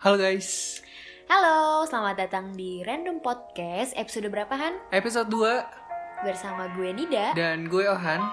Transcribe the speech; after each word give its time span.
Halo 0.00 0.16
guys, 0.16 0.80
Halo, 1.28 1.84
selamat 1.84 2.24
datang 2.24 2.56
di 2.56 2.80
Random 2.80 3.20
Podcast 3.20 3.92
episode 4.00 4.32
berapa 4.32 4.48
Han? 4.48 4.80
episode 4.96 5.28
2 5.28 6.24
Bersama 6.24 6.72
gue 6.72 6.88
Nida 6.88 7.36
dan 7.36 7.68
gue 7.68 7.84
Ohan. 7.84 8.24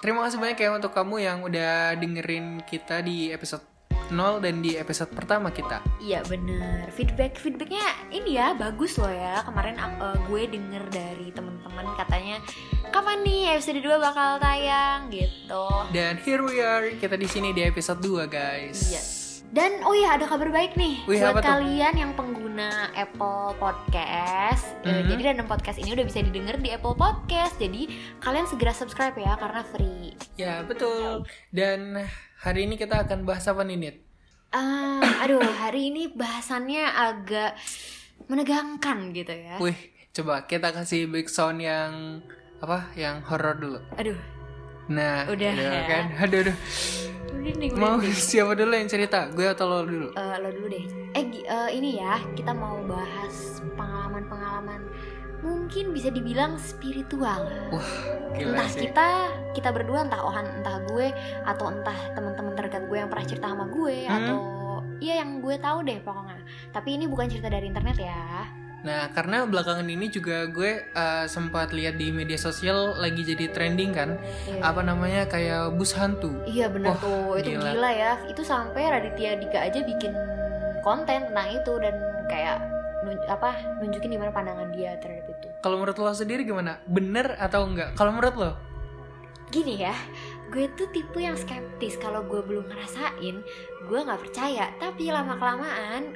Terima 0.00 0.24
kasih 0.24 0.40
banyak 0.40 0.56
ya 0.56 0.72
untuk 0.72 0.96
kamu 0.96 1.20
yang 1.20 1.44
udah 1.44 1.92
dengerin 2.00 2.64
kita 2.64 3.04
di 3.04 3.28
episode 3.36 3.60
0 4.08 4.40
dan 4.40 4.64
di 4.64 4.80
episode 4.80 5.12
pertama 5.12 5.52
kita. 5.52 5.84
Iya 6.00 6.24
bener, 6.24 6.88
feedback 6.88 7.36
feedbacknya 7.36 7.84
ini 8.08 8.40
ya 8.40 8.56
bagus 8.56 8.96
loh 8.96 9.12
ya 9.12 9.44
Kemarin 9.44 9.76
uh, 9.76 10.16
gue 10.24 10.48
denger 10.48 10.88
dari 10.88 11.28
temen-temen 11.36 12.00
katanya 12.00 12.40
Kapan 12.88 13.20
nih 13.20 13.60
episode 13.60 13.84
2 13.84 13.92
bakal 14.00 14.40
tayang 14.40 15.12
gitu 15.12 15.68
Dan 15.92 16.16
here 16.24 16.40
we 16.40 16.64
are, 16.64 16.88
kita 16.96 17.20
di 17.20 17.28
sini 17.28 17.52
di 17.52 17.60
episode 17.60 18.00
2 18.00 18.24
guys. 18.24 18.88
Yes. 18.88 19.19
Dan 19.50 19.82
oh 19.82 19.90
iya 19.90 20.14
ada 20.14 20.30
kabar 20.30 20.46
baik 20.48 20.78
nih 20.78 21.02
Wih, 21.04 21.18
buat 21.18 21.42
tuh? 21.42 21.50
kalian 21.50 21.94
yang 21.98 22.12
pengguna 22.14 22.94
Apple 22.94 23.58
Podcast. 23.58 24.62
Eh, 24.80 25.02
Mhm. 25.02 25.10
Jadi 25.10 25.20
random 25.24 25.46
podcast 25.46 25.78
ini 25.78 25.90
udah 25.90 26.06
bisa 26.06 26.22
didengar 26.22 26.54
di 26.56 26.70
Apple 26.70 26.94
Podcast. 26.94 27.58
Jadi 27.58 27.90
kalian 28.18 28.46
segera 28.46 28.70
subscribe 28.70 29.10
ya 29.12 29.34
karena 29.34 29.66
free. 29.66 30.14
Ya 30.36 30.62
betul. 30.62 31.26
Dan 31.50 31.98
hari 32.38 32.64
ini 32.64 32.78
kita 32.78 33.02
akan 33.02 33.26
bahas 33.26 33.42
apa 33.44 33.66
nih 33.66 33.76
Nit? 33.76 33.96
Ah, 34.50 35.02
aduh 35.26 35.42
hari 35.42 35.90
ini 35.90 36.08
bahasannya 36.08 36.86
agak 36.86 37.58
menegangkan 38.26 39.10
gitu 39.10 39.34
ya. 39.34 39.58
Wih, 39.58 39.78
coba 40.12 40.46
kita 40.46 40.70
kasih 40.70 41.10
back 41.10 41.26
sound 41.26 41.58
yang 41.58 42.22
apa? 42.58 42.86
Yang 42.94 43.26
horror 43.26 43.58
dulu. 43.58 43.78
Aduh, 43.98 44.18
Nah, 44.90 45.22
Udah. 45.24 45.54
kan? 45.86 46.04
Aduh, 46.18 46.38
aduh. 46.44 46.56
merinding, 47.32 47.72
Mau 47.72 47.94
merinding. 47.96 48.18
siapa 48.28 48.52
dulu 48.52 48.72
yang 48.72 48.86
cerita? 48.86 49.30
Gue 49.30 49.46
atau 49.46 49.64
lo 49.64 49.78
dulu? 49.82 50.08
Eh, 50.12 50.36
lo 50.36 50.48
dulu 50.50 50.66
deh. 50.68 50.84
Eh 51.12 51.24
eh, 51.40 51.68
ini 51.72 51.96
ya 51.96 52.18
kita 52.34 52.50
mau 52.50 52.82
bahas 52.84 53.58
pengalaman-pengalaman 53.72 54.82
mungkin 55.40 55.90
bisa 55.90 56.10
dibilang 56.10 56.58
spiritual. 56.58 57.48
Gila 58.30 58.50
entah 58.52 58.68
sih. 58.68 58.84
kita 58.84 59.08
kita 59.52 59.70
berdua 59.70 60.04
entah 60.04 60.20
Ohan 60.20 60.44
entah 60.52 60.84
gue 60.84 61.08
atau 61.42 61.70
entah 61.70 61.96
teman-teman 62.12 62.52
terdekat 62.52 62.84
gue 62.84 62.98
yang 62.98 63.08
pernah 63.08 63.24
cerita 63.24 63.46
sama 63.48 63.64
gue 63.66 64.04
Hmm. 64.04 64.16
atau 64.20 64.38
iya 65.00 65.24
yang 65.24 65.40
gue 65.40 65.56
tahu 65.56 65.80
deh 65.80 65.96
pokoknya 65.98 66.36
tapi 66.70 66.94
ini 66.94 67.08
bukan 67.08 67.24
cerita 67.26 67.48
dari 67.48 67.66
internet 67.66 67.96
ya 67.96 68.20
Nah, 68.80 69.08
karena 69.10 69.44
belakangan 69.44 69.84
ini 69.84 70.08
juga 70.08 70.44
gue 70.46 70.88
uh, 70.90 71.26
sempat 71.26 71.68
lihat 71.70 71.94
di 71.94 72.08
media 72.10 72.34
sosial 72.34 72.96
lagi 72.96 73.20
jadi 73.22 73.48
trending 73.48 73.92
kan, 73.92 74.16
Iya. 74.46 74.64
apa 74.64 74.80
namanya 74.80 75.22
kayak 75.24 75.74
bus 75.74 75.92
hantu. 75.92 76.32
iya 76.44 76.66
benar 76.66 76.96
Wah, 76.96 76.98
tuh 76.98 77.36
itu 77.36 77.54
gila. 77.54 77.70
gila. 77.70 77.90
ya 77.90 78.12
itu 78.24 78.40
sampai 78.40 78.88
Raditya 78.88 79.36
Dika 79.36 79.60
aja 79.60 79.80
bikin 79.80 80.16
konten 80.80 81.28
tentang 81.28 81.48
itu 81.50 81.72
dan 81.76 81.92
kayak 82.24 82.56
nun- 83.02 83.26
apa 83.26 83.52
nunjukin 83.78 84.10
gimana 84.10 84.32
pandangan 84.32 84.72
dia 84.72 84.96
terhadap 84.96 85.28
itu 85.28 85.48
Kalau 85.60 85.76
menurut 85.76 85.96
lo 85.96 86.10
sendiri 86.10 86.40
gimana? 86.42 86.80
Bener 86.84 87.36
atau 87.36 87.68
enggak? 87.68 87.92
Kalau 87.94 88.10
menurut 88.10 88.32
lo? 88.34 88.52
gini 89.50 89.82
ya 89.82 89.90
gue 90.50 90.66
tuh 90.74 90.90
tipe 90.90 91.22
yang 91.22 91.38
skeptis 91.38 91.94
kalau 92.02 92.26
gue 92.26 92.42
belum 92.42 92.66
ngerasain 92.66 93.38
gue 93.86 94.00
nggak 94.02 94.20
percaya. 94.20 94.74
Tapi 94.82 95.08
lama 95.14 95.38
kelamaan 95.38 96.10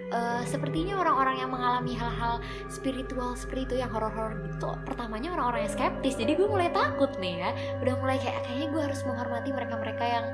sepertinya 0.45 0.99
orang-orang 0.99 1.39
yang 1.39 1.51
mengalami 1.55 1.95
hal-hal 1.95 2.43
spiritual 2.67 3.39
seperti 3.39 3.71
itu 3.71 3.75
yang 3.83 3.91
horor-horor 3.95 4.43
gitu 4.51 4.75
pertamanya 4.83 5.35
orang-orang 5.39 5.71
yang 5.71 5.75
skeptis. 5.75 6.19
Jadi 6.19 6.35
gue 6.35 6.51
mulai 6.51 6.71
takut 6.75 7.15
nih 7.23 7.47
ya. 7.47 7.51
Udah 7.81 7.95
mulai 7.99 8.19
kayak 8.19 8.43
kayaknya 8.43 8.69
gue 8.75 8.83
harus 8.83 9.01
menghormati 9.07 9.51
mereka-mereka 9.55 10.05
yang 10.05 10.27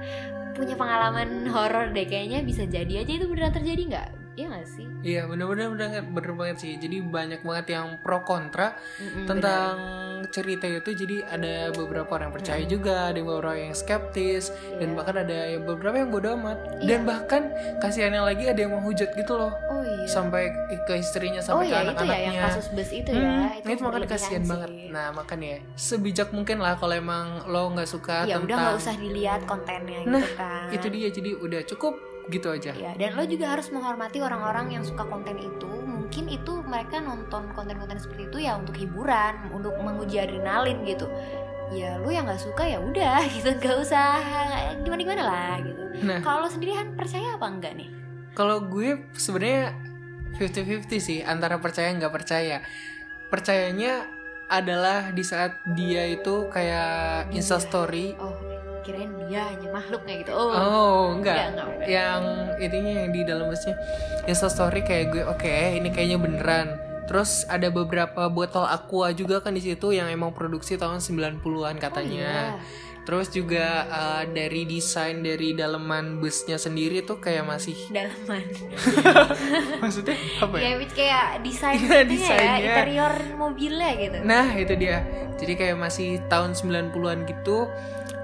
punya 0.56 0.74
pengalaman 0.74 1.46
horor 1.48 1.92
deh. 1.92 2.08
Kayaknya 2.08 2.40
bisa 2.44 2.64
jadi 2.64 3.04
aja 3.04 3.12
itu 3.20 3.28
beneran 3.28 3.52
terjadi 3.52 3.82
nggak 3.84 4.08
Iya 4.40 4.46
gak 4.50 4.66
sih 4.66 4.86
Iya, 5.00 5.22
bener-bener 5.24 5.68
bener, 5.68 5.88
bener 6.02 6.32
banget 6.34 6.56
sih. 6.58 6.72
Jadi 6.76 7.00
banyak 7.00 7.40
banget 7.40 7.66
yang 7.70 8.00
pro 8.00 8.20
kontra 8.20 8.76
Mm-mm, 8.96 9.24
tentang 9.24 9.74
cerita 10.28 10.64
itu. 10.64 10.90
Jadi 10.94 11.16
ada 11.22 11.68
beberapa 11.70 12.08
orang 12.10 12.28
yang 12.28 12.36
percaya 12.36 12.62
juga, 12.62 13.08
ada 13.08 13.16
beberapa 13.18 13.56
yang 13.58 13.72
skeptis, 13.72 14.48
bener. 14.48 14.76
dan 14.76 14.86
Iya. 14.86 14.96
bahkan 14.96 15.16
ada 15.18 15.38
yang 15.50 15.62
beberapa 15.64 15.96
yang 15.98 16.10
bodoh 16.10 16.32
amat. 16.36 16.58
Iya. 16.74 16.86
Dan 16.86 17.00
bahkan 17.02 17.42
kasihannya 17.78 18.22
lagi 18.22 18.44
ada 18.46 18.60
yang 18.60 18.72
menghujat 18.72 19.12
gitu 19.14 19.32
loh, 19.34 19.52
oh 19.68 19.80
iya 19.80 20.04
sampai 20.06 20.52
ke 20.82 20.94
istrinya 20.94 21.40
oh 21.40 21.46
sampai 21.50 21.64
ke 21.64 21.66
iya 21.66 21.80
itu 21.80 21.80
ya 21.80 21.90
anak-anaknya. 21.90 22.28
yang 22.30 22.44
kasus 22.46 22.66
bus 22.70 22.90
itu 22.90 23.10
Hmm, 23.10 23.20
ya 23.20 23.48
itu, 23.54 23.66
makanya 23.66 23.80
berlebihan 23.82 24.10
kasihan 24.10 24.42
sih. 24.42 24.50
banget. 24.50 24.70
Nah 24.90 25.06
makanya 25.10 25.52
sebijak 25.74 26.28
mungkin 26.30 26.58
lah 26.58 26.74
kalau 26.76 26.94
emang 26.94 27.26
lo 27.46 27.62
nggak 27.70 27.88
suka 27.88 28.16
ya 28.22 28.36
tentang 28.36 28.44
udah 28.44 28.56
nggak 28.58 28.76
usah 28.78 28.94
dilihat 28.96 29.40
kontennya 29.44 30.00
Nah, 30.02 30.20
gitu 30.20 30.32
kan 30.34 30.68
itu 30.70 30.86
dia 30.88 31.08
jadi 31.10 31.30
udah 31.36 31.60
cukup 31.66 31.94
gitu 32.30 32.48
aja. 32.54 32.72
ya 32.72 32.94
dan 32.94 33.18
lo 33.18 33.26
juga 33.26 33.52
harus 33.58 33.68
menghormati 33.74 34.22
orang-orang 34.22 34.78
yang 34.78 34.84
suka 34.86 35.02
konten 35.04 35.36
itu 35.36 35.66
mungkin 35.66 36.30
itu 36.30 36.52
mereka 36.66 37.02
nonton 37.02 37.50
konten-konten 37.54 37.98
seperti 37.98 38.30
itu 38.30 38.38
ya 38.46 38.58
untuk 38.58 38.74
hiburan 38.78 39.50
untuk 39.50 39.74
menguji 39.78 40.22
adrenalin 40.22 40.82
gitu 40.86 41.10
ya 41.70 41.98
lo 41.98 42.10
yang 42.10 42.26
nggak 42.26 42.42
suka 42.42 42.66
ya 42.66 42.78
udah 42.82 43.26
gitu 43.34 43.50
nggak 43.58 43.76
usah 43.82 44.18
gimana 44.82 45.00
gimana 45.02 45.22
lah 45.26 45.54
gitu 45.62 45.82
Nah 46.00 46.22
kalau 46.22 46.46
lo 46.46 46.48
sendiri 46.48 46.74
percaya 46.96 47.34
apa 47.34 47.46
enggak 47.46 47.74
nih 47.78 47.90
kalau 48.34 48.62
gue 48.62 49.10
sebenarnya 49.18 49.74
50-50 50.38 50.86
sih 51.02 51.18
antara 51.20 51.58
percaya 51.58 51.90
nggak 51.90 52.14
percaya. 52.14 52.62
Percayanya 53.30 54.06
adalah 54.50 55.14
di 55.14 55.22
saat 55.22 55.62
dia 55.74 56.06
itu 56.06 56.50
kayak 56.50 57.30
instastory. 57.34 58.14
oh 58.18 58.49
kirain 58.80 59.08
dia 59.22 59.44
hanya 59.46 59.68
makhluk 59.70 60.02
kayak 60.02 60.24
gitu 60.24 60.32
oh, 60.32 60.50
Oh 60.50 61.02
enggak, 61.12 61.50
enggak, 61.50 61.66
enggak. 61.66 61.86
yang 61.86 62.20
intinya 62.56 62.92
yang 62.98 63.10
di 63.10 63.20
dalam 63.22 63.46
busnya 63.46 63.74
instastory 64.24 64.80
kayak 64.80 65.06
gue 65.10 65.22
oke 65.24 65.48
ini 65.74 65.88
kayaknya 65.88 66.16
beneran. 66.16 66.68
Terus 67.04 67.42
ada 67.44 67.66
beberapa 67.68 68.26
botol 68.26 68.62
aqua 68.62 69.10
juga 69.10 69.38
kan 69.38 69.50
di 69.50 69.60
situ 69.60 69.90
yang 69.90 70.06
emang 70.06 70.30
produksi 70.30 70.74
tahun 70.74 70.98
90-an 70.98 71.74
katanya. 71.76 72.54
Oh, 72.54 72.62
iya. 72.62 72.88
Terus 73.00 73.26
juga 73.28 73.66
uh, 73.88 74.22
dari 74.24 74.62
desain 74.62 75.18
dari 75.18 75.50
daleman 75.50 76.20
busnya 76.20 76.54
sendiri 76.54 77.02
tuh 77.02 77.18
kayak 77.18 77.42
masih 77.42 77.74
dalaman 77.90 78.44
maksudnya 79.82 80.14
apa 80.38 80.54
ya? 80.54 80.62
ya 80.62 80.72
which 80.78 80.94
kayak 80.94 81.26
desain 81.42 81.80
Iya, 81.80 81.90
ya 81.90 82.02
desainnya. 82.04 82.60
interior 82.62 83.14
mobilnya 83.34 83.90
gitu 83.96 84.16
Nah, 84.22 84.46
itu 84.54 84.74
dia. 84.76 84.98
Jadi 85.34 85.52
kayak 85.56 85.76
masih 85.80 86.20
tahun 86.28 86.52
90-an 86.52 87.24
gitu 87.26 87.66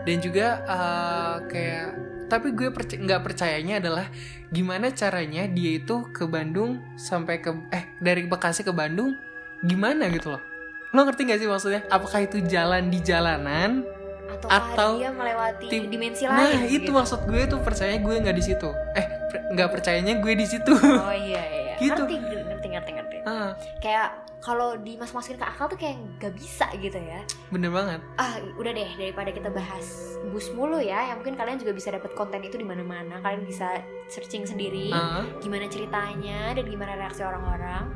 dan 0.06 0.16
juga 0.22 0.46
uh, 0.64 1.36
kayak 1.44 1.88
tapi 2.26 2.54
gue 2.54 2.70
perc- 2.70 2.98
nggak 2.98 3.22
percayanya 3.22 3.78
adalah 3.78 4.06
gimana 4.48 4.90
caranya 4.90 5.46
dia 5.46 5.78
itu 5.78 6.06
ke 6.10 6.26
Bandung 6.26 6.82
sampai 6.94 7.38
ke 7.38 7.50
eh 7.70 7.90
dari 7.98 8.26
Bekasi 8.26 8.62
ke 8.62 8.70
Bandung 8.70 9.14
gimana 9.60 10.06
gitu 10.08 10.34
loh. 10.34 10.42
Lo 10.90 11.02
ngerti 11.02 11.26
gak 11.26 11.38
sih 11.38 11.50
maksudnya? 11.50 11.82
Apakah 11.86 12.22
itu 12.22 12.38
jalan 12.42 12.88
di 12.88 13.02
jalanan? 13.02 13.82
atau, 14.26 14.48
atau 14.50 14.90
dia 14.98 15.14
melewati 15.14 15.66
tim- 15.70 15.86
dimensi 15.86 16.26
Nah, 16.26 16.50
lain 16.50 16.66
itu 16.66 16.90
gitu. 16.90 16.90
maksud 16.90 17.30
gue 17.30 17.46
tuh 17.46 17.62
percayanya 17.62 18.00
gue 18.02 18.14
nggak 18.26 18.36
di 18.36 18.44
situ. 18.44 18.68
Eh, 18.92 19.06
per- 19.30 19.44
nggak 19.54 19.70
percayanya 19.70 20.14
gue 20.18 20.32
di 20.34 20.46
situ. 20.46 20.72
Oh 20.74 21.14
iya 21.14 21.42
iya. 21.46 21.74
Gitu. 21.82 21.92
Ngerti 21.94 22.16
ngerti 22.56 22.68
ngerti 22.72 22.90
ngerti. 22.92 23.16
ah, 23.22 23.52
Kayak 23.78 24.08
kalau 24.38 24.76
dimas-masukin 24.76 25.36
ke 25.36 25.44
akal 25.44 25.66
tuh 25.66 25.76
kayak 25.76 25.96
nggak 26.16 26.32
bisa 26.32 26.64
gitu 26.74 26.96
ya. 26.96 27.20
bener 27.48 27.68
banget. 27.68 28.00
Ah, 28.16 28.36
udah 28.54 28.72
deh 28.72 28.90
daripada 28.96 29.28
kita 29.28 29.48
bahas 29.48 29.86
bus 30.26 30.48
mulu 30.50 30.78
ya. 30.78 31.04
Yang 31.06 31.16
mungkin 31.20 31.36
kalian 31.36 31.58
juga 31.58 31.72
bisa 31.72 31.88
dapat 31.90 32.10
konten 32.12 32.40
itu 32.40 32.54
di 32.54 32.64
mana-mana. 32.64 33.20
Kalian 33.20 33.42
bisa 33.42 33.80
searching 34.06 34.42
sendiri 34.42 34.88
Ah, 34.88 35.22
gimana 35.38 35.66
ceritanya 35.66 36.50
dan 36.50 36.64
gimana 36.64 36.96
reaksi 36.96 37.20
orang-orang. 37.20 37.92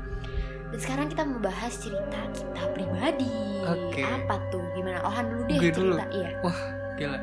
Dan 0.70 0.78
sekarang 0.78 1.06
kita 1.09 1.22
membahas 1.25 1.72
cerita 1.75 2.20
kita 2.31 2.62
pribadi. 2.70 3.34
Oke. 3.62 4.03
Apa 4.03 4.38
tuh? 4.49 4.62
Gimana? 4.72 5.03
Ohan 5.03 5.25
dulu 5.26 5.43
deh 5.44 5.56
Gue 5.56 5.70
dulu. 5.70 5.94
cerita. 5.97 6.06
Iya. 6.10 6.31
gila. 6.94 7.19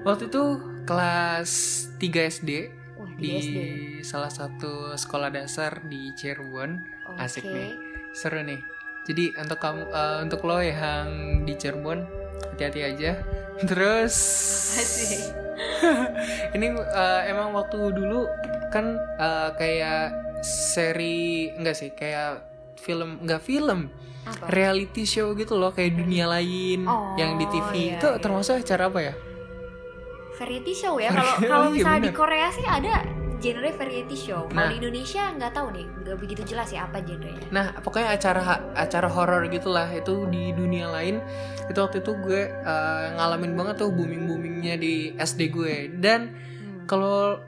Waktu 0.00 0.24
itu 0.26 0.42
kelas 0.84 1.50
3 1.98 2.30
SD 2.32 2.50
Wah, 2.98 3.10
di 3.14 3.22
di 3.22 3.38
SD. 3.38 3.56
salah 4.02 4.28
satu 4.28 4.92
sekolah 4.92 5.30
dasar 5.30 5.80
di 5.82 6.10
Cirebon 6.12 6.82
asik 7.16 7.42
Oke. 7.42 7.54
nih. 7.54 7.72
seru 8.10 8.42
nih 8.42 8.60
jadi 9.04 9.38
untuk 9.38 9.56
kamu 9.56 9.82
eh, 9.86 10.18
untuk 10.20 10.40
lo 10.42 10.58
yang 10.58 11.06
di 11.42 11.54
Cirebon 11.54 12.02
hati-hati 12.50 12.80
aja 12.84 13.12
terus 13.68 14.14
Asik. 14.74 15.22
ini 16.54 16.66
eh, 16.74 17.20
emang 17.26 17.50
waktu 17.52 17.78
dulu 17.88 18.26
kan 18.68 18.86
eh, 19.16 19.50
kayak 19.54 20.12
seri 20.40 21.50
enggak 21.50 21.74
sih 21.74 21.90
kayak 21.90 22.42
film 22.76 23.22
enggak 23.22 23.42
film 23.42 23.90
Apa? 24.22 24.50
reality 24.50 25.02
show 25.02 25.32
gitu 25.32 25.54
loh 25.54 25.70
kayak 25.70 25.96
dunia 25.96 26.26
lain 26.26 26.84
Oh, 26.84 27.16
yang 27.16 27.34
di 27.34 27.46
TV 27.46 27.70
iya, 27.74 27.96
itu 27.96 28.08
iya. 28.08 28.18
termasuk 28.18 28.60
acara 28.60 28.86
apa 28.86 29.00
ya 29.02 29.14
variety 30.38 30.72
show 30.72 30.94
ya. 30.96 31.10
Kalau 31.10 31.34
kalau 31.42 31.66
iya, 31.66 31.74
misalnya 31.74 32.00
di 32.00 32.04
bener. 32.08 32.16
Korea 32.16 32.48
sih 32.48 32.64
ada 32.64 32.94
genre 33.36 33.70
variety 33.72 34.16
show. 34.16 34.46
Kalau 34.46 34.58
Nah. 34.60 34.68
di 34.68 34.76
Indonesia 34.78 35.22
nggak 35.30 35.52
tahu 35.52 35.68
nih, 35.70 35.86
nggak 36.00 36.16
begitu 36.16 36.42
jelas 36.44 36.68
ya 36.68 36.80
apa 36.82 36.98
genrenya. 37.00 37.46
Nah, 37.48 37.70
pokoknya 37.76 38.08
acara 38.10 38.42
acara 38.72 39.08
horor 39.08 39.46
gitulah 39.46 39.86
itu 39.88 40.26
di 40.26 40.50
dunia 40.52 40.86
lain. 40.88 41.22
Itu 41.66 41.78
waktu 41.80 42.00
itu 42.00 42.12
gue 42.16 42.40
eh, 42.46 43.06
ngalamin 43.12 43.52
banget 43.52 43.74
tuh 43.78 43.90
booming 43.90 44.26
boomingnya 44.26 44.74
di 44.74 44.94
SD 45.14 45.50
gue. 45.50 45.74
Dan 45.92 46.30
Hmm. 46.30 46.86
kalau 46.86 47.38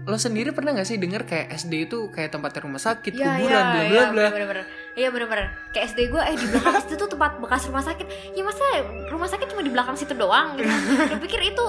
lo 0.00 0.16
sendiri 0.16 0.50
pernah 0.50 0.72
gak 0.72 0.86
sih 0.86 0.96
denger 0.96 1.22
kayak 1.24 1.52
SD 1.52 1.86
itu 1.86 2.08
kayak 2.08 2.32
tempatnya 2.32 2.64
rumah 2.64 2.80
sakit, 2.80 3.12
Iya, 3.12 3.36
kuburan, 3.36 3.44
iya, 3.44 3.60
bla 3.60 3.82
iya, 3.82 3.84
bla 3.84 4.04
bla. 4.08 4.26
bener-bener. 4.32 4.64
Iya 4.92 5.08
bener-bener. 5.08 5.46
Kayak 5.70 5.84
SD 5.88 5.98
gue, 6.08 6.22
eh 6.24 6.34
di 6.34 6.46
belakang 6.48 6.74
situ 6.80 6.94
tuh 6.96 7.08
tempat 7.10 7.36
bekas 7.36 7.62
rumah 7.66 7.84
sakit. 7.84 8.06
Ya 8.32 8.42
masa 8.42 8.64
rumah 9.06 9.28
sakit 9.28 9.46
cuma 9.48 9.60
di 9.60 9.68
belakang 9.68 9.94
situ 9.94 10.14
doang 10.14 10.54
gitu. 10.56 10.66
Gue 11.06 11.20
pikir 11.20 11.40
itu 11.48 11.66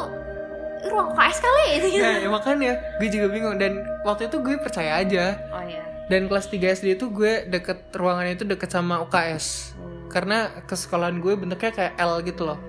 ruang 0.87 1.13
UKS 1.13 1.37
kali 1.37 1.63
gitu. 1.77 1.87
Nah, 2.01 2.15
ya 2.17 2.29
makanya 2.29 2.71
gue 2.97 3.09
juga 3.09 3.27
bingung 3.29 3.55
dan 3.57 3.73
waktu 4.01 4.25
itu 4.31 4.37
gue 4.41 4.55
percaya 4.57 4.97
aja. 4.97 5.37
Oh 5.53 5.61
iya. 5.61 5.83
Dan 6.09 6.27
kelas 6.27 6.49
3 6.49 6.59
SD 6.75 6.99
itu 6.99 7.07
gue 7.07 7.47
deket 7.47 7.87
ruangannya 7.93 8.35
itu 8.35 8.43
deket 8.43 8.67
sama 8.67 8.99
UKS. 9.05 9.77
Karena 10.09 10.51
ke 10.65 10.75
sekolahan 10.75 11.21
gue 11.21 11.37
bentuknya 11.37 11.71
kayak 11.71 11.93
L 11.95 12.19
gitu 12.21 12.43
loh. 12.43 12.59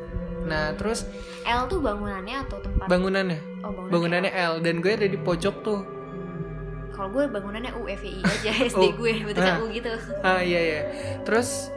Nah, 0.42 0.74
terus 0.74 1.06
L 1.42 1.66
tuh 1.66 1.78
bangunannya 1.78 2.46
atau 2.46 2.58
tempat? 2.58 2.86
bangunannya, 2.86 3.38
oh, 3.62 3.70
bangunannya. 3.70 3.90
bangunannya 3.90 4.32
L 4.34 4.54
dan 4.62 4.74
gue 4.78 4.92
ada 4.94 5.06
di 5.06 5.18
pojok 5.18 5.54
tuh. 5.62 5.80
Kalau 6.92 7.08
gue 7.10 7.24
bangunannya 7.26 7.72
U 7.78 7.88
FI 7.88 8.20
aja 8.22 8.50
SD 8.70 8.78
Oh. 8.78 8.92
gue 8.94 9.12
bentuknya 9.26 9.54
Ah. 9.58 9.62
U 9.62 9.66
gitu. 9.70 9.90
Ah 10.22 10.38
iya 10.38 10.60
iya. 10.60 10.80
Terus 11.26 11.70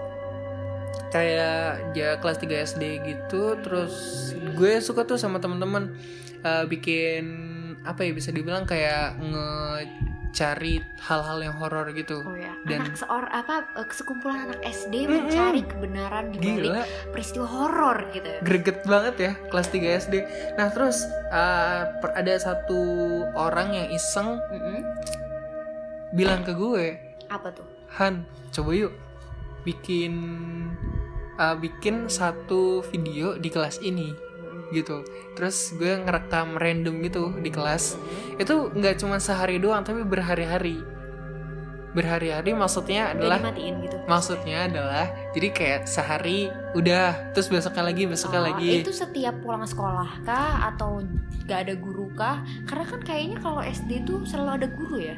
kayak 1.10 1.96
ya 1.96 2.20
kelas 2.20 2.38
3 2.38 2.68
SD 2.68 2.84
gitu, 3.08 3.56
terus 3.64 3.94
gue 4.54 4.74
suka 4.84 5.08
tuh 5.08 5.16
sama 5.16 5.40
teman-teman 5.40 5.96
eh, 6.46 6.66
bikin 6.70 7.26
apa 7.82 8.02
ya 8.02 8.14
bisa 8.14 8.30
dibilang 8.30 8.66
kayak 8.66 9.18
ngecari 9.18 10.82
hal-hal 11.02 11.38
yang 11.42 11.56
horor 11.58 11.90
gitu. 11.92 12.22
Oh 12.22 12.38
ya. 12.38 12.54
Dan- 12.66 12.86
anak 12.86 12.98
seor 12.98 13.26
apa 13.30 13.66
eh, 13.74 13.88
sekumpulan 13.90 14.50
anak 14.50 14.62
SD 14.62 15.10
mencari 15.10 15.66
kebenaran 15.66 16.30
di 16.30 16.38
balik 16.38 16.86
peristiwa 17.10 17.46
horor 17.50 17.98
gitu. 18.14 18.30
greget 18.46 18.86
banget 18.86 19.16
ya 19.18 19.32
kelas 19.50 19.68
3 19.70 20.02
SD. 20.02 20.16
Nah, 20.54 20.70
terus 20.70 21.06
per- 22.00 22.14
ada 22.14 22.34
satu 22.38 22.82
orang 23.34 23.74
yang 23.74 23.88
iseng 23.90 24.38
Mm-mm. 24.54 24.82
bilang 26.14 26.46
ke 26.46 26.54
gue, 26.54 26.86
Apa 27.28 27.50
tuh? 27.52 27.66
Han, 27.98 28.22
coba 28.54 28.72
yuk 28.72 28.94
bikin 29.66 30.14
uh, 31.36 31.58
bikin 31.58 32.06
satu 32.06 32.86
video 32.86 33.34
di 33.36 33.50
kelas 33.50 33.82
ini 33.82 34.14
gitu. 34.74 35.06
Terus 35.38 35.74
gue 35.76 36.00
ngerekam 36.02 36.56
random 36.58 36.96
gitu 37.06 37.34
di 37.38 37.50
kelas. 37.52 38.00
Itu 38.40 38.72
nggak 38.72 39.02
cuma 39.02 39.22
sehari 39.22 39.62
doang, 39.62 39.84
tapi 39.86 40.02
berhari-hari. 40.02 40.82
Berhari-hari 41.96 42.52
maksudnya 42.52 43.16
adalah 43.16 43.40
gitu. 43.56 43.96
maksudnya 44.04 44.68
adalah 44.68 45.08
jadi 45.32 45.48
kayak 45.56 45.82
sehari 45.88 46.52
udah, 46.76 47.32
terus 47.32 47.48
besoknya 47.48 47.84
lagi, 47.88 48.04
besoknya 48.04 48.42
Oh, 48.44 48.48
lagi. 48.52 48.84
Itu 48.84 48.92
setiap 48.92 49.40
pulang 49.40 49.64
sekolah 49.64 50.28
kah 50.28 50.76
atau 50.76 51.00
gak 51.48 51.72
ada 51.72 51.74
guru 51.80 52.12
kah? 52.12 52.44
Karena 52.68 52.84
kan 52.84 53.00
kayaknya 53.00 53.38
kalau 53.40 53.64
SD 53.64 54.04
tuh 54.04 54.28
selalu 54.28 54.52
ada 54.60 54.68
guru 54.68 54.98
ya. 55.00 55.16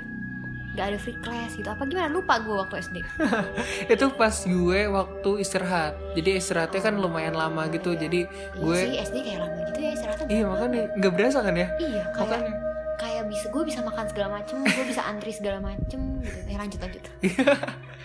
Gak 0.78 0.94
ada 0.94 1.00
free 1.02 1.18
class 1.20 1.58
gitu. 1.58 1.66
Apa 1.66 1.84
gimana? 1.84 2.06
Lupa 2.08 2.38
gue 2.38 2.54
waktu 2.54 2.78
SD. 2.78 2.98
Itu 3.98 4.14
pas 4.14 4.36
gue 4.38 4.80
waktu 4.86 5.30
istirahat. 5.42 5.98
Jadi 6.14 6.38
istirahatnya 6.38 6.82
kan 6.86 6.94
lumayan 7.02 7.34
lama 7.34 7.66
gitu. 7.74 7.98
Jadi 7.98 8.30
gue 8.56 8.78
Iya 8.78 9.02
sih 9.04 9.10
SD 9.10 9.16
kayak 9.26 9.40
lama 9.42 9.58
gitu 9.66 9.80
ya 9.82 9.92
istirahatnya. 9.98 10.28
iya 10.30 10.44
makanya 10.46 10.84
nggak 10.96 11.14
berasa 11.18 11.40
kan 11.42 11.56
ya? 11.58 11.68
Iya, 11.82 12.04
kayak 12.14 12.22
Makanya 12.30 12.54
kayak 12.98 13.24
bisa 13.30 13.46
gue 13.50 13.64
bisa 13.66 13.80
makan 13.82 14.06
segala 14.10 14.30
macem, 14.42 14.56
gue 14.66 14.86
bisa 14.86 15.02
antri 15.06 15.30
segala 15.30 15.58
macem 15.62 16.02
gitu. 16.22 16.38
Eh 16.46 16.58
lanjut 16.58 16.80
lanjut. 16.80 17.04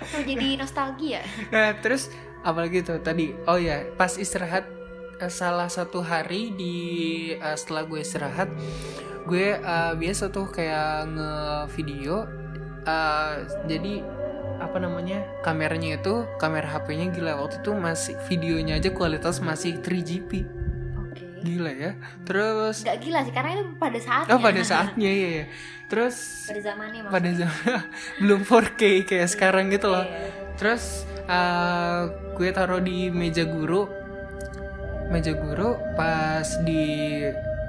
Oh, 0.02 0.18
jadi 0.26 0.58
nostalgia. 0.58 1.22
Nah 1.54 1.78
terus 1.78 2.10
apalagi 2.42 2.82
tuh 2.82 2.98
tadi 2.98 3.30
oh 3.46 3.54
ya 3.54 3.86
pas 3.94 4.10
istirahat 4.18 4.66
eh, 5.16 5.30
salah 5.30 5.70
satu 5.70 6.02
hari 6.02 6.50
di 6.52 6.74
eh, 7.32 7.54
setelah 7.54 7.86
gue 7.86 8.02
istirahat 8.02 8.50
gue 9.24 9.54
eh, 9.54 9.92
biasa 9.94 10.34
tuh 10.34 10.50
kayak 10.50 11.06
nge-video 11.14 12.26
eh, 12.86 13.32
jadi 13.68 13.94
apa 14.62 14.78
namanya 14.78 15.26
kameranya 15.42 15.98
itu 15.98 16.22
kamera 16.38 16.78
HP-nya 16.78 17.10
gila 17.10 17.34
waktu 17.42 17.58
itu 17.58 17.70
masih 17.74 18.14
videonya 18.30 18.78
aja 18.78 18.94
kualitas 18.94 19.42
masih 19.42 19.82
3GP 19.82 20.46
Oke. 21.02 21.24
gila 21.42 21.72
ya 21.74 21.98
terus 22.22 22.86
Gak 22.86 23.02
gila 23.02 23.26
sih 23.26 23.34
karena 23.34 23.58
itu 23.58 23.74
pada 23.74 23.98
saatnya. 23.98 24.30
oh 24.30 24.38
pada 24.38 24.62
saatnya 24.62 25.10
ya, 25.10 25.28
ya. 25.42 25.44
terus 25.90 26.46
pada 26.46 26.60
zamannya 26.62 27.00
pada 27.10 27.26
maksudnya. 27.26 27.50
zaman 27.50 27.82
belum 28.22 28.40
4K 28.46 28.82
kayak 29.02 29.28
sekarang 29.34 29.66
gitu 29.74 29.90
loh 29.90 30.06
Iya. 30.06 30.42
Terus 30.62 31.02
uh, 31.26 32.12
gue 32.36 32.48
taruh 32.52 32.78
di 32.78 33.08
meja 33.10 33.42
guru, 33.42 33.88
meja 35.10 35.32
guru 35.34 35.74
pas 35.96 36.46
di 36.62 37.18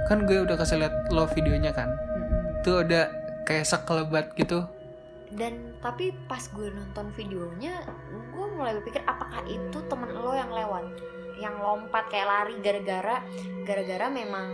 kan 0.06 0.28
gue 0.28 0.44
udah 0.44 0.54
kasih 0.60 0.84
lihat 0.84 1.10
lo 1.10 1.26
videonya 1.32 1.72
kan, 1.72 1.96
tuh 2.62 2.84
ada 2.84 3.10
kayak 3.48 3.66
sekelebat 3.66 4.36
gitu. 4.36 4.68
Dan 5.34 5.74
tapi 5.82 6.14
pas 6.30 6.42
gue 6.46 6.70
nonton 6.70 7.10
videonya, 7.18 7.82
gue 8.34 8.46
mulai 8.54 8.78
berpikir 8.78 9.02
apakah 9.10 9.42
itu 9.50 9.82
temen 9.90 10.14
lo 10.14 10.38
yang 10.38 10.54
lewat, 10.54 10.94
yang 11.42 11.58
lompat 11.58 12.06
kayak 12.14 12.30
lari 12.30 12.56
gara-gara, 12.62 13.26
gara-gara 13.66 14.08
memang 14.14 14.48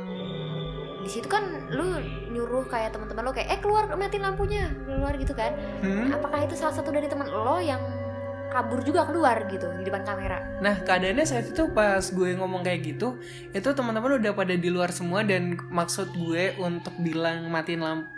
di 1.00 1.08
situ 1.08 1.31
kan 1.31 1.48
lu 1.72 1.96
nyuruh 2.30 2.68
kayak 2.68 2.92
teman-teman 2.92 3.24
lo 3.24 3.31
kayak 3.31 3.50
eh 3.50 3.60
keluar 3.64 3.88
matiin 3.96 4.24
lampunya. 4.24 4.68
Keluar 4.84 5.16
gitu 5.16 5.31
kan. 5.31 5.56
Hmm? 5.80 6.12
apakah 6.12 6.44
itu 6.44 6.60
salah 6.60 6.76
satu 6.76 6.92
dari 6.92 7.08
teman 7.08 7.28
lo 7.31 7.58
yang 7.58 7.80
kabur 8.50 8.81
juga 8.81 9.06
keluar 9.06 9.46
gitu 9.48 9.69
di 9.78 9.86
depan 9.86 10.04
kamera 10.04 10.50
Nah 10.60 10.75
keadaannya 10.84 11.24
saat 11.24 11.48
itu 11.50 11.72
pas 11.72 12.04
gue 12.04 12.36
ngomong 12.36 12.68
kayak 12.68 12.81
gitu, 12.84 13.16
itu 13.56 13.69
teman-teman 13.72 14.19
udah 14.19 14.36
pada 14.36 14.60
di 14.60 14.68
luar 14.68 14.92
semua 14.92 15.24
dan 15.24 15.56
maksud 15.56 16.12
gue 16.12 16.51
untuk 16.60 16.92
bilang 17.00 17.48
matiin 17.48 17.80
lampu, 17.80 18.12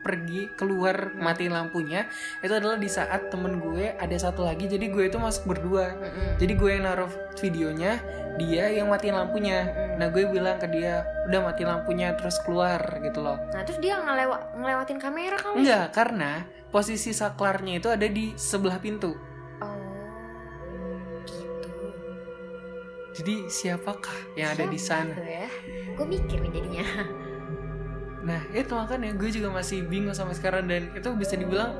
pergi 0.00 0.54
keluar 0.54 1.12
matiin 1.18 1.52
lampunya 1.52 2.06
itu 2.40 2.54
adalah 2.54 2.78
di 2.78 2.86
saat 2.86 3.28
temen 3.28 3.58
gue 3.58 3.90
ada 3.98 4.16
satu 4.16 4.46
lagi, 4.46 4.70
jadi 4.70 4.86
gue 4.86 5.10
itu 5.10 5.18
masuk 5.18 5.50
berdua. 5.50 5.92
Jadi 6.38 6.52
gue 6.54 6.70
yang 6.78 6.86
naruh 6.86 7.10
videonya, 7.42 7.98
dia 8.38 8.70
yang 8.70 8.86
matiin 8.86 9.18
lampunya. 9.18 9.66
Nah 9.98 10.08
gue 10.08 10.24
bilang 10.30 10.56
ke 10.62 10.70
dia, 10.70 11.02
udah 11.26 11.40
matiin 11.50 11.68
lampunya 11.68 12.14
terus 12.14 12.38
keluar 12.46 12.80
gitu 13.02 13.20
loh. 13.20 13.36
nah 13.50 13.66
terus 13.66 13.82
dia 13.82 13.98
ngelewa 13.98 14.56
ngelewatin 14.56 14.98
kamera 15.02 15.36
kali 15.36 15.66
Enggak, 15.66 15.86
karena 15.90 16.46
posisi 16.70 17.10
saklarnya 17.10 17.82
itu 17.82 17.88
ada 17.90 18.06
di 18.06 18.32
sebelah 18.38 18.78
pintu. 18.78 19.29
Jadi 23.20 23.52
siapakah 23.52 24.16
yang 24.32 24.56
ada 24.56 24.64
di 24.64 24.80
sana? 24.80 25.12
Ya? 25.20 25.44
Gue 25.92 26.08
mikir 26.08 26.40
jadinya. 26.48 27.04
Nah 28.24 28.40
itu 28.48 28.72
makanya 28.72 29.12
gue 29.12 29.28
juga 29.28 29.52
masih 29.52 29.84
bingung 29.84 30.16
sampai 30.16 30.32
sekarang 30.32 30.64
dan 30.64 30.88
itu 30.96 31.08
bisa 31.20 31.36
dibilang 31.36 31.76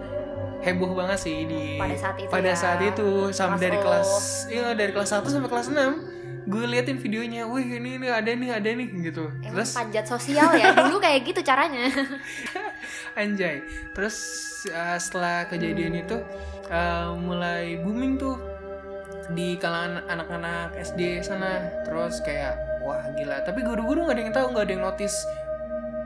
heboh 0.60 0.92
banget 0.92 1.16
sih 1.24 1.48
di 1.48 1.80
pada 1.80 1.96
saat 1.96 2.16
itu 2.20 2.28
pada 2.28 2.52
ya. 2.52 2.56
saat 2.56 2.80
itu 2.84 3.08
sampai 3.32 3.56
Kelas 3.56 3.64
dari 3.64 3.78
kelas 3.80 4.08
iya 4.52 4.68
dari 4.76 4.92
kelas 4.92 5.08
1 5.16 5.32
sampai 5.32 5.48
kelas 5.48 5.68
6 5.72 6.20
gue 6.48 6.64
liatin 6.64 6.98
videonya 7.00 7.48
wih 7.48 7.80
ini 7.80 8.00
nih 8.00 8.10
ada 8.12 8.30
nih 8.32 8.50
ada 8.52 8.68
nih 8.72 8.88
gitu. 9.12 9.28
Emang 9.44 9.60
terus 9.60 9.76
panjat 9.76 10.04
sosial 10.08 10.48
ya? 10.56 10.72
Dulu 10.72 10.96
kayak 10.96 11.20
gitu 11.28 11.40
caranya. 11.44 11.88
Anjay. 13.20 13.62
Terus 13.92 14.16
uh, 14.72 14.96
setelah 14.96 15.44
kejadian 15.46 16.00
itu 16.00 16.16
uh, 16.72 17.12
mulai 17.14 17.78
booming 17.80 18.16
tuh 18.16 18.29
di 19.30 19.54
kalangan 19.56 20.02
anak-anak 20.06 20.74
SD 20.76 21.20
sana 21.20 21.60
terus 21.82 22.18
kayak 22.20 22.54
wah 22.80 23.02
gila 23.12 23.40
tapi 23.40 23.60
guru-guru 23.60 24.04
nggak 24.04 24.16
ada 24.16 24.22
yang 24.22 24.34
tahu 24.34 24.46
nggak 24.50 24.64
ada 24.64 24.72
yang 24.72 24.84
notice 24.84 25.16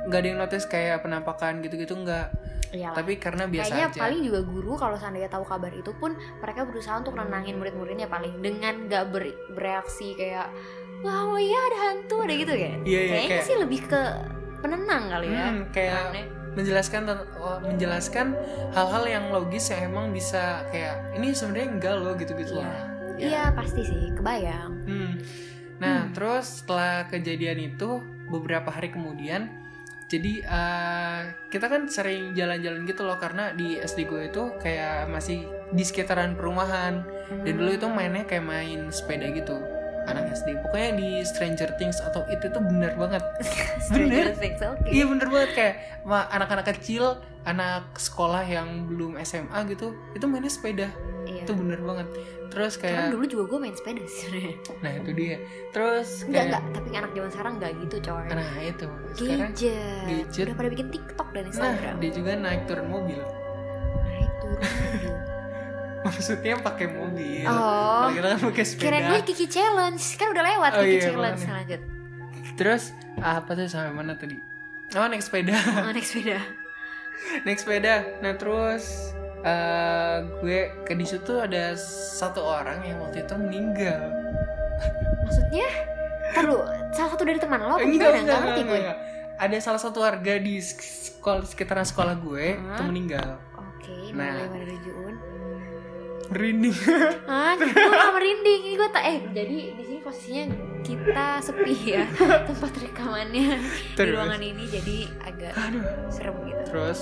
nggak 0.04 0.20
ada 0.20 0.28
yang 0.28 0.38
notice 0.38 0.66
kayak 0.66 0.96
penampakan 1.00 1.60
gitu-gitu 1.60 1.94
nggak 1.94 2.28
Iyalah. 2.70 2.96
tapi 2.98 3.16
karena 3.16 3.46
biasa 3.46 3.70
Kayaknya 3.70 3.86
aja 3.88 4.00
paling 4.02 4.20
juga 4.20 4.40
guru 4.42 4.72
kalau 4.74 4.96
seandainya 4.98 5.30
tahu 5.30 5.44
kabar 5.44 5.70
itu 5.70 5.94
pun 5.94 6.12
mereka 6.42 6.66
berusaha 6.66 6.98
untuk 6.98 7.14
nenangin 7.14 7.54
murid-muridnya 7.54 8.04
paling 8.06 8.42
dengan 8.42 8.84
gak 8.84 9.08
ber- 9.08 9.38
bereaksi 9.50 10.12
kayak 10.12 10.50
wah 11.00 11.30
oh 11.30 11.38
iya 11.38 11.54
ada 11.64 11.78
hantu 11.86 12.16
ada 12.18 12.34
gitu 12.34 12.50
kayak. 12.50 12.82
Iya, 12.82 12.98
iya, 12.98 13.10
Kayaknya 13.12 13.28
kayak- 13.30 13.46
sih 13.46 13.56
lebih 13.56 13.80
ke 13.84 14.00
penenang 14.58 15.04
kali 15.06 15.28
ya. 15.30 15.44
Hmm, 15.46 15.62
kayak 15.70 16.00
Aneh. 16.10 16.24
menjelaskan 16.54 17.02
oh, 17.36 17.58
menjelaskan 17.60 18.26
hal-hal 18.72 19.04
yang 19.04 19.24
logis 19.28 19.68
yang 19.68 19.80
emang 19.86 20.10
bisa 20.10 20.64
kayak 20.68 21.14
ini 21.14 21.30
sebenarnya 21.30 21.68
enggak 21.70 21.94
loh 21.94 22.14
gitu-gitu 22.16 22.56
Iya. 22.56 22.64
loh. 22.64 22.74
Iya 23.18 23.54
pasti 23.54 23.82
sih 23.86 24.10
kebayang. 24.14 24.72
Hmm. 24.86 25.12
Nah, 25.78 26.08
terus 26.14 26.62
setelah 26.62 27.06
kejadian 27.10 27.74
itu 27.74 28.00
beberapa 28.30 28.70
hari 28.70 28.94
kemudian 28.94 29.50
jadi 30.04 30.32
eh, 30.44 31.20
kita 31.50 31.66
kan 31.66 31.90
sering 31.90 32.36
jalan-jalan 32.36 32.86
gitu 32.86 33.02
loh 33.02 33.18
karena 33.18 33.50
di 33.56 33.80
SD 33.80 34.06
gue 34.06 34.30
itu 34.30 34.42
kayak 34.60 35.10
masih 35.10 35.48
di 35.74 35.82
sekitaran 35.82 36.36
perumahan 36.38 37.02
dan 37.42 37.54
dulu 37.56 37.74
itu 37.74 37.88
mainnya 37.90 38.22
kayak 38.28 38.44
main 38.44 38.92
sepeda 38.92 39.32
gitu. 39.32 39.58
Anak 40.04 40.32
SD 40.32 40.60
pokoknya 40.60 40.90
di 40.94 41.08
Stranger 41.22 41.70
Things 41.74 41.98
atau 41.98 42.22
itu 42.26 42.46
tuh 42.46 42.60
bener 42.60 42.92
banget 42.94 43.24
bener 43.94 44.32
Things, 44.34 44.60
oke. 44.60 44.86
iya 44.86 45.04
bener 45.04 45.26
banget 45.26 45.50
kayak 45.52 45.74
anak-anak 46.06 46.66
kecil 46.70 47.16
anak 47.42 47.84
sekolah 47.94 48.40
yang 48.42 48.86
belum 48.86 49.16
SMA 49.20 49.56
gitu 49.68 49.92
itu 50.12 50.24
mainnya 50.24 50.48
sepeda 50.48 50.88
Iya. 51.24 51.40
itu 51.40 51.56
bener 51.56 51.80
banget 51.80 52.04
terus 52.52 52.76
kayak 52.76 53.08
dulu 53.08 53.24
juga 53.24 53.44
gue 53.48 53.58
main 53.58 53.72
sepeda 53.72 54.04
sih 54.04 54.28
sebenarnya. 54.28 54.54
nah 54.78 54.90
itu 54.92 55.10
dia 55.10 55.36
terus 55.72 56.08
Enggak, 56.22 56.28
kayak 56.30 56.44
enggak, 56.44 56.62
tapi 56.70 56.88
anak 56.94 57.10
zaman 57.10 57.30
sekarang 57.32 57.52
enggak 57.56 57.72
gitu, 57.80 57.96
coy. 58.04 58.26
nah 58.28 58.50
itu 58.60 58.86
sekarang 59.10 59.50
Gadget. 59.50 60.04
gadget. 60.04 60.44
Udah 60.44 60.54
pada 60.54 60.68
bikin 60.68 60.88
TikTok 60.90 61.28
dan 61.30 61.42
nah 61.42 61.48
Instagram. 61.50 61.94
dia 61.98 62.10
juga 62.12 62.30
naik 62.36 62.62
turun 62.64 62.86
mobil 62.86 63.20
Nah, 63.96 64.18
itu 64.20 64.46
mobil. 64.46 65.12
maksudnya 66.04 66.54
pakai 66.58 66.86
mobil 66.86 67.42
Oh. 67.44 68.06
Kita 68.10 68.26
kan 68.28 68.40
pakai 68.44 68.64
sepeda 68.64 68.84
Kirain 68.84 69.04
gue 69.08 69.20
Kiki 69.24 69.46
Challenge, 69.48 70.02
kan 70.14 70.26
udah 70.28 70.44
lewat 70.46 70.70
Oh, 70.72 70.82
Kiki 70.82 70.92
iya, 70.92 71.04
Challenge. 71.06 71.40
makanya. 71.40 71.56
Lanjut. 71.58 71.82
terus 72.54 72.82
apa 73.16 73.50
tuh 73.50 73.66
sampai 73.66 73.90
mana 73.90 74.14
tadi 74.14 74.38
oh 74.92 75.06
naik 75.06 75.18
sepeda 75.20 75.56
Oh, 75.80 75.90
naik 75.90 76.04
sepeda. 76.04 76.38
naik 77.44 77.56
sepeda 77.56 77.94
nah 78.20 78.32
terus 78.32 79.10
eh, 79.40 80.16
gue 80.38 80.58
ke 80.82 80.92
di 80.92 81.02
situ 81.02 81.34
ada 81.36 81.74
satu 82.12 82.44
orang 82.44 82.78
yang 82.82 83.00
waktu 83.00 83.20
itu 83.20 83.34
meninggal 83.34 84.06
Maksudnya? 85.20 85.68
Ntar 86.30 86.44
lu, 86.44 86.58
salah 86.90 87.10
satu 87.10 87.22
dari 87.22 87.38
teman 87.38 87.58
lo 87.58 87.74
Eh, 87.76 87.86
gimana? 87.88 88.18
Enggak 88.18 88.38
ngerti 88.40 88.62
gue. 88.62 88.78
enggak. 88.78 88.98
ada 89.34 89.56
salah 89.58 89.80
satu 89.80 89.98
warga 90.00 90.34
di 90.36 90.54
sekolah 90.60 91.42
sekitaran 91.42 91.82
sekolah 91.82 92.14
gue 92.16 92.54
Hah? 92.54 92.76
itu 92.76 92.82
meninggal 92.84 93.28
Oke, 93.56 94.12
Nah. 94.12 94.46
nah. 94.46 95.33
Merinding. 96.26 96.74
Hah? 97.30 97.54
Gue 97.58 97.70
gak 97.70 98.12
merinding? 98.12 98.60
Ini 98.64 98.74
gue 98.74 98.88
tak 98.88 99.04
Eh, 99.04 99.18
jadi 99.30 99.56
di 99.70 99.82
sini 99.82 100.00
posisinya 100.00 100.44
kita 100.80 101.26
sepi 101.40 101.74
ya 101.86 102.04
Tempat 102.48 102.72
rekamannya 102.78 103.56
Di 103.56 103.94
Terus. 103.94 104.14
ruangan 104.14 104.42
ini 104.42 104.64
jadi 104.64 104.96
agak 105.20 105.52
aduh. 105.54 105.84
serem 106.08 106.36
gitu. 106.44 106.62
Terus? 106.66 107.00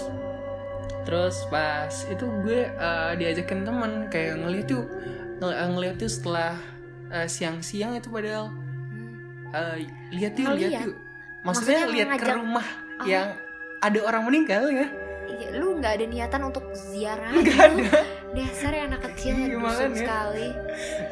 Terus 1.02 1.36
pas 1.46 1.90
itu 2.04 2.24
gue 2.42 2.60
eh, 2.66 3.12
diajakin 3.16 3.60
teman 3.62 3.92
kayak 4.06 4.38
ngeliat 4.38 4.66
tuh 4.66 4.84
ngel- 5.38 5.58
ngeliat 5.72 5.96
tuh 5.96 6.06
setelah 6.06 6.54
eh, 7.08 7.26
siang-siang 7.26 7.94
itu 7.94 8.06
padahal. 8.06 8.48
Hmm. 8.48 9.50
eh, 9.50 9.74
lihat 10.10 10.34
yuk 10.34 10.54
lihat 10.54 10.72
yuk. 10.84 10.96
Maksudnya, 11.42 11.82
Maksudnya 11.82 11.94
lihat 12.06 12.08
ke 12.16 12.32
rumah 12.32 12.66
Oh. 12.94 13.04
yang 13.04 13.34
ada 13.80 13.98
orang 14.00 14.22
meninggal 14.22 14.70
ya 14.70 14.86
Iya, 15.32 15.48
lu 15.54 15.68
nggak 15.74 15.92
ada 15.94 16.06
niatan 16.06 16.42
untuk 16.44 16.64
ziarah 16.72 17.30
Nggak 17.30 17.44
gitu? 17.46 17.62
ada. 17.82 18.00
Dasar 18.32 18.70
ya 18.70 18.82
anak 18.86 19.00
kecil 19.06 19.32
dusun 19.36 19.60
makanya. 19.60 19.96
sekali 19.98 20.48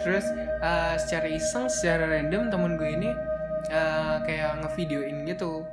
terus 0.00 0.26
eh, 0.58 0.94
secara 0.98 1.26
iseng 1.28 1.66
secara 1.66 2.04
random 2.06 2.48
temen 2.48 2.72
gue 2.74 2.90
ini 2.90 3.10
eh, 3.66 4.16
kayak 4.22 4.60
ngevideoin 4.60 5.16
gitu 5.26 5.64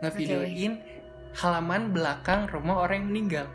ngevideoin 0.00 0.72
halaman 1.36 1.90
belakang 1.90 2.46
rumah 2.46 2.80
orang 2.80 3.00
yang 3.00 3.08
meninggal 3.08 3.46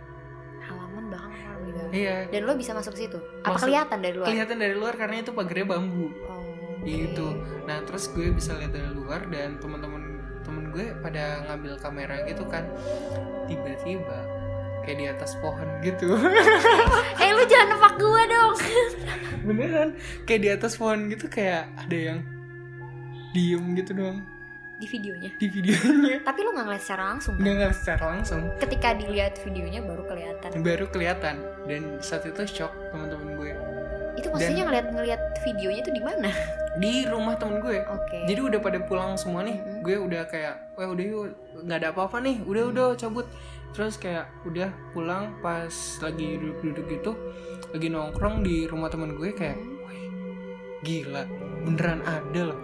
Halaman 0.62 1.04
belakang 1.08 1.32
orang 1.34 1.60
meninggal 1.60 1.86
iya 1.92 2.16
Dan 2.26 2.42
lo 2.44 2.54
bisa 2.54 2.72
masuk 2.72 2.94
situ? 2.94 3.20
Apa 3.42 3.54
Masuk. 3.54 3.68
kelihatan 3.68 4.00
dari 4.00 4.16
luar? 4.16 4.28
kelihatan 4.28 4.58
dari 4.58 4.74
luar 4.74 4.94
karena 4.96 5.16
itu 5.18 5.32
pagarnya 5.32 5.66
bambu 5.68 6.08
Oh, 6.24 6.40
oke. 6.40 6.84
gitu 6.84 7.28
nah 7.64 7.78
terus 7.82 8.08
gue 8.08 8.32
bisa 8.32 8.56
lihat 8.56 8.72
dari 8.72 8.90
luar 8.90 9.28
dan 9.28 9.58
teman-teman 9.58 10.02
temen 10.42 10.70
gue 10.70 10.96
pada 10.98 11.24
ngambil 11.46 11.78
kamera 11.78 12.16
gitu 12.24 12.42
kan 12.46 12.64
tiba-tiba 13.46 14.20
kayak 14.82 14.98
di 14.98 15.06
atas 15.08 15.32
pohon 15.40 15.68
gitu. 15.86 16.18
Eh 17.22 17.30
lu 17.38 17.44
jangan 17.46 17.78
nebak 17.78 17.96
gue 18.02 18.24
dong. 18.28 18.54
Beneran. 19.48 19.90
Kayak 20.26 20.42
di 20.42 20.50
atas 20.50 20.74
pohon 20.78 21.10
gitu 21.10 21.26
kayak 21.30 21.70
ada 21.78 21.98
yang 21.98 22.20
diem 23.32 23.66
gitu 23.78 23.92
doang. 23.94 24.20
Di 24.82 24.90
videonya. 24.90 25.32
Di 25.38 25.48
videonya. 25.48 26.26
Tapi 26.26 26.40
lu 26.42 26.58
gak 26.58 26.66
ngeliat 26.66 26.82
secara 26.82 27.04
langsung 27.14 27.38
kan? 27.38 27.42
nggak 27.46 27.56
ngeliat 27.62 27.78
secara 27.78 28.04
langsung. 28.18 28.42
Ketika 28.58 28.88
dilihat 28.98 29.34
videonya 29.46 29.80
baru 29.86 30.04
kelihatan. 30.10 30.50
Baru 30.66 30.86
kelihatan. 30.90 31.36
Dan 31.70 32.02
saat 32.02 32.26
itu 32.26 32.42
shock 32.50 32.74
teman-teman 32.90 33.38
gue. 33.38 33.52
Itu 34.18 34.28
maksudnya 34.34 34.66
ngeliat 34.66 34.88
ngeliat 34.90 35.22
videonya 35.46 35.82
itu 35.86 35.94
di 35.94 36.02
mana? 36.02 36.34
di 36.80 37.04
rumah 37.04 37.36
temen 37.36 37.60
gue. 37.60 37.84
Oke. 37.84 38.24
Jadi 38.32 38.40
udah 38.40 38.60
pada 38.64 38.80
pulang 38.80 39.20
semua 39.20 39.44
nih. 39.44 39.60
Mhm. 39.60 39.84
gue 39.84 39.96
udah 40.00 40.24
kayak 40.32 40.56
wah 40.80 40.88
udah 40.88 41.04
yuk. 41.04 41.26
Nggak 41.68 41.78
ada 41.84 41.90
apa-apa 41.92 42.18
nih. 42.24 42.36
Udah 42.48 42.64
udah 42.72 42.88
cabut 42.96 43.28
terus 43.72 43.96
kayak 43.96 44.28
udah 44.44 44.68
pulang 44.92 45.36
pas 45.40 45.72
lagi 46.00 46.36
duduk-duduk 46.36 46.86
gitu 46.88 47.12
lagi 47.70 47.88
nongkrong 47.88 48.42
di 48.42 48.68
rumah 48.68 48.88
temen 48.88 49.14
gue 49.14 49.32
kayak 49.32 49.56
"Wih, 49.58 50.04
gila 50.82 51.24
beneran 51.62 52.04
ada 52.04 52.42
loh 52.48 52.60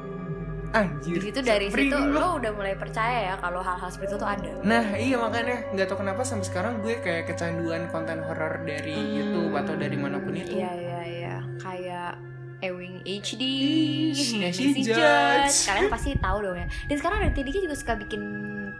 anjir 0.69 1.15
Di 1.15 1.31
situ 1.31 1.39
dari 1.39 1.71
situ 1.71 1.95
lo 1.95 2.35
udah 2.35 2.51
mulai 2.51 2.75
percaya 2.75 3.31
ya 3.31 3.35
kalau 3.39 3.63
hal-hal 3.63 3.87
seperti 3.87 4.11
itu 4.11 4.17
tuh 4.17 4.27
ada. 4.27 4.51
nah 4.61 4.83
iya 4.93 5.15
makanya 5.15 5.63
nggak 5.71 5.87
tahu 5.87 6.03
kenapa 6.03 6.21
sampai 6.21 6.43
sekarang 6.43 6.73
gue 6.81 6.99
kayak 6.99 7.23
kecanduan 7.25 7.87
konten 7.87 8.19
horor 8.19 8.59
dari 8.61 8.91
Hmm. 8.91 9.15
YouTube 9.15 9.53
atau 9.55 9.73
dari 9.73 9.95
mana 9.95 10.19
pun 10.19 10.35
itu 10.35 10.53
Iya 10.53 10.71
iya 10.73 10.99
iya, 11.05 11.35
kayak 11.57 12.19
Ewing 12.57 13.05
HD, 13.05 13.41
Nancy 14.35 14.81
Judge. 14.81 14.91
Judge. 14.91 15.57
Kalian 15.69 15.87
pasti 15.87 16.17
tahu 16.17 16.41
dong 16.41 16.57
ya. 16.57 16.65
Dan 16.89 16.95
sekarang 16.97 17.17
ada 17.21 17.29
TDK 17.29 17.57
juga 17.61 17.77
suka 17.77 17.93
bikin 17.95 18.21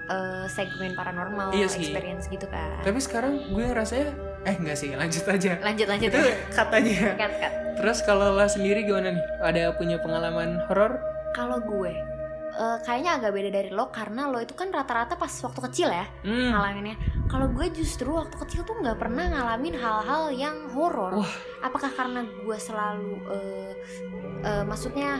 eh, 0.07 0.45
segmen 0.47 0.91
paranormal 0.91 1.51
Iya 1.51 1.67
sih. 1.67 1.83
experience 1.85 2.27
gitu 2.27 2.47
kan. 2.47 2.79
tapi 2.81 2.97
sekarang 2.97 3.33
gue 3.47 3.63
ngerasanya 3.63 4.05
eh 4.43 4.55
enggak 4.55 4.77
sih 4.77 4.91
lanjut 4.93 5.25
aja 5.25 5.59
Lanjut 5.59 5.87
lanjut 5.87 6.09
itu 6.09 6.19
ya. 6.21 6.35
katanya 6.49 6.99
Cut, 7.15 7.33
cut. 7.37 7.51
terus 7.75 7.97
kalau 8.01 8.31
lo 8.31 8.45
sendiri 8.45 8.81
gimana 8.81 9.11
nih 9.11 9.23
ada 9.39 9.61
punya 9.73 9.97
pengalaman 9.97 10.63
horor 10.65 10.97
Kalau 11.29 11.59
gue 11.59 11.91
eh, 12.49 12.77
kayaknya 12.81 13.11
agak 13.15 13.31
beda 13.31 13.49
dari 13.51 13.69
lo 13.69 13.91
karena 13.91 14.25
lo 14.25 14.39
itu 14.39 14.51
kan 14.51 14.71
rata-rata 14.71 15.13
pas 15.13 15.29
waktu 15.29 15.59
kecil 15.67 15.89
ya 15.89 16.05
hmm. 16.23 16.49
ngalaminnya. 16.49 16.95
Kalau 17.27 17.47
gue 17.51 17.67
justru 17.75 18.07
waktu 18.15 18.35
kecil 18.39 18.63
tuh 18.63 18.79
nggak 18.79 19.03
pernah 19.03 19.27
ngalamin 19.27 19.75
hal-hal 19.75 20.31
yang 20.31 20.71
horor. 20.71 21.19
Wah. 21.23 21.33
Apakah 21.59 21.91
karena 21.91 22.23
gue 22.23 22.57
selalu, 22.57 23.13
eh, 23.31 23.73
eh, 24.47 24.63
maksudnya 24.63 25.19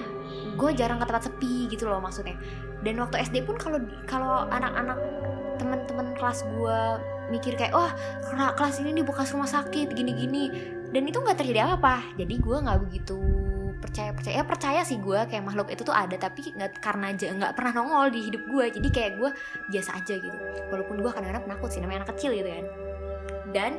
gue 0.56 0.72
jarang 0.72 1.04
ke 1.04 1.06
tempat 1.06 1.28
sepi 1.28 1.68
gitu 1.68 1.92
loh 1.92 2.00
maksudnya. 2.00 2.40
Dan 2.82 3.04
waktu 3.04 3.20
SD 3.28 3.44
pun 3.44 3.60
kalau 3.60 3.84
kalau 4.08 4.48
anak-anak 4.48 4.98
teman-teman 5.58 6.14
kelas 6.16 6.46
gue 6.48 6.80
mikir 7.34 7.60
kayak 7.60 7.76
wah 7.76 7.92
kela- 8.24 8.56
kelas 8.56 8.80
ini 8.80 8.96
di 8.96 9.04
bekas 9.04 9.34
rumah 9.36 9.50
sakit 9.50 9.92
gini-gini 9.92 10.54
dan 10.96 11.04
itu 11.04 11.20
nggak 11.20 11.44
terjadi 11.44 11.68
apa-apa 11.68 12.16
jadi 12.16 12.34
gue 12.40 12.58
nggak 12.64 12.80
begitu 12.88 13.20
percaya 13.78 14.10
percaya. 14.12 14.34
Ya 14.36 14.44
percaya 14.44 14.82
sih 14.82 14.98
gue 14.98 15.20
kayak 15.24 15.44
makhluk 15.44 15.70
itu 15.70 15.82
tuh 15.82 15.92
ada 15.92 16.14
tapi 16.14 16.42
nggak 16.50 16.78
karena 16.78 17.10
aja 17.10 17.30
nggak 17.30 17.54
pernah 17.54 17.72
nongol 17.74 18.10
di 18.10 18.22
hidup 18.24 18.44
gue 18.44 18.66
jadi 18.74 18.90
kayak 18.90 19.12
gue 19.16 19.30
biasa 19.70 19.90
aja 19.96 20.14
gitu. 20.16 20.38
Walaupun 20.68 20.98
gue 20.98 21.12
kadang-kadang 21.12 21.44
penakut 21.44 21.70
sih 21.70 21.80
namanya 21.80 22.04
anak 22.04 22.18
kecil 22.18 22.32
gitu 22.32 22.48
kan. 22.48 22.66
Dan 23.50 23.72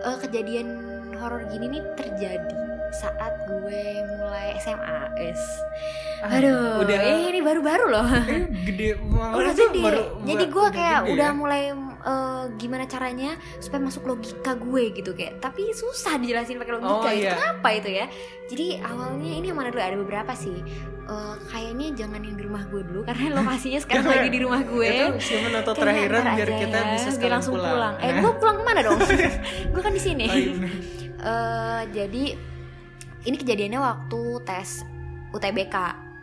eh, 0.00 0.16
kejadian 0.18 0.68
horor 1.14 1.44
gini 1.46 1.66
nih 1.70 1.82
terjadi 1.94 2.56
saat 2.90 3.46
gue 3.46 3.82
mulai 4.16 4.58
SMA 4.58 4.98
es. 5.16 5.38
Ah, 6.20 6.36
aduh 6.36 6.82
udah. 6.82 6.98
eh, 6.98 7.28
ini 7.28 7.40
baru-baru 7.40 7.86
loh. 7.86 8.06
Eh, 8.26 8.44
gede 8.66 8.98
banget. 9.00 9.36
Udah 9.36 9.52
gede. 9.54 9.80
Baru- 9.80 10.08
jadi 10.22 10.44
gue 10.46 10.66
kayak 10.70 10.98
gede 11.00 11.12
udah 11.14 11.30
ya. 11.30 11.38
Eh, 12.00 12.44
gimana 12.56 12.84
caranya 12.84 13.30
supaya 13.58 13.80
masuk 13.82 14.04
logika 14.04 14.54
gue 14.54 14.92
gitu 14.92 15.12
kayak 15.12 15.38
tapi 15.38 15.70
susah 15.70 16.16
dijelasin 16.16 16.56
pakai 16.56 16.74
logika 16.76 16.92
Oh, 16.92 17.04
itu 17.06 17.24
iya. 17.24 17.34
kenapa 17.34 17.68
itu 17.72 17.88
ya 17.90 18.06
jadi 18.46 18.66
awalnya 18.82 19.32
ini 19.32 19.46
yang 19.48 19.58
mana 19.58 19.68
dulu 19.68 19.82
ada 19.82 19.96
beberapa 19.96 20.32
sih 20.32 20.58
Eh, 21.10 21.36
kayaknya 21.50 21.90
jangan 21.98 22.22
yang 22.22 22.38
di 22.38 22.46
rumah 22.46 22.62
gue 22.70 22.86
dulu 22.86 23.02
karena 23.02 23.34
lokasinya 23.42 23.82
sekarang 23.82 24.06
lagi 24.06 24.30
di 24.30 24.40
rumah 24.46 24.62
gue 24.62 24.86
itu 24.86 25.06
siapa 25.26 25.58
atau 25.58 25.74
terakhiran 25.74 26.22
biar 26.38 26.50
kita 26.54 26.78
ya, 26.78 26.92
bisa 26.94 27.08
biar 27.18 27.32
langsung 27.34 27.54
pulang, 27.58 27.74
pulang. 27.74 27.94
Eh, 27.98 28.10
Nah. 28.14 28.20
gue 28.22 28.32
pulang 28.38 28.54
ke 28.54 28.62
mana 28.62 28.80
dong? 28.86 28.98
gue 29.74 29.82
kan 29.82 29.90
di 29.90 29.98
sini. 29.98 30.26
Oh, 30.30 30.36
iya. 30.38 30.54
Eh, 31.18 31.80
jadi 31.90 32.24
ini 33.26 33.36
kejadiannya 33.36 33.80
waktu 33.82 34.20
tes 34.46 34.86
UTBK. 35.34 35.76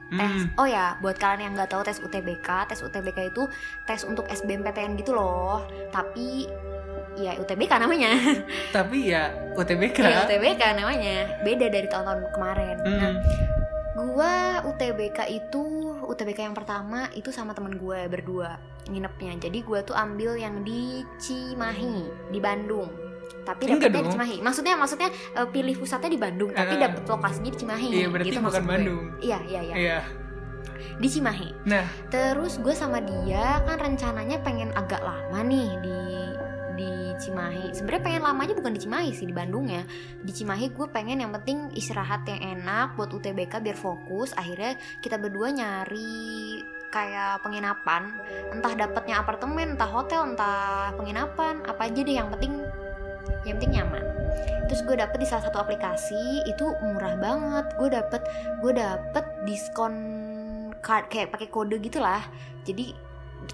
Tes. 0.07 0.23
Hmm, 0.23 0.43
Oh 0.55 0.67
ya, 0.67 0.95
buat 0.99 1.15
kalian 1.15 1.51
yang 1.51 1.53
nggak 1.59 1.71
tahu 1.71 1.83
tes 1.83 1.99
UTBK, 1.99 2.47
tes 2.67 2.79
UTBK 2.79 3.31
itu 3.31 3.43
tes 3.83 4.01
untuk 4.03 4.23
SBMPTN 4.27 4.95
gitu 4.95 5.11
loh. 5.11 5.63
Tapi 5.91 6.47
ya 7.17 7.35
UTBK 7.35 7.71
namanya. 7.75 8.15
tapi 8.75 9.11
ya 9.11 9.33
UTBK 9.53 9.97
Iya, 9.99 10.23
UTBK 10.23 10.61
namanya. 10.77 11.41
Beda 11.43 11.67
dari 11.67 11.87
tahun-tahun 11.89 12.31
kemarin. 12.31 12.75
Hmm, 12.83 12.99
Nah, 13.97 14.05
gua 14.13 14.33
UTBK 14.61 15.25
itu 15.27 15.63
UTBK 16.05 16.45
yang 16.45 16.53
pertama 16.53 17.09
itu 17.17 17.33
sama 17.33 17.57
temen 17.57 17.81
gue 17.81 18.05
berdua 18.05 18.61
nginepnya 18.85 19.41
jadi 19.41 19.57
gua 19.65 19.81
tuh 19.81 19.97
ambil 19.97 20.37
yang 20.37 20.61
di 20.61 21.01
Cimahi 21.17 22.05
di 22.29 22.37
Bandung 22.37 22.93
tapi 23.47 23.63
dapetnya 23.63 24.03
di. 24.03 24.11
Cimahi. 24.11 24.35
Maksudnya 24.43 24.73
maksudnya 24.75 25.09
eh, 25.09 25.47
pilih 25.47 25.75
pusatnya 25.79 26.11
di 26.11 26.19
Bandung 26.19 26.51
tapi 26.51 26.75
Eh. 26.75 26.81
dapet 26.83 27.03
lokasinya 27.03 27.51
di 27.53 27.57
Cimahi 27.57 27.87
iya 27.87 28.07
berarti 28.11 28.29
gitu 28.29 28.39
bukan. 28.43 28.63
Bandung. 28.67 29.03
Iya 29.23 29.39
iya 29.47 29.61
iya. 29.63 29.75
Iya. 29.75 29.99
Di 30.97 31.07
Cimahi. 31.07 31.49
Nah. 31.63 31.85
Terus 32.09 32.59
gue 32.59 32.73
sama 32.73 32.99
dia 32.99 33.63
kan 33.63 33.77
rencananya 33.77 34.37
pengen 34.41 34.69
agak 34.73 34.99
lama 34.99 35.39
nih 35.41 35.69
di 35.79 35.97
di 36.77 36.91
Cimahi. 37.17 37.73
Sebenarnya 37.73 38.03
pengen 38.03 38.21
lamanya 38.21 38.53
bukan 38.53 38.73
di 38.73 38.81
Cimahi 38.81 39.09
sih 39.09 39.25
di 39.25 39.33
Bandung 39.33 39.65
ya. 39.65 39.81
Di 40.21 40.29
Cimahi 40.29 40.69
gue 40.69 40.85
pengen 40.89 41.17
yang 41.17 41.33
penting 41.33 41.73
istirahat 41.73 42.27
yang 42.29 42.61
enak 42.61 42.93
buat 42.93 43.09
UTBK 43.09 43.61
biar 43.61 43.73
fokus. 43.73 44.33
Akhirnya 44.33 44.77
kita 45.01 45.17
berdua 45.17 45.49
nyari 45.49 46.61
kayak 46.87 47.41
penginapan. 47.41 48.13
Entah 48.53 48.73
dapatnya 48.77 49.19
apartemen 49.19 49.73
entah 49.73 49.89
hotel 49.89 50.33
entah 50.33 50.93
penginapan. 50.93 51.65
Apa 51.65 51.89
aja 51.89 51.99
deh 51.99 52.15
yang 52.15 52.29
penting 52.29 52.61
yang 53.47 53.57
penting 53.59 53.79
nyaman. 53.79 54.03
Terus 54.67 54.83
gue 54.83 54.95
dapet 54.99 55.17
di 55.23 55.27
salah 55.27 55.47
satu 55.47 55.63
aplikasi 55.63 56.43
itu 56.45 56.65
murah 56.83 57.15
banget. 57.17 57.65
Gue 57.79 57.89
dapet 57.89 58.21
gue 58.59 58.71
dapet 58.75 59.25
diskon 59.47 59.93
card 60.83 61.07
kayak 61.07 61.31
pakai 61.31 61.47
kode 61.47 61.79
gitulah. 61.79 62.21
Jadi 62.67 62.91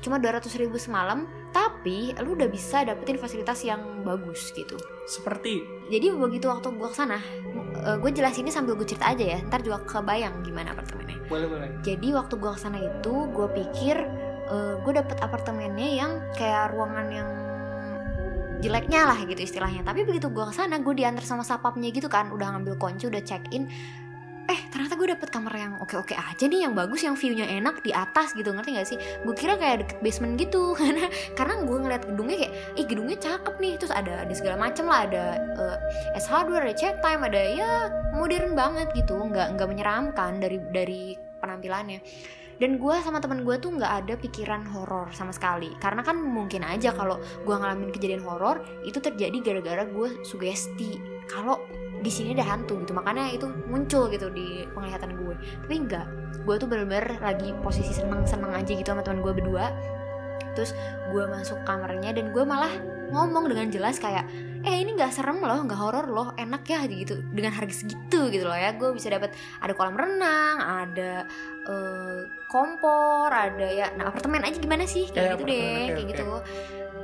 cuma 0.01 0.17
200 0.17 0.49
ribu 0.57 0.79
semalam 0.81 1.29
tapi 1.53 2.17
lu 2.25 2.33
udah 2.33 2.49
bisa 2.49 2.81
dapetin 2.81 3.21
fasilitas 3.21 3.61
yang 3.61 4.01
bagus 4.01 4.49
gitu. 4.57 4.75
Seperti? 5.05 5.61
Jadi 5.93 6.09
begitu 6.17 6.49
waktu 6.49 6.73
gue 6.73 6.89
ke 6.89 6.97
sana 6.97 7.21
uh, 7.83 7.97
gue 7.99 8.09
jelasinnya 8.09 8.49
sambil 8.49 8.73
gue 8.79 8.87
cerita 8.87 9.11
aja 9.11 9.37
ya 9.37 9.39
ntar 9.45 9.61
juga 9.61 9.83
kebayang 9.85 10.41
gimana 10.41 10.73
apartemennya. 10.73 11.19
Boleh 11.27 11.47
boleh. 11.49 11.69
jadi 11.81 12.07
waktu 12.13 12.33
gue 12.39 12.51
ke 12.51 12.59
sana 12.59 12.77
itu 12.79 13.13
gue 13.31 13.47
pikir 13.53 13.95
uh, 14.49 14.75
gue 14.81 14.93
dapet 14.95 15.17
apartemennya 15.19 15.89
yang 15.99 16.11
kayak 16.37 16.73
ruangan 16.73 17.07
yang 17.11 17.29
jeleknya 18.63 19.01
lah 19.03 19.19
gitu 19.27 19.43
istilahnya. 19.43 19.83
Tapi 19.83 20.07
begitu 20.07 20.31
gue 20.31 20.45
ke 20.47 20.53
sana 20.55 20.79
gue 20.79 20.93
diantar 20.95 21.27
sama 21.27 21.43
sapapnya 21.43 21.91
gitu 21.91 22.07
kan 22.07 22.31
udah 22.31 22.55
ngambil 22.55 22.79
kunci 22.79 23.11
udah 23.11 23.19
check 23.19 23.43
in. 23.51 23.67
Eh 24.43 24.59
ternyata 24.71 24.99
gue 24.99 25.07
dapet 25.07 25.31
kamar 25.31 25.55
yang 25.55 25.73
oke-oke 25.79 26.11
aja 26.15 26.43
nih 26.47 26.67
yang 26.67 26.75
bagus 26.75 27.07
yang 27.07 27.15
viewnya 27.15 27.47
enak 27.47 27.79
di 27.79 27.95
atas 27.95 28.35
gitu 28.35 28.51
ngerti 28.51 28.75
gak 28.75 28.87
sih? 28.87 28.97
Gue 29.23 29.35
kira 29.35 29.55
kayak 29.59 29.87
deket 29.87 29.99
basement 30.03 30.35
gitu 30.39 30.71
karena 30.79 31.07
karena 31.35 31.53
gue 31.63 31.77
ngeliat 31.79 32.03
gedungnya 32.07 32.37
kayak 32.47 32.53
ih 32.79 32.85
gedungnya 32.87 33.17
cakep 33.19 33.55
nih. 33.59 33.73
Terus 33.79 33.91
ada 33.91 34.13
ada 34.23 34.33
segala 34.35 34.55
macem 34.55 34.87
lah 34.87 35.07
ada 35.07 35.23
uh, 35.59 35.77
S 36.15 36.27
hardware 36.31 36.63
ada 36.63 36.75
chat 36.75 37.03
time 37.03 37.23
ada 37.27 37.39
ya 37.39 37.91
modern 38.15 38.55
banget 38.55 38.91
gitu. 38.95 39.15
Nggak 39.15 39.59
nggak 39.59 39.67
menyeramkan 39.67 40.39
dari 40.39 40.57
dari 40.71 41.03
penampilannya 41.43 41.99
dan 42.63 42.79
gue 42.79 42.95
sama 43.03 43.19
teman 43.19 43.43
gue 43.43 43.59
tuh 43.59 43.75
nggak 43.75 44.07
ada 44.07 44.13
pikiran 44.15 44.63
horor 44.71 45.11
sama 45.11 45.35
sekali. 45.35 45.75
Karena 45.83 45.99
kan 45.99 46.15
mungkin 46.15 46.63
aja 46.63 46.95
kalau 46.95 47.19
gue 47.19 47.51
ngalamin 47.51 47.91
kejadian 47.91 48.23
horor 48.23 48.63
itu 48.87 49.03
terjadi 49.03 49.35
gara-gara 49.43 49.83
gue 49.83 50.23
sugesti 50.23 50.95
kalau 51.27 51.59
di 51.99 52.07
sini 52.07 52.31
ada 52.31 52.47
hantu 52.55 52.79
gitu. 52.79 52.95
Makanya 52.95 53.35
itu 53.35 53.51
muncul 53.67 54.07
gitu 54.07 54.31
di 54.31 54.63
penglihatan 54.71 55.11
gue 55.11 55.35
tapi 55.67 55.75
enggak 55.75 56.07
gue 56.47 56.55
tuh 56.55 56.67
bener-bener 56.71 57.19
lagi 57.19 57.51
posisi 57.59 57.91
seneng-seneng 57.91 58.55
aja 58.55 58.71
gitu 58.71 58.95
sama 58.95 59.03
teman 59.03 59.19
gue 59.19 59.43
berdua. 59.43 59.67
Terus 60.55 60.71
gue 61.11 61.23
masuk 61.27 61.59
kamarnya 61.67 62.15
dan 62.15 62.31
gue 62.31 62.47
malah 62.47 62.71
ngomong 63.13 63.45
dengan 63.45 63.69
jelas 63.69 64.01
kayak 64.01 64.25
eh 64.63 64.81
ini 64.81 64.97
nggak 64.97 65.13
serem 65.13 65.37
loh 65.37 65.61
nggak 65.61 65.77
horor 65.77 66.09
loh 66.09 66.33
enak 66.33 66.65
ya 66.65 66.81
gitu 66.83 67.21
dengan 67.29 67.53
harga 67.53 67.85
segitu 67.85 68.33
gitu 68.33 68.43
loh 68.43 68.57
ya 68.57 68.73
gue 68.73 68.89
bisa 68.89 69.13
dapat 69.13 69.31
ada 69.61 69.71
kolam 69.71 69.93
renang 69.93 70.57
ada 70.57 71.29
uh, 71.63 72.25
kompor 72.49 73.29
ada 73.29 73.67
ya 73.69 73.93
nah 73.93 74.09
apartemen 74.09 74.41
aja 74.41 74.57
gimana 74.57 74.83
sih 74.83 75.07
kayak 75.07 75.21
Ya, 75.23 75.31
gitu 75.35 75.43
deh 75.45 75.61
kayak 75.85 75.93
oke. 75.93 76.09
gitu 76.09 76.25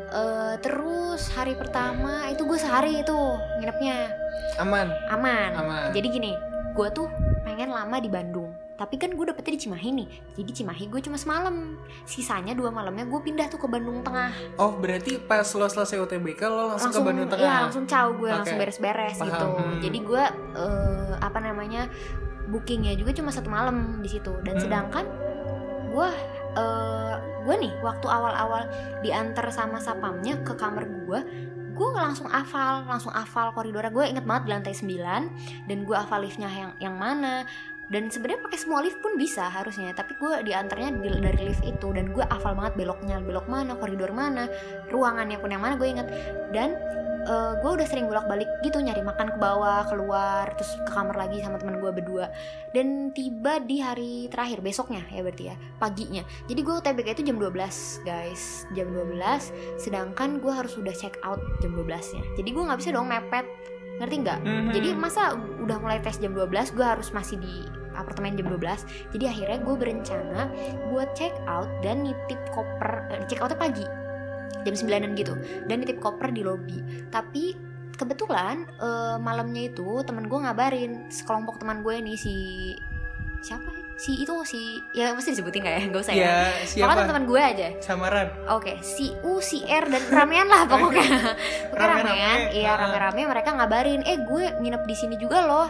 Eh, 0.09 0.55
terus 0.65 1.29
hari 1.37 1.53
pertama 1.53 2.25
itu 2.33 2.41
gue 2.41 2.57
sehari 2.57 3.05
itu 3.05 3.17
nginepnya 3.61 4.09
Aman. 4.57 4.89
aman. 5.07 5.49
Aman. 5.55 5.87
Jadi 5.93 6.07
gini, 6.09 6.33
gue 6.73 6.87
tuh 6.91 7.05
pengen 7.45 7.69
lama 7.69 8.01
di 8.01 8.09
Bandung. 8.09 8.48
Tapi 8.79 8.95
kan 8.95 9.11
gue 9.11 9.25
dapetnya 9.27 9.59
di 9.59 9.61
Cimahi 9.67 9.89
nih. 9.91 10.07
Jadi 10.39 10.51
Cimahi 10.63 10.87
gue 10.87 11.01
cuma 11.03 11.19
semalam. 11.19 11.75
Sisanya 12.07 12.55
dua 12.55 12.71
malamnya 12.71 13.03
gue 13.03 13.19
pindah 13.19 13.51
tuh 13.51 13.59
ke 13.59 13.67
Bandung 13.67 13.99
Tengah. 13.99 14.55
Oh 14.55 14.79
berarti 14.79 15.19
pas 15.19 15.43
lo 15.43 15.67
selesai 15.67 15.99
UTBK 15.99 16.41
lo 16.47 16.71
langsung, 16.71 16.95
ke 16.95 17.01
Bandung 17.03 17.27
Tengah. 17.27 17.43
Iya, 17.43 17.55
langsung 17.67 17.83
caw 17.83 18.07
gue 18.15 18.31
Oke. 18.31 18.37
langsung 18.39 18.55
beres-beres 18.55 19.17
gitu. 19.19 19.47
Hmm. 19.51 19.83
Jadi 19.83 19.99
gue 19.99 20.23
eh, 20.55 21.13
apa 21.19 21.39
namanya 21.43 21.91
bookingnya 22.47 22.95
juga 22.95 23.11
cuma 23.11 23.35
satu 23.35 23.51
malam 23.51 23.99
di 23.99 24.07
situ. 24.07 24.31
Dan 24.47 24.55
Hmm. 24.55 24.63
sedangkan 24.63 25.05
gue 25.91 26.09
eh, 26.55 27.15
gue 27.43 27.55
nih 27.59 27.73
waktu 27.83 28.07
awal-awal 28.07 28.63
diantar 29.03 29.51
sama 29.51 29.83
sapamnya 29.83 30.39
ke 30.41 30.55
kamar 30.55 30.87
gue 30.87 31.19
gue 31.69 31.89
langsung 31.95 32.27
hafal 32.27 32.83
langsung 32.83 33.15
hafal 33.15 33.55
koridornya 33.55 33.87
gue 33.87 34.03
inget 34.03 34.25
banget 34.27 34.43
di 34.43 34.51
lantai 34.51 34.73
9 34.75 35.63
dan 35.71 35.77
gue 35.87 35.95
hafal 35.95 36.19
liftnya 36.19 36.51
yang 36.51 36.71
yang 36.75 36.95
mana 36.99 37.47
dan 37.89 38.07
sebenarnya 38.09 38.41
pakai 38.45 38.59
semua 38.61 38.79
lift 38.85 39.01
pun 39.01 39.17
bisa 39.17 39.49
harusnya 39.49 39.91
tapi 39.97 40.15
gue 40.15 40.45
diantarnya 40.45 40.89
di- 41.01 41.21
dari 41.21 41.41
lift 41.49 41.65
itu 41.65 41.89
dan 41.91 42.13
gue 42.13 42.23
hafal 42.25 42.53
banget 42.55 42.73
beloknya 42.77 43.17
belok 43.21 43.49
mana 43.49 43.73
koridor 43.75 44.13
mana 44.13 44.47
ruangannya 44.93 45.37
pun 45.41 45.49
yang 45.49 45.61
mana 45.61 45.75
gue 45.75 45.89
inget 45.89 46.07
dan 46.53 46.77
eh, 47.19 47.53
gue 47.59 47.71
udah 47.75 47.87
sering 47.89 48.07
bolak 48.07 48.29
balik 48.29 48.47
gitu 48.63 48.79
nyari 48.79 49.03
makan 49.03 49.35
ke 49.35 49.37
bawah 49.41 49.83
keluar 49.89 50.53
terus 50.55 50.71
ke 50.87 50.91
kamar 50.93 51.17
lagi 51.19 51.43
sama 51.43 51.59
teman 51.59 51.83
gue 51.83 51.91
berdua. 51.91 52.31
Dan 52.71 53.11
tiba 53.11 53.59
di 53.59 53.83
hari 53.83 54.31
terakhir 54.31 54.63
besoknya 54.63 55.03
ya 55.11 55.19
berarti 55.19 55.43
ya 55.51 55.55
paginya. 55.77 56.23
Jadi 56.47 56.59
gue 56.63 56.73
UTBK 56.79 57.19
itu 57.19 57.23
jam 57.27 57.37
12 57.41 58.07
guys. 58.07 58.63
Jam 58.71 58.87
12 58.95 59.79
sedangkan 59.79 60.39
gue 60.39 60.51
harus 60.51 60.75
udah 60.75 60.95
check 60.95 61.15
out 61.23 61.39
jam 61.63 61.71
12 61.75 61.87
nya 62.15 62.23
jadi 62.35 62.49
gue 62.51 62.63
nggak 62.67 62.79
bisa 62.79 62.91
dong 62.91 63.07
mepet 63.07 63.45
ngerti 63.99 64.15
nggak 64.17 64.39
Mhm. 64.39 64.71
jadi 64.71 64.89
masa 64.95 65.21
udah 65.35 65.77
mulai 65.77 65.99
tes 65.99 66.17
jam 66.17 66.31
12 66.31 66.71
gue 66.71 66.81
harus 66.81 67.11
masih 67.11 67.35
di 67.35 67.67
apartemen 67.91 68.33
jam 68.33 68.47
12 68.47 68.81
jadi 69.11 69.25
akhirnya 69.27 69.59
gue 69.59 69.75
berencana 69.75 70.41
buat 70.87 71.11
check 71.13 71.35
out 71.45 71.67
dan 71.79 72.01
nitip 72.01 72.39
koper 72.49 73.11
eh, 73.11 73.27
check 73.27 73.39
outnya 73.39 73.59
pagi 73.59 73.85
jam 74.61 74.73
9an 74.73 75.13
gitu 75.13 75.35
dan 75.67 75.79
nitip 75.79 75.99
koper 75.99 76.31
di 76.31 76.41
lobby 76.41 76.79
tapi 77.07 77.59
kebetulan 77.93 78.63
eh, 78.79 79.17
malamnya 79.19 79.67
itu 79.67 79.99
temen 80.01 80.25
gue 80.25 80.39
ngabarin 80.39 81.11
sekelompok 81.11 81.59
teman 81.59 81.83
gue 81.83 81.99
nih 81.99 82.15
si 82.15 82.35
siapa 83.39 83.67
ya? 83.67 83.83
Si 83.99 84.23
itu 84.23 84.31
si 84.47 84.79
ya 84.95 85.11
mesti 85.11 85.35
disebutin 85.35 85.59
gak 85.59 85.75
ya 85.75 85.81
gak 85.91 86.01
usah 86.01 86.15
ya 86.15 86.23
Ya 86.23 86.31
Pokoknya 86.55 86.65
siapa? 86.65 86.91
teman-teman 86.95 87.25
gue 87.27 87.41
aja 87.43 87.67
Samaran. 87.83 88.27
Oke, 88.47 88.79
si 88.79 89.11
U, 89.21 89.43
si 89.43 89.59
R 89.61 89.85
dan 89.85 90.03
ramean 90.07 90.47
lah 90.47 90.63
pokoknya. 90.63 91.03
Pokoknya 91.69 91.99
ramean, 91.99 92.39
iya 92.55 92.71
rame-rame 92.73 93.27
mereka 93.27 93.49
ngabarin, 93.51 94.01
"Eh, 94.01 94.23
gue 94.23 94.55
nginep 94.55 94.87
di 94.87 94.95
sini 94.95 95.15
juga 95.15 95.43
loh." 95.43 95.67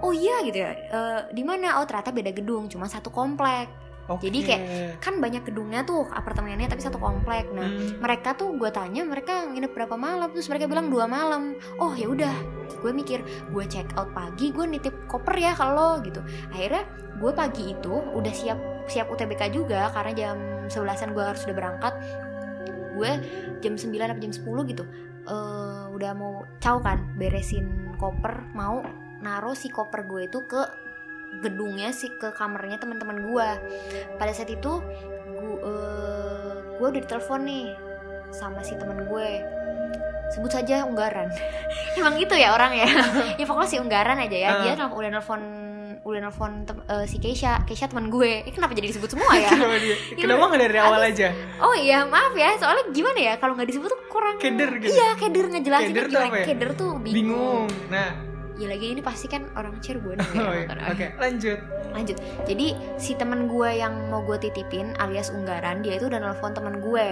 Oh 0.00 0.12
iya 0.12 0.44
gitu 0.44 0.60
ya. 0.60 0.72
"Eh, 0.76 1.20
di 1.32 1.40
mana? 1.40 1.80
Oh, 1.80 1.88
ternyata 1.88 2.12
beda 2.12 2.30
gedung, 2.30 2.68
cuma 2.68 2.84
satu 2.84 3.08
komplek. 3.08 3.64
Oke. 4.06 4.28
Jadi 4.28 4.38
kayak- 4.42 4.64
Kan 4.98 5.16
banyak 5.16 5.42
gedungnya 5.42 5.80
tuh, 5.80 6.04
apartemennya 6.06 6.66
tapi 6.66 6.80
satu 6.80 6.96
komplek. 6.96 7.48
Nah, 7.50 7.64
Hmm. 7.64 7.98
mereka 7.98 8.32
tuh 8.32 8.52
gue 8.54 8.68
tanya 8.68 9.00
mereka 9.02 9.46
nginep 9.46 9.72
berapa 9.72 9.94
malam 9.94 10.28
terus 10.28 10.46
mereka 10.46 10.66
bilang 10.66 10.88
dua 10.88 11.04
malam 11.04 11.52
oh 11.78 11.92
ya 11.92 12.06
udah 12.06 12.34
gue 12.76 12.90
mikir 12.90 13.20
gue 13.48 13.64
check 13.64 13.88
out 13.94 14.10
pagi 14.10 14.50
gue 14.50 14.64
nitip 14.66 15.06
koper 15.06 15.34
ya 15.34 15.52
kalau 15.52 16.00
gitu 16.00 16.20
akhirnya 16.48 16.84
gue 17.14 17.32
pagi 17.32 17.72
itu 17.72 17.90
udah 17.90 18.28
siap 18.30 18.58
siap 18.84 19.08
UTBK 19.08 19.48
juga 19.50 19.88
karena 19.90 20.12
jam 20.12 20.36
11an 20.66 21.10
gue 21.10 21.24
harus 21.24 21.42
udah 21.42 21.54
berangkat 21.54 21.94
gue 22.94 23.10
jam 23.60 23.74
9 23.74 23.88
atau 24.06 24.20
jam 24.20 24.32
10 24.34 24.44
gitu 24.66 24.84
eh 25.24 25.84
udah 25.90 26.12
mau 26.12 26.32
caw 26.58 26.76
kan 26.78 27.08
beresin 27.14 27.66
koper 27.94 28.52
mau 28.52 28.84
naruh 29.18 29.54
si 29.54 29.68
koper 29.68 30.04
gue 30.04 30.28
itu 30.28 30.44
ke 30.44 30.60
gedungnya 31.44 31.90
sih 31.90 32.08
ke 32.10 32.32
kamarnya 32.32 32.76
teman-teman 32.76 33.20
gue 33.22 33.48
pada 34.16 34.32
saat 34.32 34.48
itu 34.48 34.80
gue 35.26 35.56
gue 36.74 36.86
udah 36.86 37.00
ditelepon 37.00 37.40
nih 37.42 37.66
sama 38.30 38.60
si 38.60 38.74
teman 38.74 39.04
gue. 39.04 39.30
Sebut 40.26 40.50
saja 40.50 40.82
Unggaran. 40.82 41.30
Emang 41.98 42.16
gitu 42.16 42.34
ya 42.34 42.50
orang 42.50 42.74
ya? 42.74 42.88
Ya 43.40 43.44
pokoknya 43.44 43.68
si 43.68 43.76
Unggaran 43.78 44.18
aja 44.18 44.34
ya. 44.34 44.48
Dia 44.60 44.72
nelfon- 44.74 44.96
udah 44.96 45.10
nelfon 45.12 45.42
udah 46.04 46.20
nelfon 46.20 46.52
eh, 46.66 47.06
si 47.06 47.16
Keisha. 47.16 47.62
Keisha 47.62 47.86
teman 47.86 48.10
gue. 48.10 48.42
Eh, 48.42 48.50
kenapa 48.50 48.74
jadi 48.74 48.90
disebut 48.90 49.06
semua 49.08 49.30
ya? 49.34 49.48
Kenapa 49.52 49.78
dia? 49.78 49.94
Iya, 49.94 50.18
Kenapa 50.18 50.42
nggak 50.44 50.62
dari 50.66 50.78
awal 50.78 51.00
aja? 51.00 51.28
oh 51.62 51.74
iya 51.74 52.02
maaf 52.04 52.34
ya. 52.34 52.58
Soalnya 52.58 52.90
gimana 52.90 53.18
ya? 53.22 53.34
Kalau 53.36 53.54
nggak 53.54 53.68
disebut 53.70 53.86
tuh 53.86 54.00
kurang 54.10 54.36
Keder 54.36 54.70
gitu. 54.76 54.90
iya 54.90 55.14
keder 55.14 55.46
ngejelasin 55.48 55.88
Keder 55.88 56.06
tuh 56.08 56.20
apa 56.20 56.36
ya? 56.36 56.44
keder 56.44 56.70
tuh 56.74 56.90
bingung, 56.98 57.14
Bingung. 57.14 57.66
Nah, 57.88 58.08
ya 58.54 58.66
lagi 58.70 58.94
ini 58.94 59.02
pasti 59.02 59.26
kan 59.26 59.50
orang 59.58 59.82
Cirebon 59.82 60.18
ya, 60.22 60.26
oh, 60.38 60.54
motor. 60.54 60.78
oke, 60.94 61.06
lanjut. 61.18 61.58
lanjut. 61.90 62.16
Jadi 62.46 62.66
si 62.98 63.18
temen 63.18 63.50
gue 63.50 63.70
yang 63.70 64.10
mau 64.10 64.22
gue 64.22 64.38
titipin 64.38 64.94
alias 64.98 65.34
Unggaran 65.34 65.82
dia 65.82 65.98
itu 65.98 66.06
udah 66.06 66.22
nelfon 66.22 66.54
temen 66.54 66.78
gue 66.78 67.06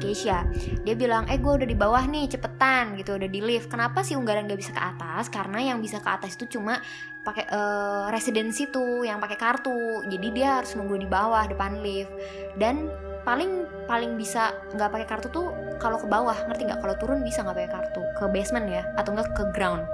Keisha. 0.00 0.48
Dia 0.82 0.96
bilang 0.96 1.28
eh 1.28 1.36
gue 1.36 1.52
udah 1.60 1.68
di 1.68 1.76
bawah 1.76 2.00
nih 2.08 2.32
cepetan 2.32 2.96
gitu 2.96 3.20
udah 3.20 3.28
di 3.28 3.40
lift. 3.44 3.68
Kenapa 3.68 4.00
sih 4.00 4.16
Unggaran 4.16 4.48
gak 4.48 4.58
bisa 4.58 4.72
ke 4.72 4.80
atas? 4.80 5.28
Karena 5.28 5.60
yang 5.60 5.78
bisa 5.78 6.00
ke 6.00 6.08
atas 6.08 6.34
itu 6.40 6.56
cuma 6.58 6.80
pakai 7.20 7.44
eh, 7.44 8.04
residensi 8.08 8.72
tuh 8.72 9.04
yang 9.04 9.20
pakai 9.20 9.36
kartu. 9.36 10.08
Jadi 10.08 10.26
dia 10.32 10.64
harus 10.64 10.72
nunggu 10.72 10.96
di 10.96 11.06
bawah 11.06 11.44
depan 11.44 11.84
lift. 11.84 12.10
Dan 12.56 12.88
paling 13.20 13.68
paling 13.84 14.16
bisa 14.16 14.56
nggak 14.72 14.88
pakai 14.88 15.06
kartu 15.06 15.28
tuh 15.28 15.52
kalau 15.76 16.00
ke 16.00 16.08
bawah. 16.08 16.48
Ngerti 16.48 16.72
nggak? 16.72 16.80
Kalau 16.80 16.96
turun 16.96 17.20
bisa 17.20 17.44
nggak 17.44 17.56
pakai 17.60 17.70
kartu. 17.70 18.02
Ke 18.16 18.24
basement 18.32 18.66
ya 18.72 18.82
atau 18.96 19.12
enggak 19.12 19.36
ke 19.36 19.44
ground 19.52 19.84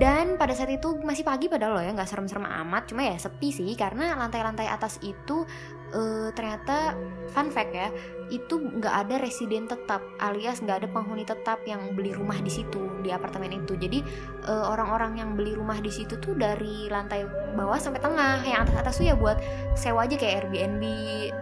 dan 0.00 0.40
pada 0.40 0.56
saat 0.56 0.72
itu 0.72 0.96
masih 1.04 1.28
pagi 1.28 1.52
padahal 1.52 1.76
loh 1.76 1.84
ya 1.84 1.92
nggak 1.92 2.08
serem-serem 2.08 2.48
amat. 2.64 2.88
Cuma 2.88 3.04
ya 3.04 3.20
sepi 3.20 3.52
sih 3.52 3.68
karena 3.76 4.16
lantai-lantai 4.16 4.64
atas 4.64 4.96
itu 5.04 5.44
eh, 5.92 6.32
ternyata 6.32 6.96
fun 7.28 7.52
fact 7.52 7.76
ya 7.76 7.92
itu 8.32 8.56
nggak 8.56 8.94
ada 9.06 9.20
residen 9.20 9.68
tetap 9.68 10.00
alias 10.16 10.64
nggak 10.64 10.86
ada 10.86 10.88
penghuni 10.88 11.28
tetap 11.28 11.60
yang 11.68 11.92
beli 11.92 12.16
rumah 12.16 12.40
di 12.40 12.48
situ 12.48 12.80
di 13.04 13.12
apartemen 13.12 13.52
itu. 13.52 13.76
Jadi 13.76 14.00
eh, 14.48 14.64
orang-orang 14.72 15.20
yang 15.20 15.36
beli 15.36 15.52
rumah 15.52 15.76
di 15.84 15.92
situ 15.92 16.16
tuh 16.16 16.32
dari 16.32 16.88
lantai 16.88 17.28
bawah 17.52 17.76
sampai 17.76 18.00
tengah. 18.00 18.40
Yang 18.40 18.72
atas 18.72 18.76
atas 18.80 18.94
tuh 18.96 19.04
ya 19.04 19.14
buat 19.20 19.36
sewa 19.76 20.08
aja 20.08 20.16
kayak 20.16 20.48
Airbnb 20.48 20.82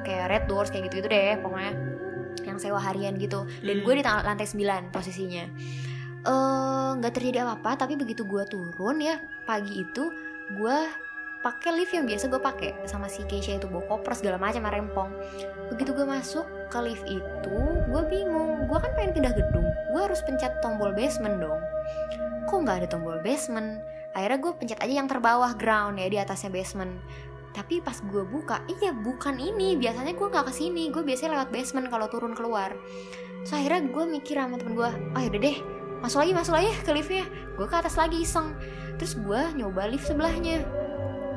kayak 0.03 0.27
Red 0.35 0.45
Doors 0.51 0.75
kayak 0.75 0.91
gitu 0.91 1.07
gitu 1.07 1.09
deh 1.15 1.39
pokoknya. 1.39 1.79
Yang 2.43 2.59
sewa 2.67 2.83
harian 2.83 3.15
gitu. 3.23 3.47
Dan 3.63 3.79
Hmm. 3.79 3.85
gue 3.87 3.95
di 3.95 4.03
lantai 4.03 4.47
9 4.51 4.91
posisinya 4.91 5.47
eh 6.27 6.91
nggak 6.99 7.13
terjadi 7.15 7.47
apa-apa 7.47 7.87
tapi 7.87 7.95
begitu 7.95 8.27
gue 8.27 8.43
turun 8.51 8.99
ya 8.99 9.23
pagi 9.47 9.87
itu 9.87 10.11
gue 10.59 10.79
pakai 11.39 11.71
lift 11.71 11.95
yang 11.95 12.03
biasa 12.03 12.27
gue 12.27 12.41
pakai 12.43 12.71
sama 12.91 13.07
si 13.07 13.23
Keisha 13.23 13.55
itu 13.55 13.71
bawa 13.71 13.87
koper 13.87 14.11
segala 14.19 14.43
macam 14.43 14.67
rempong. 14.67 15.11
Begitu 15.71 15.95
gue 15.95 16.07
masuk 16.07 16.45
ke 16.67 16.79
lift 16.83 17.07
itu 17.07 17.59
gue 17.89 18.03
bingung. 18.11 18.67
Gue 18.67 18.79
kan 18.83 18.91
pengen 18.99 19.15
pindah 19.15 19.35
gedung 19.39 19.69
gue 19.95 20.01
harus 20.03 20.21
pencet 20.27 20.59
tombol 20.61 20.91
basement 20.93 21.39
dong. 21.39 21.63
Kok 22.51 22.59
nggak 22.67 22.77
ada 22.85 22.89
tombol 22.91 23.23
basement? 23.23 23.81
Akhirnya 24.13 24.39
gue 24.43 24.53
pencet 24.59 24.79
aja 24.83 24.95
yang 24.99 25.07
terbawah 25.07 25.55
ground 25.55 26.03
ya 26.03 26.11
di 26.11 26.19
atasnya 26.19 26.51
basement. 26.51 26.99
Tapi 27.55 27.81
pas 27.81 27.97
gue 28.03 28.27
buka 28.27 28.67
iya 28.67 28.91
bukan 28.91 29.39
ini. 29.39 29.79
Biasanya 29.79 30.19
gue 30.19 30.27
nggak 30.27 30.47
ke 30.51 30.53
sini 30.53 30.91
gue 30.91 31.07
biasanya 31.07 31.39
lewat 31.39 31.55
basement 31.55 31.87
kalau 31.87 32.11
turun 32.11 32.35
keluar. 32.35 32.75
So 33.47 33.55
akhirnya 33.55 33.87
gue 33.89 34.05
mikir 34.11 34.37
sama 34.37 34.59
temen 34.59 34.75
gue 34.75 34.91
oh 34.91 35.21
yaudah 35.23 35.41
deh 35.41 35.78
masuk 35.99 36.25
lagi 36.25 36.33
masuk 36.35 36.55
lagi 36.55 36.71
ke 36.85 36.91
liftnya. 36.95 37.25
Gue 37.59 37.67
ke 37.67 37.77
atas 37.77 37.99
lagi 37.99 38.23
iseng. 38.23 38.55
Terus 38.99 39.19
gue 39.19 39.41
nyoba 39.59 39.91
lift 39.91 40.07
sebelahnya. 40.07 40.63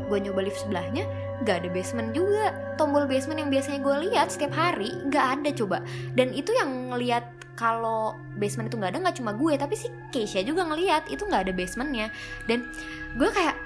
Gue 0.10 0.18
nyoba 0.20 0.44
lift 0.44 0.62
sebelahnya 0.62 1.08
nggak 1.42 1.66
ada 1.66 1.70
basement 1.74 2.10
juga. 2.14 2.54
Tombol 2.78 3.10
basement 3.10 3.42
yang 3.42 3.50
biasanya 3.50 3.80
gue 3.82 3.96
lihat 4.10 4.28
setiap 4.30 4.54
hari 4.54 4.94
nggak 5.10 5.26
ada 5.42 5.50
coba. 5.54 5.78
Dan 6.14 6.32
itu 6.32 6.54
yang 6.54 6.94
ngelihat 6.94 7.26
kalau 7.58 8.18
basement 8.38 8.72
itu 8.72 8.78
nggak 8.80 8.98
ada 8.98 9.00
nggak 9.06 9.18
cuma 9.22 9.38
gue 9.38 9.54
tapi 9.54 9.78
si 9.78 9.86
Keisha 10.10 10.42
juga 10.42 10.66
ngelihat 10.66 11.10
itu 11.10 11.26
nggak 11.26 11.50
ada 11.50 11.54
basementnya. 11.54 12.08
Dan 12.46 12.70
gue 13.18 13.30
kayak 13.30 13.58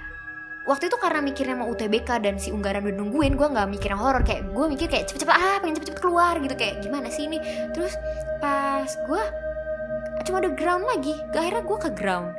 waktu 0.66 0.90
itu 0.90 0.98
karena 0.98 1.22
mikirnya 1.22 1.56
mau 1.56 1.70
UTBK 1.70 2.10
dan 2.26 2.42
si 2.42 2.50
Unggaran 2.50 2.82
udah 2.82 2.98
nungguin 2.98 3.38
gue 3.38 3.48
nggak 3.48 3.68
mikir 3.70 3.94
yang 3.94 4.02
horor 4.02 4.26
kayak 4.26 4.50
gue 4.50 4.66
mikir 4.66 4.88
kayak 4.90 5.06
cepet-cepet 5.12 5.36
ah 5.36 5.62
pengen 5.62 5.78
cepet-cepet 5.78 6.02
keluar 6.02 6.40
gitu. 6.40 6.56
Kayak 6.58 6.82
gimana 6.82 7.08
sih 7.12 7.28
ini? 7.28 7.38
Terus 7.76 7.94
pas 8.40 8.88
gue 8.88 9.24
cuma 10.24 10.40
ada 10.40 10.52
ground 10.54 10.88
lagi. 10.88 11.14
Akhirnya 11.36 11.64
gue 11.66 11.78
ke 11.78 11.90
ground. 11.92 12.32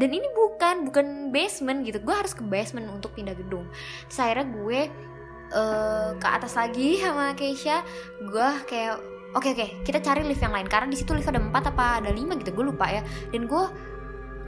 Dan 0.00 0.16
ini 0.16 0.26
bukan 0.32 0.88
bukan 0.88 1.06
basement 1.28 1.84
gitu. 1.84 2.00
Gue 2.00 2.16
harus 2.16 2.32
ke 2.32 2.42
basement 2.42 2.88
untuk 2.88 3.12
pindah 3.14 3.36
gedung. 3.36 3.68
Terus 4.08 4.18
akhirnya 4.18 4.46
gue 4.50 4.80
eh, 5.52 6.10
ke 6.16 6.28
atas 6.28 6.56
lagi 6.56 6.96
sama 7.04 7.36
Keisha. 7.36 7.84
Gue 8.24 8.48
kayak 8.66 8.98
oke 9.36 9.48
oke 9.54 9.66
kita 9.86 10.00
cari 10.00 10.24
lift 10.24 10.42
yang 10.42 10.56
lain. 10.56 10.66
Karena 10.66 10.88
di 10.88 10.98
situ 10.98 11.12
lift 11.12 11.28
ada 11.28 11.38
empat 11.38 11.70
apa 11.70 12.02
ada 12.02 12.10
lima 12.10 12.34
gitu. 12.40 12.50
Gue 12.56 12.72
lupa 12.72 12.88
ya. 12.88 13.04
Dan 13.30 13.46
gue 13.46 13.64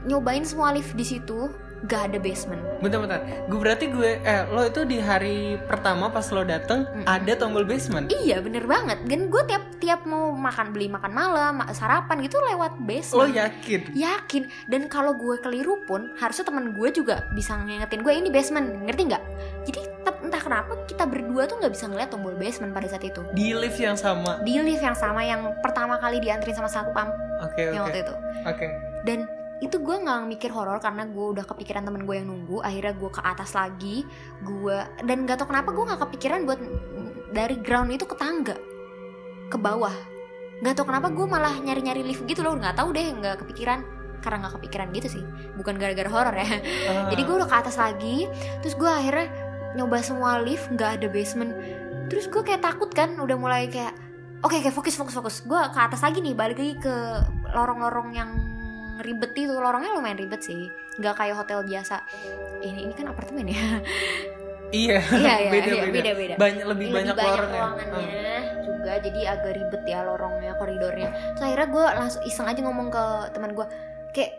nyobain 0.08 0.42
semua 0.42 0.74
lift 0.74 0.98
di 0.98 1.06
situ 1.06 1.52
gak 1.84 2.08
ada 2.08 2.18
basement. 2.18 2.62
Bentar-bentar, 2.78 3.20
gue 3.44 3.58
berarti 3.58 3.86
gue, 3.86 4.18
eh 4.18 4.42
lo 4.46 4.62
itu 4.62 4.82
di 4.82 4.98
hari 4.98 5.38
pertama 5.60 6.06
pas 6.08 6.22
lo 6.28 6.42
dateng 6.42 6.86
Mm-mm. 6.86 7.04
ada 7.04 7.32
tombol 7.34 7.62
basement. 7.62 8.06
iya 8.12 8.38
bener 8.38 8.64
banget. 8.64 9.02
Dan 9.04 9.26
gue 9.26 9.42
tiap 9.44 9.62
tiap 9.76 10.00
mau 10.02 10.30
makan 10.30 10.70
beli 10.70 10.86
makan 10.86 11.10
malam 11.10 11.58
ma- 11.58 11.70
sarapan 11.70 12.22
gitu 12.22 12.38
lewat 12.44 12.76
Lo 12.76 12.84
basement 12.84 13.34
yakin? 13.34 13.80
yakin. 13.92 14.42
Dan 14.64 14.86
kalau 14.86 15.12
gue 15.12 15.38
keliru 15.38 15.82
pun 15.82 16.14
harusnya 16.16 16.42
teman 16.44 16.70
gue 16.72 16.88
juga 16.90 17.26
bisa 17.30 17.54
ngingetin 17.56 18.00
gue 18.00 18.12
ini 18.12 18.28
basement. 18.28 18.66
Ngerti 18.82 19.02
nggak? 19.08 19.22
Jadi 19.64 19.80
entah 20.22 20.38
kenapa 20.40 20.72
kita 20.86 21.04
berdua 21.04 21.44
tuh 21.44 21.58
nggak 21.58 21.72
bisa 21.72 21.86
ngeliat 21.86 22.08
tombol 22.08 22.34
basement 22.34 22.70
pada 22.70 22.86
saat 22.86 23.02
itu. 23.02 23.26
Di 23.32 23.52
lift 23.52 23.76
yang 23.76 23.94
sama. 23.94 24.38
di 24.40 24.54
lift 24.56 24.80
yang 24.80 24.94
sama 24.94 25.22
yang 25.22 25.50
pertama 25.58 25.98
kali 25.98 26.18
diantrin 26.18 26.54
sama 26.54 26.66
satu 26.66 26.90
pam 26.90 27.10
Oke 27.40 27.68
yang 27.68 27.82
oke. 27.82 27.90
waktu 27.90 28.00
itu. 28.00 28.14
Oke. 28.44 28.66
dan 29.02 29.26
itu 29.62 29.78
gue 29.78 29.94
nggak 29.94 30.26
mikir 30.26 30.50
horor 30.50 30.82
karena 30.82 31.06
gue 31.06 31.26
udah 31.38 31.46
kepikiran 31.46 31.86
temen 31.86 32.02
gue 32.02 32.18
yang 32.18 32.26
nunggu. 32.26 32.58
Akhirnya 32.66 32.98
gue 32.98 33.10
ke 33.14 33.22
atas 33.22 33.54
lagi 33.54 34.02
gue 34.42 34.78
dan 35.06 35.22
gak 35.22 35.38
tau 35.38 35.46
kenapa 35.46 35.70
gue 35.70 35.84
nggak 35.86 36.02
kepikiran 36.02 36.40
buat 36.42 36.60
dari 37.30 37.56
ground 37.62 37.94
itu 37.94 38.02
ke 38.02 38.18
tangga 38.18 38.58
ke 39.46 39.56
bawah. 39.56 39.94
Nggak 40.66 40.74
tau 40.74 40.86
kenapa 40.90 41.14
gue 41.14 41.26
malah 41.30 41.54
nyari 41.62 41.78
nyari 41.78 42.02
lift 42.02 42.26
gitu 42.26 42.42
loh. 42.42 42.58
Nggak 42.58 42.74
tahu 42.74 42.90
deh 42.90 43.06
nggak 43.06 43.46
kepikiran. 43.46 43.86
Karena 44.18 44.36
nggak 44.42 44.54
kepikiran 44.58 44.86
gitu 44.98 45.08
sih. 45.18 45.24
Bukan 45.54 45.78
gara-gara 45.78 46.10
horor 46.10 46.34
ya. 46.34 46.42
Ah, 46.42 47.06
jadi 47.14 47.22
gue 47.22 47.34
udah 47.38 47.46
ke 47.46 47.56
atas 47.62 47.78
lagi 47.78 48.26
terus 48.66 48.74
gue 48.74 48.90
akhirnya 48.90 49.30
nyoba 49.78 50.02
semua 50.02 50.42
lift 50.42 50.66
nggak 50.74 50.98
ada 50.98 51.06
basement. 51.06 51.54
Terus 52.10 52.26
gue 52.26 52.42
kayak 52.42 52.66
takut 52.66 52.90
kan 52.90 53.14
udah 53.14 53.38
mulai 53.38 53.70
kayak 53.70 53.94
oke 54.42 54.58
oke 54.58 54.74
fokus 54.74 54.98
fokus 54.98 55.14
fokus. 55.14 55.36
Gue 55.46 55.62
ke 55.70 55.78
atas 55.78 56.02
lagi 56.02 56.18
nih 56.18 56.34
balik 56.34 56.58
lagi 56.58 56.74
ke 56.82 56.94
lorong-lorong 57.54 58.10
yang 58.10 58.30
ribet 59.00 59.32
itu. 59.32 59.54
Lorongnya 59.54 59.96
lumayan 59.96 60.18
ribet 60.20 60.44
sih. 60.44 60.68
Nggak 61.00 61.14
kayak 61.16 61.36
hotel 61.40 61.64
biasa. 61.64 62.04
Ini 62.60 62.90
ini 62.90 62.92
kan 62.92 63.08
apartemen 63.08 63.48
ya? 63.48 63.80
Iya. 64.72 64.98
iya 65.20 65.34
iya 65.46 65.50
beda, 65.52 65.68
iya, 65.68 65.82
beda. 65.84 65.92
beda 65.92 66.12
beda. 66.16 66.34
Banyak 66.40 66.64
lebih, 66.68 66.86
banyak, 66.90 67.14
lorongnya. 67.16 67.62
ruangannya 67.62 68.38
juga 68.82 68.92
jadi 68.98 69.20
agak 69.38 69.52
ribet 69.54 69.82
ya 69.86 70.00
lorongnya 70.02 70.52
koridornya. 70.58 71.08
So 71.38 71.46
akhirnya 71.46 71.68
gue 71.70 71.84
langsung 72.02 72.22
iseng 72.26 72.46
aja 72.50 72.60
ngomong 72.66 72.88
ke 72.90 73.04
teman 73.30 73.50
gue 73.54 73.66
kayak 74.10 74.32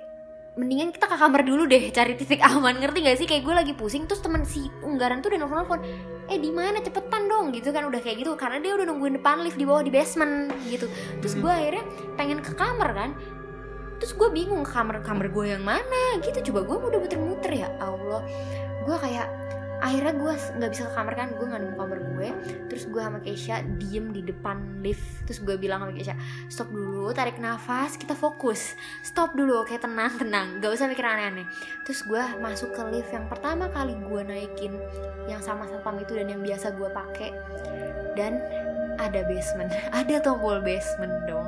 mendingan 0.53 0.93
kita 0.93 1.09
ke 1.09 1.17
kamar 1.17 1.41
dulu 1.41 1.65
deh 1.65 1.89
cari 1.95 2.13
titik 2.19 2.43
aman. 2.51 2.75
Ngerti 2.75 2.99
gak 3.07 3.17
sih? 3.23 3.27
Kayak 3.29 3.43
gue 3.47 3.55
lagi 3.55 3.73
pusing 3.73 4.03
terus 4.03 4.19
teman 4.19 4.43
si 4.43 4.67
unggaran 4.83 5.23
tuh 5.23 5.31
udah 5.31 5.39
nelfon 5.39 5.57
nelfon 5.63 5.81
eh 6.27 6.37
di 6.37 6.51
mana? 6.51 6.83
Cepetan 6.83 7.31
dong. 7.31 7.55
Gitu 7.55 7.71
kan 7.71 7.87
udah 7.87 8.03
kayak 8.03 8.19
gitu 8.19 8.35
karena 8.35 8.59
dia 8.59 8.73
udah 8.75 8.85
nungguin 8.89 9.15
depan 9.21 9.41
lift 9.47 9.55
di 9.55 9.63
bawah 9.63 9.85
di 9.85 9.91
basement 9.95 10.51
gitu. 10.67 10.91
Terus 11.23 11.33
gue 11.39 11.51
akhirnya 11.51 11.83
pengen 12.19 12.43
ke 12.43 12.51
kamar 12.51 12.91
kan 12.91 13.11
terus 14.03 14.19
gue 14.19 14.35
bingung 14.35 14.67
kamar 14.67 14.99
kamar 14.99 15.31
gue 15.31 15.55
yang 15.55 15.63
mana? 15.63 16.19
Gitu 16.19 16.51
coba 16.51 16.67
gue 16.67 16.75
udah 16.91 16.99
muter-muter 16.99 17.55
ya 17.55 17.71
Allah. 17.79 18.19
Gue 18.83 18.99
kayak 18.99 19.31
akhirnya 19.79 20.11
gue 20.15 20.33
nggak 20.59 20.71
bisa 20.75 20.87
ke 20.87 20.91
kamar 20.91 21.13
kan 21.15 21.31
gue 21.31 21.45
nggak 21.47 21.61
nemu 21.63 21.75
kamar 21.79 21.99
gue. 22.11 22.27
Terus 22.67 22.83
gue 22.91 22.99
sama 22.99 23.23
Keisha 23.23 23.63
diem 23.79 24.11
di 24.11 24.19
depan 24.27 24.83
lift. 24.83 25.23
Terus 25.23 25.39
gue 25.39 25.55
bilang 25.55 25.87
sama 25.87 25.95
Keisha 25.95 26.19
stop 26.51 26.67
dulu 26.75 27.15
tarik 27.15 27.39
nafas 27.39 27.95
kita 27.95 28.11
fokus. 28.11 28.75
Stop 29.07 29.39
dulu 29.39 29.63
oke 29.63 29.71
tenang 29.79 30.19
tenang. 30.19 30.59
Gak 30.59 30.75
usah 30.75 30.91
mikir 30.91 31.07
aneh-aneh. 31.07 31.47
Terus 31.87 32.03
gue 32.03 32.23
masuk 32.43 32.75
ke 32.75 32.83
lift 32.91 33.07
yang 33.15 33.31
pertama 33.31 33.71
kali 33.71 33.95
gue 33.95 34.21
naikin 34.27 34.83
yang 35.31 35.39
sama 35.39 35.63
satpam 35.63 35.95
itu 36.03 36.19
dan 36.19 36.27
yang 36.27 36.43
biasa 36.43 36.75
gue 36.75 36.91
pakai. 36.91 37.31
Dan 38.19 38.43
ada 38.99 39.23
basement 39.31 39.71
ada 39.95 40.19
tombol 40.19 40.59
basement 40.59 41.23
dong. 41.23 41.47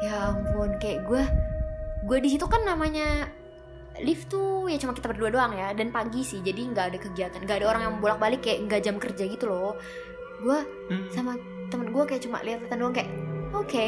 Ya 0.00 0.32
ampun 0.32 0.76
kayak 0.80 1.04
gue 1.04 1.24
gue 2.04 2.18
di 2.20 2.28
situ 2.28 2.44
kan 2.44 2.60
namanya 2.66 3.30
lift 4.04 4.28
tuh 4.28 4.68
ya 4.68 4.76
cuma 4.76 4.92
kita 4.92 5.08
berdua 5.08 5.32
doang 5.32 5.52
ya 5.56 5.72
dan 5.72 5.88
pagi 5.88 6.20
sih 6.20 6.44
jadi 6.44 6.68
nggak 6.68 6.86
ada 6.92 6.98
kegiatan 7.00 7.40
nggak 7.40 7.64
ada 7.64 7.66
orang 7.72 7.82
yang 7.88 7.94
bolak 7.96 8.20
balik 8.20 8.44
kayak 8.44 8.68
nggak 8.68 8.80
jam 8.84 8.96
kerja 9.00 9.24
gitu 9.24 9.48
loh. 9.48 9.72
Gue 10.44 10.60
Hmm. 10.92 11.08
sama 11.08 11.32
temen 11.72 11.90
gue 11.90 12.04
kayak 12.04 12.22
cuma 12.28 12.44
lihat 12.44 12.68
doang 12.68 12.92
kayak 12.92 13.08
oke 13.56 13.86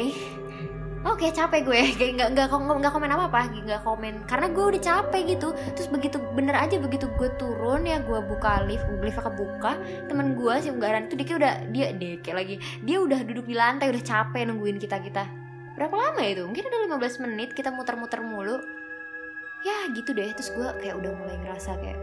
oke 1.05 1.25
capek 1.31 1.61
gue. 1.63 1.79
Kayak 1.99 2.11
nggak 2.17 2.29
nggak 2.35 2.47
nggak 2.65 2.91
komen 2.91 3.11
apa 3.13 3.31
apa 3.31 3.39
nggak 3.53 3.81
komen. 3.87 4.13
Karena 4.27 4.47
gue 4.51 4.65
udah 4.75 4.81
capek 4.81 5.21
gitu. 5.31 5.47
Terus 5.77 5.87
begitu 5.87 6.17
bener 6.35 6.55
aja 6.59 6.75
begitu 6.75 7.07
gue 7.15 7.29
turun 7.39 7.87
ya 7.87 8.03
gue 8.03 8.19
buka 8.19 8.67
lift 8.67 8.83
liftnya 8.99 9.29
kebuka 9.31 9.71
temen 10.11 10.35
gue 10.35 10.53
si 10.59 10.67
unggaran 10.73 11.07
itu 11.07 11.15
dia 11.15 11.25
kayak 11.29 11.39
udah 11.39 11.53
dia 11.71 11.87
dia 11.95 12.13
kayak 12.19 12.35
lagi 12.35 12.55
dia 12.83 12.97
udah 12.99 13.19
duduk 13.23 13.45
di 13.47 13.55
lantai 13.55 13.87
udah 13.93 14.03
capek 14.03 14.43
nungguin 14.49 14.75
kita 14.81 14.99
kita 14.99 15.23
berapa 15.79 15.95
lama 15.95 16.19
ya 16.19 16.35
itu? 16.35 16.43
Mungkin 16.43 16.67
ada 16.67 16.77
15 16.99 17.23
menit 17.23 17.49
kita 17.55 17.71
muter-muter 17.71 18.19
mulu. 18.19 18.59
Ya 19.63 19.87
gitu 19.95 20.11
deh. 20.11 20.27
Terus 20.35 20.51
gue 20.51 20.67
kayak 20.83 20.99
udah 20.99 21.11
mulai 21.15 21.39
ngerasa 21.39 21.79
kayak 21.79 21.99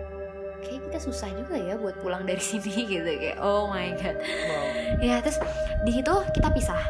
kayak 0.65 0.81
kita 0.89 0.99
susah 1.05 1.29
juga 1.37 1.61
ya 1.61 1.77
buat 1.77 2.01
pulang 2.01 2.25
dari 2.25 2.41
sini 2.51 2.89
gitu. 2.89 3.05
Kayak 3.05 3.39
oh 3.45 3.69
my 3.69 3.93
god. 4.01 4.17
Wow. 4.17 4.65
ya 5.05 5.21
terus 5.21 5.37
di 5.85 5.93
situ 6.01 6.15
kita 6.33 6.49
pisah 6.57 6.81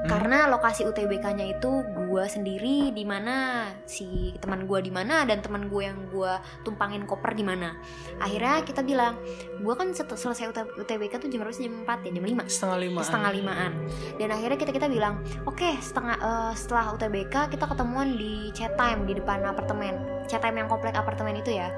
Hmm. 0.00 0.08
karena 0.08 0.48
lokasi 0.48 0.88
UTBK-nya 0.88 1.60
itu 1.60 1.84
gue 1.84 2.24
sendiri 2.24 2.88
di 2.88 3.04
mana 3.04 3.68
si 3.84 4.32
teman 4.40 4.64
gue 4.64 4.80
di 4.80 4.88
mana 4.88 5.28
dan 5.28 5.44
teman 5.44 5.68
gue 5.68 5.82
yang 5.84 6.08
gue 6.08 6.32
tumpangin 6.64 7.04
koper 7.04 7.36
di 7.36 7.44
mana. 7.44 7.76
Akhirnya 8.16 8.64
kita 8.64 8.80
bilang 8.80 9.20
gue 9.60 9.74
kan 9.76 9.92
selesai 9.92 10.48
UT- 10.48 10.72
UTBK 10.80 11.20
tuh 11.20 11.28
jam 11.28 11.44
berapa 11.44 11.52
sih? 11.52 11.68
Jam 11.68 11.84
4 11.84 12.08
ya? 12.08 12.10
Jam 12.16 12.24
5 12.24 12.48
setengah 12.48 12.78
lima. 12.80 13.00
setengah 13.04 13.30
limaan. 13.36 13.72
Dan 14.16 14.28
akhirnya 14.32 14.56
kita 14.56 14.72
kita 14.72 14.88
bilang 14.88 15.20
oke 15.44 15.68
setengah 15.84 16.16
eh, 16.16 16.52
setelah 16.56 16.96
UTBK 16.96 17.52
kita 17.52 17.64
ketemuan 17.68 18.16
di 18.16 18.48
chat 18.56 18.72
time 18.80 19.04
di 19.04 19.12
depan 19.20 19.44
apartemen. 19.44 20.24
Chat 20.24 20.40
time 20.40 20.64
yang 20.64 20.68
komplek 20.72 20.96
apartemen 20.96 21.36
itu 21.36 21.52
ya. 21.52 21.68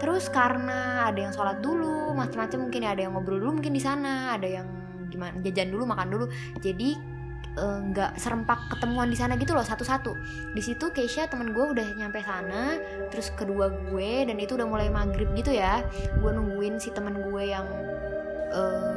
Terus 0.00 0.32
karena 0.32 1.12
ada 1.12 1.28
yang 1.28 1.36
sholat 1.36 1.60
dulu 1.60 2.16
macam-macam 2.16 2.72
mungkin 2.72 2.88
ada 2.88 3.04
yang 3.04 3.12
ngobrol 3.12 3.36
dulu 3.36 3.60
mungkin 3.60 3.76
di 3.76 3.84
sana 3.84 4.32
ada 4.32 4.48
yang 4.48 4.64
gimana 5.12 5.36
jajan 5.44 5.68
dulu 5.68 5.84
makan 5.84 6.08
dulu. 6.08 6.26
Jadi 6.64 7.19
eh, 7.58 7.78
nggak 7.90 8.16
serempak 8.20 8.58
ketemuan 8.72 9.10
di 9.10 9.18
sana 9.18 9.34
gitu 9.36 9.52
loh 9.56 9.64
satu-satu. 9.64 10.12
Di 10.54 10.62
situ 10.62 10.90
Keisha 10.94 11.26
temen 11.26 11.52
gue 11.52 11.64
udah 11.76 11.86
nyampe 11.98 12.22
sana 12.22 12.78
terus 13.10 13.32
kedua 13.34 13.70
gue 13.90 14.26
dan 14.28 14.36
itu 14.38 14.54
udah 14.54 14.66
mulai 14.66 14.88
maghrib 14.88 15.30
gitu 15.34 15.54
ya. 15.54 15.82
Gue 16.20 16.30
nungguin 16.30 16.78
si 16.78 16.94
temen 16.94 17.18
gue 17.18 17.42
yang 17.44 17.66
eh 18.50 18.96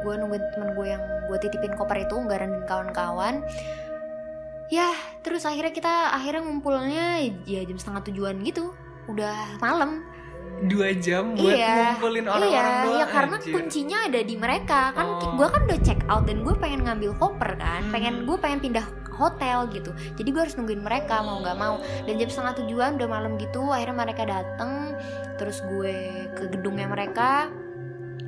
gue 0.00 0.14
nungguin 0.16 0.44
temen 0.56 0.72
gue 0.74 0.86
yang 0.96 1.02
gue 1.28 1.38
titipin 1.38 1.76
koper 1.76 2.02
itu 2.02 2.14
Unggaran 2.16 2.50
dan 2.50 2.64
kawan-kawan. 2.66 3.44
Ya 4.70 4.94
terus 5.26 5.42
akhirnya 5.42 5.74
kita 5.74 6.14
akhirnya 6.14 6.46
ngumpulnya 6.46 7.18
ya 7.42 7.60
jam 7.66 7.78
setengah 7.78 8.06
tujuan 8.10 8.38
gitu. 8.46 8.70
Udah 9.10 9.58
malam 9.58 10.06
dua 10.60 10.92
jam 10.92 11.32
buat 11.32 11.56
iya. 11.56 11.96
ngumpulin 11.96 12.26
orang-orang 12.28 12.52
iya, 12.52 12.84
doang. 12.84 12.96
iya 13.00 13.06
karena 13.08 13.36
anjir. 13.40 13.52
kuncinya 13.56 13.98
ada 14.04 14.20
di 14.20 14.34
mereka. 14.36 14.80
Kan 14.92 15.06
Oh. 15.10 15.34
gue 15.40 15.48
kan 15.48 15.60
udah 15.64 15.80
check 15.80 16.00
out 16.12 16.24
dan 16.28 16.44
gue 16.44 16.54
pengen 16.60 16.80
ngambil 16.84 17.16
koper 17.16 17.56
kan. 17.56 17.80
Hmm. 17.88 17.92
pengen 17.92 18.14
gue 18.28 18.36
pengen 18.36 18.60
pindah 18.60 18.86
hotel 19.16 19.68
gitu. 19.72 19.90
Jadi 20.16 20.28
gue 20.28 20.40
harus 20.40 20.54
nungguin 20.60 20.84
mereka 20.84 21.24
mau 21.24 21.40
nggak 21.40 21.56
mau. 21.56 21.80
Dan 22.04 22.14
jam 22.20 22.28
setengah 22.28 22.54
tujuan 22.64 23.00
udah 23.00 23.08
malam 23.08 23.40
gitu 23.40 23.72
akhirnya 23.72 23.96
mereka 23.96 24.22
dateng. 24.28 24.96
Terus 25.40 25.64
gue 25.64 25.96
ke 26.36 26.44
gedungnya 26.52 26.88
mereka. 26.88 27.48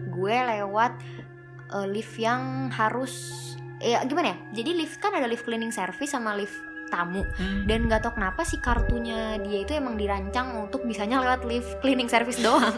Gue 0.09 0.33
lewat 0.33 0.93
eh, 1.77 1.87
lift 1.89 2.17
yang 2.17 2.73
harus 2.73 3.13
ya 3.77 4.01
gimana 4.09 4.33
ya? 4.33 4.37
Jadi 4.63 4.71
lift 4.81 4.97
kan 5.05 5.13
ada 5.13 5.29
lift 5.29 5.45
cleaning 5.45 5.73
service 5.73 6.17
sama 6.17 6.33
lift 6.33 6.72
tamu. 6.93 7.25
Hmm. 7.33 7.65
dan 7.65 7.89
nggak 7.89 8.05
tau 8.05 8.13
kenapa 8.13 8.45
si 8.45 8.61
kartunya 8.61 9.41
dia 9.41 9.65
itu 9.65 9.73
emang 9.73 9.97
dirancang 9.97 10.53
untuk 10.61 10.85
bisanya 10.85 11.19
lewat 11.19 11.49
lift 11.49 11.81
cleaning 11.81 12.07
service 12.07 12.37
doang. 12.45 12.77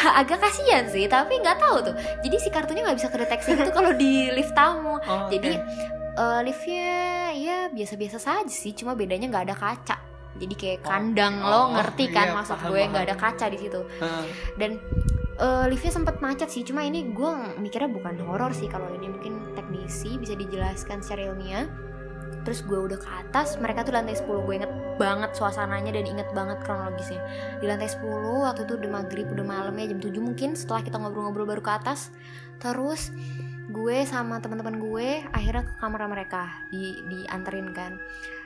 Agak 0.00 0.40
kasihan 0.40 0.88
sih 0.88 1.04
tapi 1.04 1.36
nggak 1.36 1.60
tahu 1.60 1.84
tuh. 1.84 1.94
Jadi 2.24 2.36
si 2.38 2.48
kartunya 2.48 2.80
nggak 2.80 2.96
bisa 2.96 3.08
kedeteksi 3.08 3.52
gitu 3.54 3.70
kalau 3.76 3.92
di 3.92 4.32
lift 4.32 4.50
tamu. 4.52 4.96
Oh, 4.98 5.28
jadi 5.28 5.60
oke. 5.60 6.16
eh, 6.16 6.40
liftnya 6.42 6.96
ya 7.32 7.58
biasa-biasa 7.68 8.16
saja 8.16 8.48
sih 8.48 8.72
cuma 8.72 8.92
bedanya 8.92 9.28
nggak 9.28 9.44
ada 9.46 9.56
kaca. 9.56 9.96
Jadi 10.32 10.54
kayak 10.56 10.80
kandang 10.80 11.44
Oh, 11.44 11.48
lo 11.68 11.76
ngerti 11.76 12.08
kan 12.08 12.32
iya, 12.32 12.34
maksud 12.34 12.56
paham, 12.56 12.72
gue 12.72 12.80
nggak 12.88 13.04
ada 13.04 13.16
kaca 13.16 13.46
di 13.46 13.58
situ. 13.60 13.80
Heeh. 14.00 14.24
dan 14.56 14.70
eh, 15.36 15.64
liftnya 15.68 15.92
sempat 15.92 16.20
macet 16.20 16.48
sih 16.48 16.64
cuma 16.64 16.80
ini 16.80 17.12
gue 17.12 17.30
mikirnya 17.58 17.88
bukan 17.88 18.16
horor 18.24 18.52
sih 18.52 18.64
kalau 18.64 18.88
ini 18.90 19.08
mungkin 19.08 19.52
teknisi 19.52 20.16
bisa 20.16 20.32
dijelaskan 20.32 21.00
secara 21.00 21.28
ilmiah 21.28 21.68
terus 22.42 22.62
gue 22.66 22.74
udah 22.74 22.98
ke 22.98 23.08
atas 23.08 23.58
mereka 23.62 23.86
tuh 23.86 23.94
lantai 23.94 24.18
10 24.18 24.26
gue 24.26 24.54
inget 24.54 24.72
banget 25.00 25.30
suasananya 25.34 25.94
dan 25.94 26.04
inget 26.04 26.28
banget 26.36 26.58
kronologisnya. 26.62 27.22
Di 27.62 27.66
lantai 27.66 27.88
10 27.90 28.02
waktu 28.42 28.62
itu 28.66 28.74
udah 28.78 28.90
maghrib 28.90 29.26
udah 29.30 29.46
malam 29.46 29.74
ya 29.78 29.90
jam 29.90 30.00
7 30.02 30.18
mungkin 30.20 30.54
setelah 30.58 30.82
kita 30.84 30.96
ngobrol-ngobrol 31.00 31.48
baru 31.48 31.62
ke 31.62 31.72
atas. 31.72 32.10
Terus 32.58 33.10
gue 33.72 33.96
sama 34.04 34.42
teman-teman 34.42 34.76
gue 34.82 35.24
akhirnya 35.32 35.64
ke 35.64 35.74
kamar 35.80 36.06
mereka 36.10 36.50
di 36.68 37.02
dianterin 37.08 37.70
kan. 37.72 37.98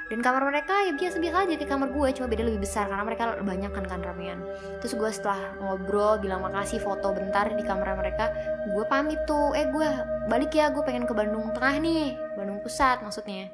Dan 0.07 0.23
kamar 0.23 0.47
mereka 0.47 0.87
ya 0.87 0.95
biasa-biasa 0.95 1.51
aja 1.51 1.55
kayak 1.59 1.67
kamar 1.67 1.91
gue 1.91 2.09
cuma 2.15 2.31
beda 2.31 2.47
lebih 2.47 2.63
besar 2.63 2.87
karena 2.87 3.03
mereka 3.03 3.43
banyak 3.43 3.75
kan 3.75 3.85
kan 3.91 3.99
ramean 4.07 4.39
terus 4.79 4.95
gue 4.95 5.11
setelah 5.11 5.59
ngobrol 5.59 6.23
bilang 6.23 6.47
makasih 6.47 6.79
foto 6.79 7.11
bentar 7.11 7.51
di 7.51 7.67
kamar 7.67 7.99
mereka 7.99 8.31
gue 8.71 8.85
pamit 8.87 9.19
tuh. 9.27 9.51
Eh 9.59 9.67
gue 9.67 9.89
balik 10.31 10.55
ya 10.55 10.71
gue 10.71 10.87
pengen 10.87 11.11
ke 11.11 11.15
Bandung 11.17 11.51
Tengah 11.51 11.83
nih 11.83 12.15
Bandung 12.39 12.63
Pusat 12.63 13.03
maksudnya 13.03 13.51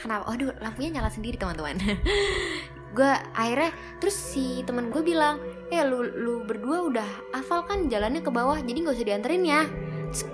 kenapa? 0.00 0.24
Aduh 0.28 0.52
lampunya 0.60 1.00
nyala 1.00 1.10
sendiri 1.10 1.40
teman-teman. 1.40 1.76
Gue 2.96 3.12
akhirnya 3.36 3.76
terus 4.00 4.16
si 4.16 4.64
teman 4.64 4.88
gue 4.88 5.04
bilang 5.04 5.36
eh 5.68 5.84
lu 5.84 6.00
lu 6.00 6.34
berdua 6.48 6.88
udah 6.88 7.08
hafal 7.36 7.68
kan 7.68 7.92
jalannya 7.92 8.24
ke 8.24 8.32
bawah 8.32 8.56
jadi 8.56 8.72
nggak 8.72 8.96
usah 8.96 9.04
dianterin 9.04 9.44
ya. 9.44 9.68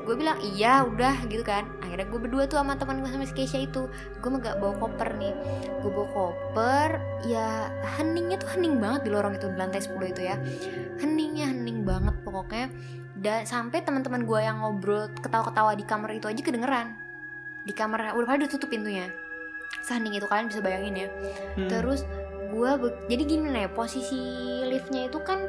Gue 0.06 0.14
bilang 0.14 0.38
iya 0.38 0.86
udah 0.86 1.26
gitu 1.26 1.42
kan. 1.42 1.66
Akhirnya 1.82 2.06
gue 2.06 2.20
berdua 2.22 2.46
tuh 2.46 2.62
sama 2.62 2.78
teman 2.78 3.02
gue 3.02 3.10
sama 3.10 3.26
si 3.26 3.34
Keisha 3.34 3.58
itu. 3.58 3.90
Gue 4.22 4.28
mah 4.30 4.38
gak 4.38 4.62
bawa 4.62 4.78
koper 4.78 5.10
nih. 5.18 5.34
Gue 5.82 5.90
bawa 5.90 6.08
koper 6.14 6.88
ya 7.26 7.72
heningnya 7.98 8.38
tuh 8.38 8.54
hening 8.54 8.78
banget 8.78 9.08
di 9.08 9.10
lorong 9.10 9.34
itu 9.34 9.50
di 9.50 9.58
lantai 9.58 9.82
10 9.82 9.98
itu 10.14 10.22
ya. 10.22 10.36
Heningnya 11.02 11.50
hening 11.50 11.82
banget 11.82 12.14
pokoknya. 12.22 12.70
Dan 13.18 13.42
sampai 13.42 13.82
teman-teman 13.82 14.22
gue 14.22 14.38
yang 14.38 14.62
ngobrol 14.62 15.10
ketawa-ketawa 15.18 15.74
di 15.74 15.82
kamar 15.82 16.14
itu 16.14 16.30
aja 16.30 16.42
kedengeran. 16.46 16.94
Di 17.66 17.74
kamar 17.74 18.14
udah 18.14 18.28
pada 18.28 18.46
tutup 18.46 18.70
pintunya 18.70 19.10
sehening 19.80 20.12
itu 20.12 20.28
kalian 20.28 20.52
bisa 20.52 20.60
bayangin 20.60 21.06
ya 21.06 21.08
Hmm. 21.56 21.68
terus 21.72 22.04
gue 22.52 22.70
jadi 23.08 23.22
gini 23.24 23.46
nih 23.48 23.72
posisi 23.72 24.20
liftnya 24.68 25.08
itu 25.08 25.16
kan 25.24 25.48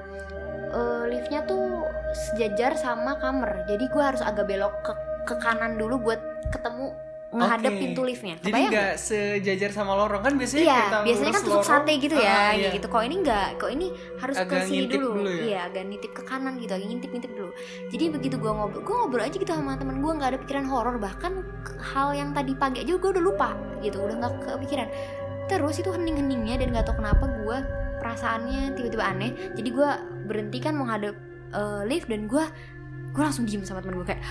eh, 0.72 1.04
liftnya 1.12 1.44
tuh 1.44 1.84
sejajar 2.16 2.80
sama 2.80 3.20
kamar 3.20 3.68
jadi 3.68 3.84
gue 3.92 4.04
harus 4.04 4.24
agak 4.24 4.48
belok 4.48 4.74
ke 4.82 4.94
ke 5.24 5.36
kanan 5.40 5.76
dulu 5.76 6.00
buat 6.00 6.20
ketemu 6.52 6.96
menghadap 7.34 7.72
Oke. 7.74 7.82
pintu 7.82 8.02
liftnya 8.06 8.36
jadi 8.38 8.46
Kebayang 8.54 8.72
nggak 8.72 8.94
sejajar 9.02 9.70
sama 9.74 9.94
lorong 9.98 10.22
kan 10.22 10.34
biasanya 10.38 10.64
Iya, 10.64 10.78
kita 10.78 10.98
biasanya 11.02 11.34
kan 11.34 11.44
tusuk 11.44 11.66
sate 11.66 11.94
gitu 11.98 12.16
ya, 12.16 12.30
ah, 12.30 12.52
iya. 12.54 12.70
gitu. 12.70 12.88
Kok 12.88 13.04
ini 13.04 13.16
enggak, 13.26 13.48
kok 13.58 13.72
ini 13.74 13.88
harus 14.22 14.38
Agak 14.38 14.50
ke 14.54 14.58
sini 14.70 14.78
ngintip 14.86 15.00
dulu. 15.02 15.12
dulu 15.18 15.30
ya? 15.30 15.42
Iya, 15.42 15.60
agak 15.66 15.84
nitip 15.90 16.12
ke 16.14 16.24
kanan 16.24 16.54
gitu, 16.62 16.72
agak 16.78 16.88
ngintip-ngintip 16.94 17.32
dulu. 17.34 17.52
Jadi 17.90 18.04
begitu 18.14 18.36
gua 18.38 18.52
ngobrol, 18.54 18.82
gua 18.86 18.96
ngobrol 19.04 19.24
aja 19.26 19.34
gitu 19.34 19.52
sama 19.52 19.74
temen 19.76 19.98
gua 20.00 20.12
nggak 20.14 20.30
ada 20.30 20.40
pikiran 20.46 20.66
horor, 20.70 20.96
bahkan 21.02 21.42
hal 21.82 22.10
yang 22.14 22.30
tadi 22.38 22.54
pagi 22.54 22.78
aja 22.86 22.92
gua 23.02 23.10
udah 23.18 23.24
lupa 23.24 23.50
gitu, 23.82 23.98
udah 23.98 24.16
nggak 24.22 24.34
kepikiran. 24.46 24.88
Terus 25.50 25.76
itu 25.82 25.90
hening-heningnya 25.90 26.56
dan 26.62 26.68
nggak 26.70 26.86
tahu 26.86 27.02
kenapa 27.02 27.26
gua 27.42 27.58
perasaannya 27.98 28.78
tiba-tiba 28.78 29.04
aneh. 29.04 29.32
Jadi 29.58 29.70
gua 29.74 29.98
berhenti 30.30 30.62
kan 30.62 30.78
menghadap 30.78 31.18
eh, 31.54 31.82
lift 31.90 32.08
dan 32.08 32.30
gua 32.30 32.46
gua 33.10 33.30
langsung 33.30 33.50
diem 33.50 33.66
sama 33.66 33.82
temen 33.82 33.98
gua 33.98 34.14
kayak 34.14 34.22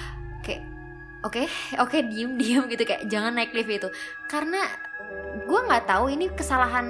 oke 1.23 1.43
oke 1.79 1.97
diem 2.07 2.37
diem 2.41 2.65
gitu 2.69 2.83
kayak 2.87 3.07
jangan 3.09 3.35
naik 3.35 3.55
lift 3.55 3.71
itu. 3.71 3.89
Karena 4.27 4.63
gue 5.43 5.61
nggak 5.69 5.89
tahu 5.89 6.13
ini 6.13 6.29
kesalahan 6.33 6.87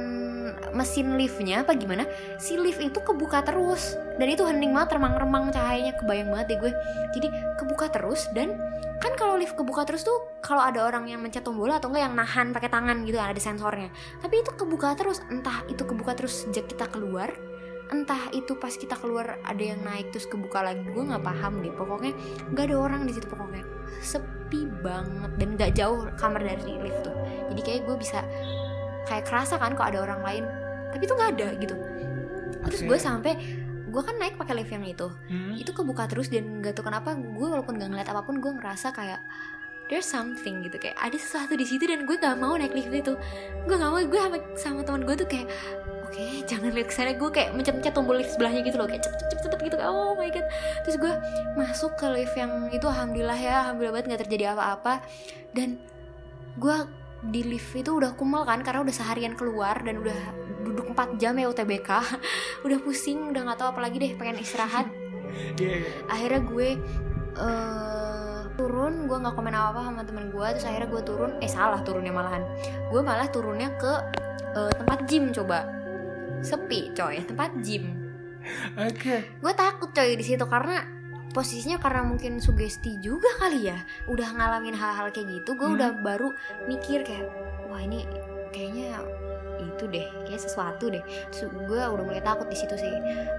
mesin 0.73 1.21
liftnya 1.21 1.63
apa 1.63 1.77
gimana 1.77 2.09
si 2.41 2.57
lift 2.57 2.81
itu 2.81 2.99
kebuka 3.01 3.45
terus. 3.45 3.97
Dan 4.17 4.29
itu 4.29 4.45
hening 4.45 4.73
banget 4.77 5.01
remang-remang 5.01 5.53
cahayanya 5.53 5.97
kebayang 5.97 6.33
banget 6.33 6.57
deh 6.57 6.59
gue. 6.69 6.73
Jadi 7.17 7.29
kebuka 7.61 7.93
terus 7.93 8.29
dan 8.33 8.57
kan 9.03 9.19
kalau 9.19 9.35
lift 9.35 9.59
kebuka 9.59 9.83
terus 9.83 10.07
tuh 10.07 10.15
kalau 10.39 10.63
ada 10.63 10.87
orang 10.87 11.11
yang 11.11 11.19
mencet 11.19 11.43
tombol 11.43 11.67
atau 11.71 11.91
enggak 11.91 12.07
yang 12.07 12.15
nahan 12.15 12.55
pakai 12.55 12.71
tangan 12.71 13.03
gitu 13.05 13.19
ada 13.19 13.37
sensornya. 13.41 13.91
Tapi 14.23 14.41
itu 14.41 14.51
kebuka 14.55 14.95
terus 14.95 15.21
entah 15.29 15.65
itu 15.69 15.83
kebuka 15.83 16.15
terus 16.15 16.47
sejak 16.47 16.71
kita 16.71 16.87
keluar 16.89 17.33
entah 17.93 18.33
itu 18.33 18.57
pas 18.57 18.73
kita 18.73 18.97
keluar 18.97 19.37
ada 19.45 19.61
yang 19.61 19.85
naik 19.85 20.09
terus 20.09 20.25
kebuka 20.25 20.65
lagi 20.65 20.81
gue 20.81 21.05
nggak 21.05 21.21
paham 21.21 21.61
deh. 21.61 21.73
Pokoknya 21.77 22.17
nggak 22.51 22.65
ada 22.73 22.77
orang 22.81 23.01
di 23.05 23.13
situ 23.13 23.29
pokoknya. 23.29 23.63
Sepi 24.01 24.65
banget 24.81 25.31
dan 25.37 25.49
nggak 25.61 25.73
jauh 25.77 26.09
kamar 26.17 26.41
dari 26.41 26.81
lift 26.81 27.05
tuh. 27.05 27.15
Jadi 27.53 27.61
kayak 27.61 27.81
gue 27.85 27.97
bisa 28.01 28.25
kayak 29.05 29.29
kerasa 29.29 29.61
kan 29.61 29.77
kok 29.77 29.85
ada 29.85 30.01
orang 30.01 30.25
lain. 30.25 30.45
Tapi 30.97 31.03
itu 31.05 31.13
nggak 31.13 31.31
ada 31.37 31.49
gitu. 31.61 31.77
Terus 32.73 32.81
Oke. 32.83 32.89
gue 32.89 32.99
sampai 32.99 33.33
gue 33.93 34.03
kan 34.03 34.17
naik 34.17 34.41
pakai 34.41 34.57
lift 34.57 34.73
yang 34.73 34.89
itu. 34.89 35.09
Hmm. 35.29 35.53
itu 35.53 35.71
kebuka 35.77 36.09
terus 36.09 36.33
dan 36.33 36.65
nggak 36.65 36.73
tahu 36.73 36.89
kenapa 36.89 37.13
gue 37.13 37.47
walaupun 37.47 37.77
gak 37.77 37.93
ngeliat 37.93 38.09
apa 38.09 38.25
pun 38.25 38.41
gue 38.41 38.53
ngerasa 38.57 38.89
kayak 38.97 39.21
there's 39.93 40.09
something 40.09 40.65
gitu. 40.65 40.81
Kayak 40.81 40.97
ada 40.97 41.17
sesuatu 41.21 41.53
di 41.53 41.69
situ 41.69 41.85
dan 41.85 42.09
gue 42.09 42.17
gak 42.17 42.41
mau 42.41 42.57
naik 42.57 42.73
lift 42.73 42.89
itu. 42.89 43.13
Gue 43.69 43.77
gak 43.77 43.93
mau 43.93 44.01
gue 44.01 44.17
sama 44.17 44.39
sama 44.57 44.81
teman 44.81 45.05
gue 45.05 45.17
tuh 45.21 45.29
kayak 45.29 45.53
oke 46.13 46.45
jangan 46.45 46.77
lihat 46.77 46.93
ke 46.93 46.95
sana 46.95 47.17
gue 47.17 47.31
kayak 47.33 47.57
mencet-mencet 47.57 47.97
tombol 47.97 48.21
lift 48.21 48.37
sebelahnya 48.37 48.61
gitu 48.61 48.77
loh 48.77 48.85
kayak 48.85 49.01
cepet 49.09 49.33
cepet 49.33 49.49
cepet 49.49 49.59
gitu. 49.73 49.77
Oh 49.81 50.13
my 50.13 50.29
god. 50.29 50.45
Terus 50.85 50.97
gue 51.01 51.13
masuk 51.57 51.97
ke 51.97 52.05
lift 52.13 52.37
yang 52.37 52.69
itu 52.69 52.85
alhamdulillah 52.85 53.41
ya 53.41 53.65
alhamdulillah 53.65 53.97
banget 53.97 54.07
nggak 54.13 54.23
terjadi 54.29 54.45
apa-apa. 54.53 55.01
Dan 55.57 55.81
gue 56.61 56.77
di 57.33 57.41
lift 57.49 57.73
itu 57.73 57.97
udah 57.97 58.13
kumal 58.13 58.45
kan 58.45 58.61
karena 58.61 58.85
udah 58.85 58.93
seharian 58.93 59.33
keluar 59.33 59.81
dan 59.81 60.05
udah 60.05 60.19
duduk 60.69 60.93
4 60.93 61.17
jam 61.17 61.33
ya 61.39 61.49
UTBK 61.49 61.91
udah 62.67 62.79
pusing 62.85 63.33
udah 63.33 63.41
nggak 63.49 63.59
tahu 63.63 63.69
apa 63.73 63.81
lagi 63.89 63.97
deh 63.97 64.13
pengen 64.21 64.37
istirahat. 64.37 64.85
Iya, 65.57 65.81
iya. 65.81 65.91
akhirnya 66.13 66.41
gue 66.45 66.69
eh 67.33 68.41
turun 68.53 69.09
gue 69.09 69.17
nggak 69.17 69.33
komen 69.33 69.57
apa 69.57 69.73
apa 69.73 69.81
sama 69.89 70.03
temen 70.05 70.29
gue 70.29 70.47
terus 70.53 70.69
akhirnya 70.69 70.93
gue 70.93 71.03
turun 71.09 71.31
eh 71.41 71.49
salah 71.49 71.81
turunnya 71.81 72.13
malahan. 72.13 72.45
Gue 72.93 73.01
malah 73.01 73.33
turunnya 73.33 73.73
ke 73.81 73.93
eh, 74.53 74.73
tempat 74.77 75.09
gym 75.09 75.33
coba 75.33 75.82
sepi 76.43 76.91
coy. 76.93 77.23
Tempat 77.23 77.51
gym. 77.63 77.89
Oke. 78.75 79.23
Gue 79.39 79.53
takut 79.55 79.89
coy 79.89 80.13
di 80.13 80.23
situ 80.23 80.43
karena 80.45 80.83
posisinya 81.31 81.79
karena 81.79 82.05
mungkin 82.05 82.37
sugesti 82.39 82.99
juga 82.99 83.31
kali 83.39 83.65
ya. 83.65 83.79
Udah 84.05 84.29
ngalamin 84.29 84.75
hal-hal 84.75 85.09
kayak 85.09 85.31
gitu 85.33 85.55
gue 85.55 85.65
Hmm. 85.65 85.79
udah 85.79 85.91
baru 85.99 86.29
mikir 86.67 87.03
kayak 87.03 87.25
wah 87.67 87.79
ini 87.79 88.05
kayaknya 88.51 89.01
itu 89.63 89.87
deh 89.87 90.05
kayak 90.27 90.43
sesuatu 90.43 90.91
deh. 90.91 91.01
Terus 91.31 91.47
gue 91.49 91.81
udah 91.81 92.03
mulai 92.03 92.21
takut 92.21 92.45
di 92.47 92.59
situ 92.59 92.75
sih. 92.75 92.91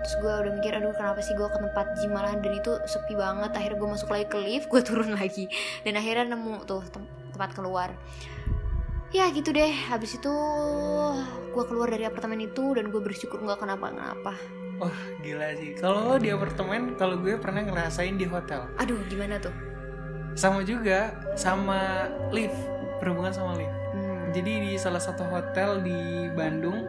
Terus 0.01 0.15
gue 0.17 0.33
udah 0.39 0.51
mikir 0.55 0.71
aduh 0.71 0.89
kenapa 0.89 1.19
sih 1.19 1.35
gue 1.35 1.45
ke 1.45 1.59
tempat 1.59 1.99
gym 1.99 2.11
malahan? 2.11 2.39
Dan 2.39 2.57
itu 2.57 2.79
sepi 2.85 3.13
banget. 3.13 3.51
Akhirnya 3.51 3.77
gue 3.77 3.89
masuk 3.91 4.09
lagi 4.09 4.25
ke 4.25 4.39
lift 4.39 4.67
gue 4.67 4.81
turun 4.81 5.11
lagi. 5.19 5.51
Dan 5.83 5.93
akhirnya 5.93 6.31
nemu 6.31 6.63
tuh 6.63 6.81
tem- 6.87 7.05
tempat 7.29 7.51
keluar 7.53 7.89
ya 9.13 9.29
gitu 9.31 9.53
deh. 9.53 9.71
Habis 9.93 10.17
itu 10.17 10.33
gue 11.53 11.63
keluar 11.69 11.87
dari 11.87 12.03
apartemen 12.09 12.41
itu 12.41 12.73
dan 12.73 12.89
gue 12.89 12.99
bersyukur 12.99 13.39
nggak 13.39 13.61
kenapa-kenapa 13.61 14.33
gila 15.23 15.49
sih. 15.55 15.71
Kalau 15.77 16.19
di 16.19 16.29
apartemen 16.33 16.95
kalau 16.99 17.19
gue 17.21 17.37
pernah 17.39 17.63
ngerasain 17.63 18.15
di 18.19 18.27
hotel. 18.27 18.67
Aduh 18.79 18.99
gimana 19.07 19.39
tuh? 19.39 19.53
Sama 20.33 20.65
juga 20.65 21.13
sama 21.37 22.09
lift 22.33 22.57
berhubungan 22.99 23.33
sama 23.35 23.59
lift. 23.59 23.75
Hmm. 23.93 24.31
jadi 24.33 24.51
di 24.65 24.71
salah 24.79 24.97
satu 24.97 25.21
hotel 25.27 25.83
di 25.85 26.25
Bandung 26.33 26.87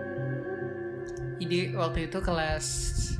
jadi 1.36 1.76
waktu 1.76 2.08
itu 2.08 2.22
kelas 2.24 2.66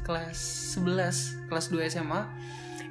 kelas 0.06 0.38
11 0.80 1.50
kelas 1.50 1.66
2 1.68 1.92
SMA 1.92 2.22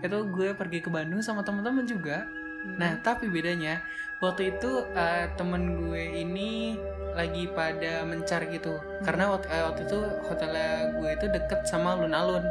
itu 0.04 0.17
gue 0.30 0.52
pergi 0.54 0.84
ke 0.84 0.91
Bandung 0.91 1.23
sama 1.23 1.41
teman-teman 1.41 1.88
juga. 1.88 2.28
Hmm. 2.28 2.78
nah 2.80 2.91
tapi 2.99 3.32
bedanya 3.32 3.82
waktu 4.24 4.56
itu 4.56 4.88
eh, 4.96 5.28
temen 5.36 5.84
gue 5.84 6.24
ini 6.24 6.80
lagi 7.14 7.46
pada 7.54 8.02
mencar 8.10 8.50
gitu 8.50 8.74
karena 9.06 9.30
waktu, 9.30 9.46
eh, 9.54 9.62
waktu 9.62 9.82
itu 9.86 10.00
hotelnya 10.26 10.98
gue 10.98 11.10
itu 11.14 11.26
deket 11.30 11.68
sama 11.70 11.94
alun-alun 11.94 12.42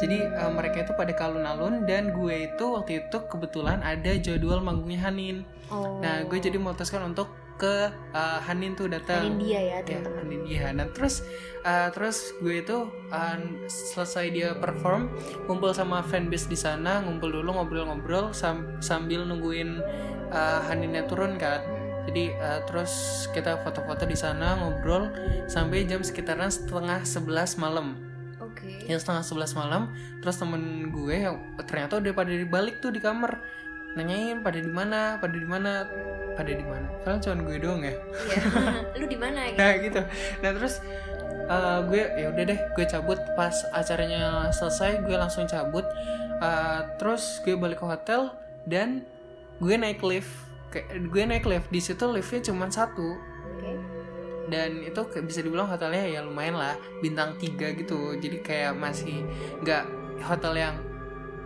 jadi 0.00 0.26
eh, 0.26 0.50
mereka 0.50 0.82
itu 0.88 0.92
pada 0.96 1.12
ke 1.14 1.22
alun-alun 1.22 1.84
dan 1.86 2.10
gue 2.16 2.50
itu 2.50 2.64
waktu 2.66 3.06
itu 3.06 3.18
kebetulan 3.28 3.78
ada 3.84 4.16
jadwal 4.18 4.64
manggungnya 4.64 5.04
Hanin 5.04 5.44
Oh. 5.68 6.00
Nah, 6.00 6.24
gue 6.24 6.38
jadi 6.40 6.56
memutuskan 6.56 7.04
untuk 7.04 7.28
ke 7.60 7.92
uh, 8.16 8.40
Hanin 8.40 8.72
tuh 8.72 8.88
datang. 8.88 9.20
Hanin 9.20 9.36
dia 9.36 9.60
ya 9.60 9.78
Ya, 9.84 10.00
teman-teman. 10.00 10.16
Hanin 10.24 10.40
dia. 10.48 10.64
Nah, 10.72 10.88
terus 10.96 11.20
uh, 11.60 11.92
terus 11.92 12.32
gue 12.40 12.64
itu 12.64 12.88
uh, 13.12 13.36
selesai 13.68 14.32
dia 14.32 14.56
perform, 14.56 15.12
ngumpul 15.44 15.74
sama 15.76 16.00
fanbase 16.00 16.48
di 16.48 16.56
sana, 16.56 17.04
ngumpul 17.04 17.28
dulu 17.28 17.52
ngobrol-ngobrol 17.52 18.32
sam- 18.32 18.80
sambil 18.80 19.28
nungguin 19.28 19.76
uh, 20.32 20.60
Haninnya 20.66 21.04
turun 21.08 21.36
kan. 21.36 21.60
Jadi 22.08 22.32
uh, 22.40 22.64
terus 22.64 23.24
kita 23.36 23.60
foto-foto 23.60 24.08
di 24.08 24.16
sana 24.16 24.56
ngobrol 24.56 25.12
sampai 25.44 25.84
jam 25.84 26.00
sekitaran 26.00 26.48
setengah 26.48 27.04
sebelas 27.04 27.60
malam. 27.60 28.00
Oke. 28.40 28.88
Ya 28.88 28.96
setengah 28.96 29.20
sebelas 29.20 29.52
malam, 29.52 29.92
terus 30.24 30.40
temen 30.40 30.88
gue 30.88 31.16
yang 31.28 31.36
ternyata 31.68 32.00
udah 32.00 32.12
pada 32.16 32.32
dibalik 32.32 32.80
tuh 32.80 32.88
di 32.88 33.00
kamar 33.04 33.44
nanyain 33.92 34.40
pada 34.40 34.58
di 34.62 34.72
mana, 34.72 35.20
pada 35.20 35.36
di 35.36 35.48
mana, 35.48 35.84
pada 36.32 36.48
di 36.48 36.64
mana. 36.64 36.86
Soalnya 37.04 37.20
cuma 37.28 37.44
gue 37.44 37.58
doang 37.60 37.82
ya. 37.84 37.92
Iya. 37.92 38.40
Lu 39.00 39.06
di 39.10 39.18
mana 39.18 39.40
gitu? 39.52 39.58
Nah 39.60 39.72
gitu. 39.76 40.00
Nah 40.40 40.50
terus 40.56 40.74
uh, 41.50 41.78
gue 41.84 42.02
ya 42.16 42.26
udah 42.32 42.44
deh, 42.46 42.58
gue 42.72 42.84
cabut 42.88 43.18
pas 43.36 43.54
acaranya 43.76 44.48
selesai, 44.54 45.04
gue 45.04 45.16
langsung 45.16 45.44
cabut. 45.44 45.84
Uh, 46.38 46.86
terus 46.96 47.42
gue 47.42 47.58
balik 47.58 47.82
ke 47.82 47.86
hotel 47.86 48.30
dan 48.64 49.02
gue 49.58 49.74
naik 49.74 50.00
lift. 50.00 50.30
Kayak 50.68 50.86
gue 51.02 51.22
naik 51.24 51.44
lift 51.44 51.68
di 51.68 51.80
situ 51.80 52.04
liftnya 52.06 52.44
cuma 52.44 52.68
satu 52.68 53.16
Oke. 53.48 53.72
dan 54.48 54.76
itu 54.78 55.00
kayak 55.02 55.24
bisa 55.24 55.40
dibilang 55.40 55.64
hotelnya 55.64 56.04
ya 56.04 56.20
lumayan 56.20 56.54
lah 56.54 56.72
bintang 57.00 57.34
3 57.34 57.56
gitu 57.74 58.12
jadi 58.14 58.36
kayak 58.38 58.72
masih 58.76 59.24
nggak 59.60 59.84
hotel 60.20 60.52
yang 60.52 60.76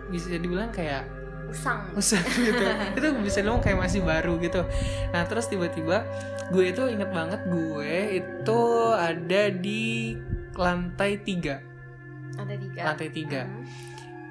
bisa 0.08 0.26
dibilang 0.34 0.68
kayak 0.68 1.06
Usang. 1.46 1.86
usah 1.94 2.18
gitu 2.50 2.66
itu 2.92 3.06
bisa 3.22 3.38
dibilang 3.40 3.62
kayak 3.62 3.78
masih 3.78 4.02
baru 4.02 4.34
gitu 4.38 4.66
nah 5.10 5.22
terus 5.22 5.46
tiba-tiba 5.46 6.02
gue 6.50 6.64
itu 6.66 6.82
inget 6.90 7.14
banget 7.14 7.46
gue 7.46 7.94
itu 8.18 8.60
ada 8.90 9.42
di 9.54 10.18
lantai 10.52 11.22
tiga 11.22 11.62
Ada 12.34 12.58
tiga. 12.58 12.80
lantai 12.82 13.08
tiga 13.08 13.42
Hmm. 13.46 13.62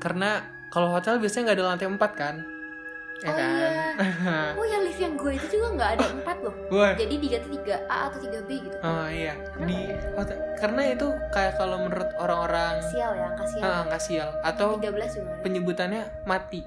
karena 0.03 0.29
kalau 0.67 0.91
hotel 0.91 1.15
biasanya 1.15 1.47
nggak 1.47 1.57
ada 1.63 1.67
lantai 1.71 1.87
empat 1.87 2.11
kan 2.11 2.35
ya 3.21 3.29
Oh 3.29 3.35
kan 3.35 3.93
Oh 4.57 4.65
ya 4.65 4.77
lift 4.79 4.97
yang 4.97 5.13
gue 5.13 5.31
itu 5.31 5.45
juga 5.51 5.67
nggak 5.71 5.89
ada 5.93 6.05
empat 6.11 6.37
loh. 6.41 6.55
Wah, 6.69 6.93
Jadi 6.93 7.15
diganti 7.15 7.49
tiga 7.53 7.75
A 7.85 8.09
atau 8.09 8.19
tiga 8.19 8.39
B 8.41 8.57
gitu. 8.59 8.77
oh 8.79 9.07
iya 9.07 9.33
Kenapa 9.37 9.61
di 9.63 9.77
ya? 9.77 9.97
hotel 10.13 10.37
karena 10.57 10.81
itu 10.89 11.07
kayak 11.29 11.53
kalau 11.55 11.77
menurut 11.79 12.09
orang-orang 12.15 12.73
Sial 12.83 13.11
ya, 13.11 13.25
angka 13.27 13.45
sial. 13.47 13.61
ah, 13.63 13.77
angka 13.81 13.99
sial 13.99 14.29
atau 14.41 14.69
13 14.75 14.81
juga 14.81 14.97
ada. 15.27 15.41
penyebutannya 15.41 16.01
mati 16.23 16.61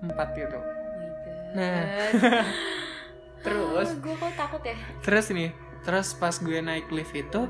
empat 0.00 0.28
gitu 0.34 0.58
Oh 0.58 0.64
my 0.94 1.08
god. 1.08 1.36
Nah. 1.50 1.82
terus 3.38 3.88
gue 3.96 4.14
kok 4.14 4.32
takut 4.34 4.62
ya. 4.62 4.76
terus 5.00 5.26
nih 5.30 5.50
terus 5.80 6.12
pas 6.12 6.34
gue 6.34 6.58
naik 6.58 6.90
lift 6.90 7.14
itu 7.14 7.40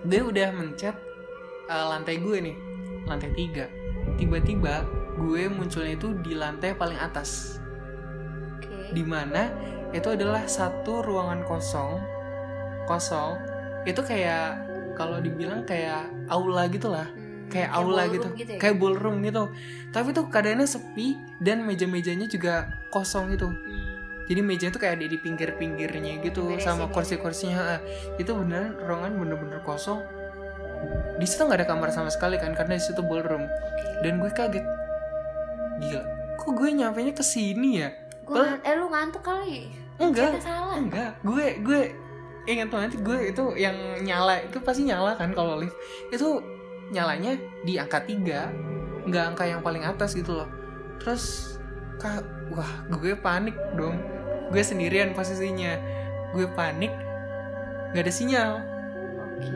gue 0.00 0.20
udah 0.22 0.48
mencet 0.50 0.94
uh, 1.66 1.86
lantai 1.88 2.16
gue 2.16 2.36
nih 2.40 2.56
lantai 3.04 3.30
tiga 3.32 3.66
tiba-tiba 4.16 4.86
gue 5.18 5.42
munculnya 5.50 5.98
itu 5.98 6.14
di 6.22 6.32
lantai 6.32 6.72
paling 6.72 6.96
atas. 6.96 7.58
Oke. 8.58 8.94
di 8.94 9.04
mana 9.04 9.52
itu 9.90 10.08
adalah 10.08 10.48
satu 10.48 11.04
ruangan 11.04 11.44
kosong 11.44 12.00
kosong. 12.86 13.36
Itu 13.84 14.00
kayak 14.00 14.64
kalau 14.96 15.20
dibilang 15.20 15.62
kayak 15.62 16.08
aula 16.26 16.66
gitu 16.72 16.88
lah 16.90 17.06
Hmm, 17.08 17.48
kayak 17.48 17.70
aula 17.72 18.04
ballroom 18.04 18.36
gitu, 18.36 18.52
ya? 18.52 18.58
kayak 18.60 18.76
ballroom 18.76 19.16
gitu. 19.24 19.44
Tapi 19.88 20.08
tuh 20.12 20.28
keadaannya 20.28 20.68
sepi 20.68 21.16
dan 21.40 21.64
meja-mejanya 21.64 22.28
juga 22.28 22.54
kosong 22.88 23.32
gitu. 23.32 23.48
Hmm. 23.48 23.86
jadi 24.28 24.44
meja 24.44 24.68
tuh 24.68 24.76
kayak 24.84 25.00
ada 25.00 25.08
di 25.08 25.16
pinggir-pinggirnya 25.16 26.20
gitu 26.20 26.52
Beresin 26.52 26.60
sama 26.76 26.84
ya. 26.84 26.92
kursi-kursinya 26.92 27.80
itu 28.20 28.28
beneran 28.36 28.76
ruangan 28.76 29.16
bener-bener 29.16 29.64
kosong. 29.64 30.04
Di 31.16 31.24
situ 31.24 31.48
nggak 31.48 31.64
ada 31.64 31.68
kamar 31.72 31.88
sama 31.88 32.12
sekali 32.12 32.36
kan 32.36 32.52
karena 32.52 32.76
di 32.76 32.84
situ 32.84 33.00
ballroom. 33.00 33.48
Dan 34.04 34.20
gue 34.20 34.28
kaget 34.28 34.68
gila. 35.78 36.02
Kok 36.36 36.50
gue 36.54 36.68
nyampe 36.72 36.98
nya 37.00 37.12
ke 37.12 37.22
sini 37.22 37.82
ya? 37.82 37.90
Gua 38.22 38.44
ngan- 38.44 38.62
eh 38.62 38.74
lu 38.74 38.86
ngantuk 38.88 39.22
kali. 39.22 39.72
enggak. 39.98 40.38
Salah. 40.38 40.78
enggak. 40.78 41.10
Gue 41.22 41.58
gue 41.58 41.80
ingat 42.46 42.70
banget 42.70 43.02
gue 43.02 43.18
itu 43.28 43.44
yang 43.58 43.74
nyala 44.00 44.40
itu 44.40 44.62
pasti 44.62 44.86
nyala 44.86 45.18
kan 45.18 45.34
kalau 45.34 45.58
lift. 45.58 45.74
Itu 46.08 46.38
nyalanya 46.88 47.34
di 47.62 47.76
angka 47.76 48.06
tiga 48.06 48.48
nggak 49.04 49.24
angka 49.34 49.44
yang 49.44 49.60
paling 49.60 49.82
atas 49.82 50.14
gitu 50.14 50.38
loh. 50.38 50.48
Terus 51.02 51.56
kak 51.98 52.22
wah 52.52 52.68
gue 52.88 53.18
panik 53.18 53.56
dong. 53.74 53.98
Gue 54.48 54.62
sendirian 54.62 55.12
posisinya. 55.12 55.76
Gue 56.30 56.46
panik 56.48 56.92
nggak 57.92 58.04
ada 58.04 58.12
sinyal. 58.12 58.50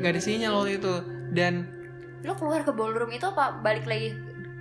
Nggak 0.03 0.11
ada 0.19 0.23
sinyal 0.23 0.53
waktu 0.59 0.83
itu. 0.83 0.95
Dan 1.33 1.71
Lu 2.23 2.35
keluar 2.35 2.63
ke 2.63 2.71
ballroom 2.71 3.11
itu 3.11 3.25
apa? 3.25 3.63
Balik 3.63 3.87
lagi 3.87 4.15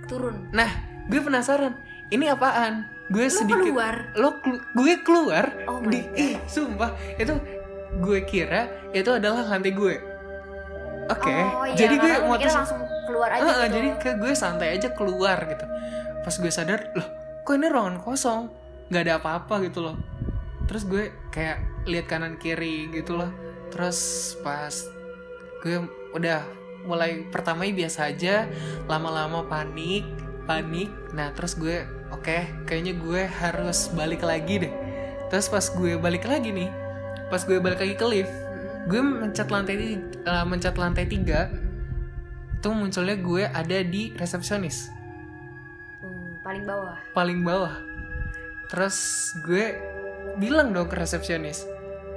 turun? 0.06 0.50
nah 0.50 0.66
gue 1.12 1.20
penasaran 1.20 1.74
ini 2.08 2.24
apaan? 2.26 2.88
Gue 3.06 3.28
sedikit 3.28 3.60
keluar. 3.62 4.08
lo 4.14 4.40
kelu- 4.40 4.64
gue 4.72 4.92
keluar 5.02 5.44
Oh 5.66 5.84
di 5.84 6.00
God. 6.00 6.16
ih 6.16 6.34
sumpah. 6.46 6.90
Itu 7.14 7.36
gue 7.94 8.18
kira 8.24 8.66
itu 8.90 9.10
adalah 9.10 9.44
lantai 9.44 9.70
gue. 9.70 9.94
Oke 11.04 11.28
Oh, 11.28 11.66
iya, 11.66 11.76
jadi 11.76 11.94
gue 11.98 12.14
mau 12.22 12.38
langsung 12.38 12.78
keluar 13.04 13.28
aja 13.28 13.42
Heeh, 13.42 13.58
gitu. 13.60 13.74
jadi 13.74 13.88
ke 13.98 14.10
gue 14.16 14.32
santai 14.32 14.68
aja 14.72 14.88
keluar 14.90 15.38
gitu. 15.44 15.64
Pas 16.22 16.32
gue 16.32 16.48
sadar 16.48 16.88
loh 16.94 17.08
kok 17.42 17.52
ini 17.52 17.66
ruangan 17.66 17.98
kosong? 17.98 18.48
Nggak 18.88 19.02
ada 19.02 19.14
apa-apa 19.18 19.60
gitu 19.62 19.82
loh. 19.82 19.96
Terus 20.64 20.86
gue 20.86 21.04
kayak 21.28 21.58
lihat 21.84 22.06
kanan 22.06 22.38
kiri 22.38 22.88
gitu 22.88 23.12
loh. 23.14 23.28
Terus 23.68 23.98
pas 24.40 24.72
gue 25.60 25.84
udah 26.12 26.40
mulai 26.82 27.26
pertama 27.28 27.66
biasa 27.66 28.08
aja 28.08 28.46
lama-lama 28.86 29.42
panik 29.44 30.06
panik. 30.44 30.90
Nah 31.14 31.30
terus 31.32 31.54
gue 31.58 31.86
oke 32.10 32.66
kayaknya 32.68 32.96
gue 32.98 33.26
harus 33.26 33.90
balik 33.94 34.22
lagi 34.24 34.68
deh. 34.68 34.72
Terus 35.32 35.48
pas 35.48 35.64
gue 35.64 35.96
balik 35.96 36.28
lagi 36.28 36.52
nih 36.52 36.82
pas 37.32 37.40
gue 37.48 37.56
balik 37.56 37.80
lagi 37.80 37.96
ke 37.96 38.04
lift 38.04 38.34
gue 38.92 39.00
mencet 39.00 39.48
lantai 39.48 39.96
eh, 40.04 40.44
mencet 40.44 40.76
lantai 40.76 41.08
tiga 41.08 41.48
itu 42.60 42.68
munculnya 42.68 43.16
gue 43.18 43.42
ada 43.48 43.78
di 43.82 44.12
resepsionis. 44.14 44.92
Hmm, 45.98 46.38
paling 46.44 46.62
bawah. 46.68 46.98
paling 47.16 47.40
bawah. 47.42 47.74
Terus 48.68 48.96
gue 49.42 49.80
bilang 50.36 50.70
dong 50.70 50.86
ke 50.86 50.94
resepsionis 50.94 51.66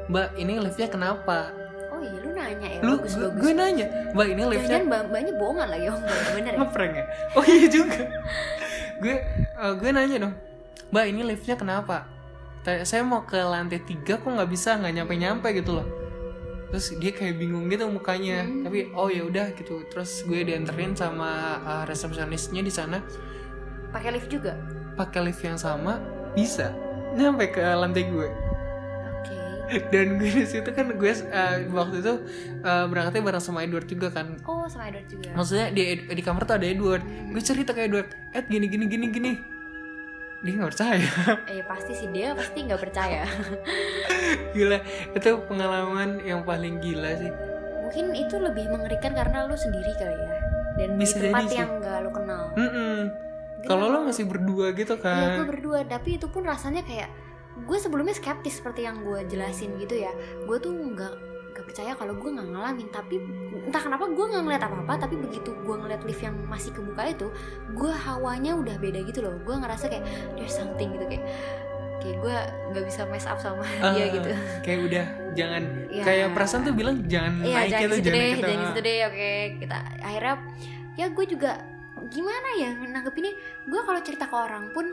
mbak 0.05 0.37
ini 0.37 0.61
liftnya 0.61 0.85
kenapa 0.85 1.49
Oh 1.95 2.01
iya 2.01 2.19
lu 2.19 2.29
nanya 2.31 2.67
ya. 2.67 2.79
lu 2.81 2.93
bagus, 2.97 3.13
gue, 3.13 3.23
bagus. 3.25 3.39
gue 3.39 3.51
nanya 3.53 3.85
mbak 4.11 4.27
ini 4.27 4.43
liftnya 4.45 4.79
mbak 4.81 5.01
mbaknya 5.07 5.31
bohongan 5.33 5.67
lagi 5.69 5.85
om 5.87 6.01
bener 6.35 6.51
ya. 6.51 6.57
ngeprank 6.59 6.93
ya 6.93 7.05
oh 7.31 7.43
iya 7.45 7.67
juga 7.67 8.01
gue 8.97 9.15
eh, 9.55 9.73
gue 9.73 9.89
nanya 9.89 10.17
dong 10.21 10.35
mbak 10.89 11.05
ini 11.05 11.21
liftnya 11.25 11.55
kenapa 11.55 11.97
Ta- 12.61 12.81
saya 12.81 13.01
mau 13.01 13.23
ke 13.23 13.37
lantai 13.37 13.79
tiga 13.79 14.17
kok 14.17 14.27
nggak 14.27 14.49
bisa 14.49 14.75
nggak 14.75 14.93
nyampe 14.93 15.13
nyampe 15.15 15.47
gitu 15.53 15.71
loh 15.73 15.87
terus 16.65 16.91
dia 16.93 17.09
kayak 17.09 17.37
bingung 17.37 17.69
gitu 17.69 17.87
mukanya 17.87 18.41
Hmm. 18.41 18.65
tapi 18.65 18.89
oh 18.91 19.07
ya 19.07 19.23
udah 19.23 19.53
gitu 19.53 19.85
terus 19.85 20.21
gue 20.21 20.43
dianterin 20.43 20.91
sama 20.91 21.31
eh, 21.57 21.83
resepsionisnya 21.85 22.59
di 22.59 22.69
sana 22.69 22.99
Pakai 23.87 24.11
lift 24.11 24.27
juga. 24.27 24.59
pakai 24.93 25.23
lift 25.23 25.39
yang 25.39 25.55
sama 25.55 26.03
bisa 26.31 26.75
nyampe 27.13 27.47
ke 27.47 27.63
lantai 27.63 28.03
gue. 28.05 28.27
Dan 29.65 30.15
gue 30.15 30.29
di 30.29 30.45
situ 30.45 30.69
kan 30.69 30.87
gue 30.89 31.11
eh, 31.11 31.55
waktu 31.67 31.95
itu 31.99 32.13
eh, 32.61 32.85
berangkatnya 32.85 33.23
bareng 33.23 33.43
sama 33.43 33.61
Edward 33.61 33.85
juga 33.85 34.07
kan 34.09 34.37
Oh 34.43 34.65
sama 34.65 34.87
Edward 34.87 35.07
juga. 35.07 35.29
maksudnya 35.33 35.69
di 35.69 35.83
di 36.05 36.21
kamar 36.21 36.43
tuh 36.43 36.55
ada 36.55 36.65
Edward 36.65 37.01
gue 37.03 37.41
cerita 37.41 37.71
ke 37.71 37.83
Edward 37.83 38.13
Ed 38.29 38.45
gini 38.45 38.65
gini 38.65 38.85
gini 38.85 39.07
gini 39.09 39.31
dia 40.41 40.53
nggak 40.53 40.71
percaya 40.71 41.09
Eh 41.49 41.65
pasti 41.65 41.93
sih 41.95 42.07
dia 42.07 42.37
pasti 42.37 42.61
nggak 42.61 42.77
percaya. 42.77 43.25
gila 44.53 44.77
itu 45.11 45.29
pengalaman 45.43 46.21
yang 46.21 46.45
paling 46.45 46.77
gila 46.77 47.17
sih 47.17 47.33
Mungkin 47.81 48.13
itu 48.13 48.35
lebih 48.37 48.65
mengerikan 48.67 49.13
karena 49.13 49.45
lu 49.45 49.53
sendiri 49.53 49.93
kali 49.93 50.09
ya. 50.11 50.37
Dan 50.75 50.97
Bisa 50.97 51.17
di 51.17 51.29
tempat 51.29 51.49
yang 51.49 51.69
nggak 51.79 51.97
lu 52.01 52.09
kenal. 52.11 52.43
Mm-mm. 52.53 52.97
kalau 53.63 53.89
lo 53.89 54.05
masih 54.05 54.29
berdua 54.29 54.69
gitu 54.73 54.93
Iya 54.95 55.01
gue 55.01 55.37
kan 55.41 55.47
berdua 55.49 55.79
tapi 55.81 56.21
itu 56.21 56.29
pun 56.29 56.45
rasanya 56.45 56.85
kayak 56.85 57.09
gue 57.57 57.77
sebelumnya 57.77 58.11
skeptis 58.11 58.59
seperti 58.59 58.83
yang 58.83 58.99
gue 59.01 59.23
jelasin 59.25 59.75
gitu 59.77 59.95
ya 59.97 60.11
gue 60.43 60.57
tuh 60.57 60.71
nggak 60.71 61.13
nggak 61.49 61.65
percaya 61.65 61.95
kalau 61.95 62.11
gue 62.13 62.29
nggak 62.29 62.47
ngalamin 62.49 62.87
tapi 62.89 63.15
entah 63.63 63.79
kenapa 63.79 64.05
gue 64.05 64.25
nggak 64.25 64.43
ngeliat 64.43 64.59
apa 64.61 64.77
apa 64.81 64.93
tapi 64.99 65.15
begitu 65.15 65.55
gue 65.55 65.71
ngeliat 65.73 66.03
lift 66.03 66.19
yang 66.19 66.35
masih 66.45 66.69
kebuka 66.69 67.07
itu 67.07 67.27
gue 67.71 67.91
hawanya 67.95 68.51
udah 68.53 68.75
beda 68.75 68.99
gitu 69.01 69.23
loh 69.23 69.39
gue 69.39 69.55
ngerasa 69.55 69.87
kayak 69.87 70.03
there's 70.35 70.51
something 70.51 70.91
gitu 70.91 71.07
kayak 71.07 71.23
kayak 71.97 72.17
gue 72.19 72.35
nggak 72.69 72.83
bisa 72.85 73.01
mess 73.07 73.23
up 73.23 73.39
sama 73.39 73.63
Ah, 73.81 73.95
dia 73.95 74.11
gitu 74.11 74.29
kayak 74.61 74.79
udah 74.83 75.05
jangan 75.31 75.63
Iya. 75.87 76.03
kayak 76.03 76.27
perasaan 76.35 76.61
tuh 76.63 76.75
bilang 76.75 76.99
jangan 77.07 77.39
Iya 77.39 77.55
naik 77.55 77.71
jangan 77.71 77.79
itu 77.79 77.95
gitu 77.95 78.03
jangan 78.03 78.11
deh, 78.11 78.19
naik 78.21 78.35
itu. 78.35 78.43
jangan 78.45 78.65
gitu 78.67 78.79
deh. 78.83 78.99
Oke, 79.05 79.29
kita 79.57 79.77
akhirnya 80.01 80.35
ya 80.93 81.05
gue 81.07 81.25
juga 81.25 81.51
gimana 82.05 82.49
ya 82.53 82.69
nanggepinnya 82.77 83.33
gue 83.63 83.81
kalau 83.81 83.99
cerita 83.99 84.27
ke 84.27 84.35
orang 84.35 84.69
pun 84.69 84.91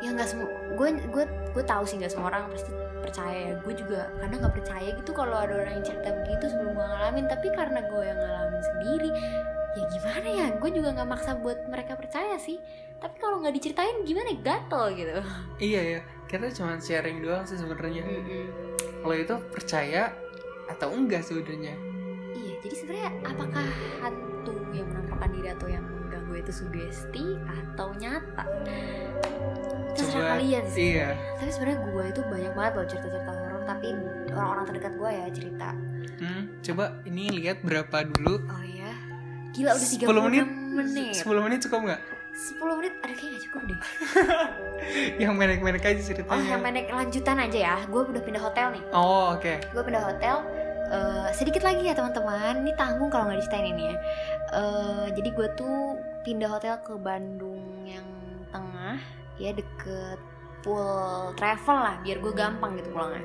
ya 0.00 0.08
nggak 0.14 0.28
semua 0.30 0.48
gue 0.72 0.88
gue 1.10 1.24
gue 1.52 1.64
tahu 1.68 1.84
sih 1.84 2.00
nggak 2.00 2.10
semua 2.10 2.32
orang 2.32 2.48
pasti 2.48 2.72
percaya 3.02 3.38
ya. 3.50 3.54
Gue 3.60 3.74
juga 3.74 4.08
kadang 4.22 4.38
nggak 4.40 4.54
percaya 4.56 4.88
gitu 4.94 5.10
kalau 5.12 5.36
ada 5.36 5.52
orang 5.58 5.82
yang 5.82 5.84
cerita 5.84 6.08
begitu 6.22 6.44
sebelum 6.48 6.72
gue 6.78 6.86
ngalamin. 6.86 7.26
Tapi 7.26 7.46
karena 7.52 7.80
gue 7.84 8.02
yang 8.06 8.18
ngalamin 8.22 8.62
sendiri 8.62 9.10
ya 9.76 9.84
gimana 9.90 10.28
ya? 10.30 10.46
Gue 10.56 10.70
juga 10.70 10.88
nggak 10.96 11.08
maksa 11.10 11.30
buat 11.36 11.58
mereka 11.66 11.98
percaya 11.98 12.38
sih. 12.38 12.62
Tapi 13.02 13.16
kalau 13.18 13.42
nggak 13.42 13.54
diceritain 13.58 14.06
gimana 14.06 14.30
gatel 14.38 14.84
gitu. 14.94 15.12
Iya 15.74 15.80
ya, 15.98 16.00
kita 16.30 16.48
cuma 16.54 16.78
sharing 16.78 17.18
doang 17.20 17.44
sih 17.44 17.58
sebenarnya. 17.58 18.06
Kalau 19.02 19.16
itu 19.18 19.34
percaya 19.50 20.14
atau 20.70 20.88
enggak 20.94 21.26
sebenarnya? 21.26 21.74
Iya, 22.32 22.54
jadi 22.64 22.74
sebenarnya 22.78 23.10
apakah 23.26 23.66
hantu 24.00 24.54
yang 24.72 24.86
menampakkan 24.88 25.30
diri 25.34 25.48
atau 25.52 25.68
yang 25.68 25.84
mengganggu 25.84 26.34
itu 26.40 26.52
sugesti 26.54 27.36
atau 27.44 27.92
nyata? 27.98 28.46
Terserah 29.94 30.26
kalian 30.32 30.64
sih. 30.66 30.80
Iya. 30.92 31.08
Tapi 31.34 31.50
sebenarnya 31.50 31.78
gue 31.82 32.04
itu 32.08 32.20
banyak 32.22 32.52
banget 32.52 32.72
loh 32.72 32.86
cerita-cerita 32.86 33.30
horor, 33.30 33.60
tapi 33.62 33.86
orang-orang 34.30 34.64
terdekat 34.66 34.92
gue 34.94 35.10
ya 35.10 35.26
cerita. 35.28 35.68
Hmm, 36.18 36.42
coba 36.60 36.84
ini 37.02 37.24
lihat 37.32 37.56
berapa 37.60 37.96
dulu? 38.08 38.34
Oh 38.44 38.64
ya, 38.64 38.92
gila 39.52 39.70
udah 39.72 39.88
10 39.88 40.02
36 40.02 40.24
menit. 40.24 40.46
menit. 40.72 41.14
10 41.18 41.44
menit 41.44 41.58
cukup 41.62 41.80
nggak? 41.84 42.00
10 42.32 42.78
menit, 42.78 42.94
ada 42.98 43.12
kayaknya 43.12 43.30
gak 43.30 43.44
cukup 43.44 43.60
deh. 43.62 43.78
Yang 45.20 45.32
pendek-pendek 45.36 45.84
aja 45.84 45.94
Oh, 45.94 46.06
ceritanya. 46.06 46.46
yang 46.48 46.60
pendek 46.60 46.86
lanjutan 46.88 47.36
aja 47.38 47.58
ya. 47.60 47.76
Gue 47.86 48.02
udah 48.04 48.22
pindah 48.22 48.42
hotel 48.42 48.66
nih. 48.72 48.82
Oh, 48.90 49.36
oke. 49.36 49.54
gue 49.62 49.82
pindah 49.82 50.02
hotel 50.02 50.36
eh, 50.88 51.28
sedikit 51.30 51.62
lagi 51.62 51.84
ya 51.84 51.94
teman-teman 51.94 52.60
ini 52.60 52.72
tanggung 52.72 53.08
kalau 53.08 53.24
nggak 53.24 53.38
diceritain 53.38 53.68
ini 53.70 53.84
ya 53.86 53.96
Eh, 54.52 55.06
jadi 55.12 55.28
gue 55.30 55.48
tuh 55.54 55.96
pindah 56.20 56.50
hotel 56.50 56.76
ke 56.80 56.92
Bandung 56.94 57.71
ya 59.40 59.50
deket 59.52 60.20
pool 60.62 61.34
travel 61.34 61.78
lah 61.78 61.96
biar 62.00 62.22
gue 62.22 62.32
gampang 62.32 62.78
gitu 62.78 62.88
pulangnya 62.94 63.24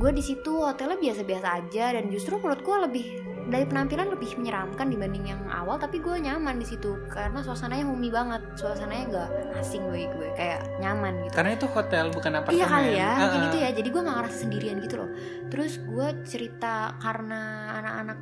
gue 0.00 0.10
di 0.14 0.22
situ 0.22 0.52
hotelnya 0.62 0.98
biasa-biasa 0.98 1.48
aja 1.60 1.84
dan 1.98 2.08
justru 2.08 2.38
menurut 2.38 2.62
gue 2.62 2.76
lebih 2.88 3.06
dari 3.50 3.66
penampilan 3.66 4.14
lebih 4.14 4.38
menyeramkan 4.38 4.86
dibanding 4.86 5.34
yang 5.34 5.42
awal 5.50 5.74
tapi 5.74 5.98
gue 5.98 6.14
nyaman 6.22 6.62
di 6.62 6.66
situ 6.66 6.94
karena 7.10 7.42
suasananya 7.42 7.82
homey 7.90 8.06
banget 8.06 8.38
suasananya 8.54 9.04
nggak 9.10 9.30
asing 9.58 9.82
bagi 9.90 10.06
gue 10.14 10.28
kayak 10.38 10.62
nyaman 10.78 11.26
gitu 11.26 11.34
Karena 11.34 11.50
itu 11.58 11.66
hotel 11.66 12.06
bukan 12.14 12.32
apartemen. 12.38 12.58
Iya 12.62 12.66
kali 12.70 12.90
ya, 12.94 13.10
Ah, 13.10 13.18
mungkin 13.26 13.40
ah. 13.42 13.48
itu 13.50 13.56
ya. 13.60 13.70
Jadi 13.74 13.88
gue 13.90 14.00
gak 14.06 14.16
ngerasa 14.22 14.36
sendirian 14.40 14.76
gitu 14.80 14.94
loh. 15.02 15.10
Terus 15.50 15.72
gue 15.82 16.08
cerita 16.24 16.94
karena 17.02 17.40
anak-anak, 17.82 18.18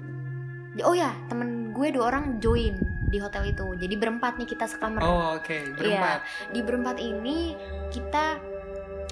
oh 0.89 0.95
ya 0.97 1.11
temen 1.29 1.71
gue 1.77 1.87
dua 1.95 2.05
orang 2.11 2.41
join 2.43 2.98
di 3.09 3.19
hotel 3.19 3.51
itu. 3.51 3.75
Jadi 3.75 3.95
berempat 3.97 4.37
nih 4.37 4.49
kita 4.49 4.69
sekamar. 4.69 5.01
Oh, 5.03 5.41
oke. 5.41 5.75
Berempat. 5.75 6.21
Di 6.53 6.61
berempat 6.61 6.97
ini 7.01 7.57
kita 7.89 8.39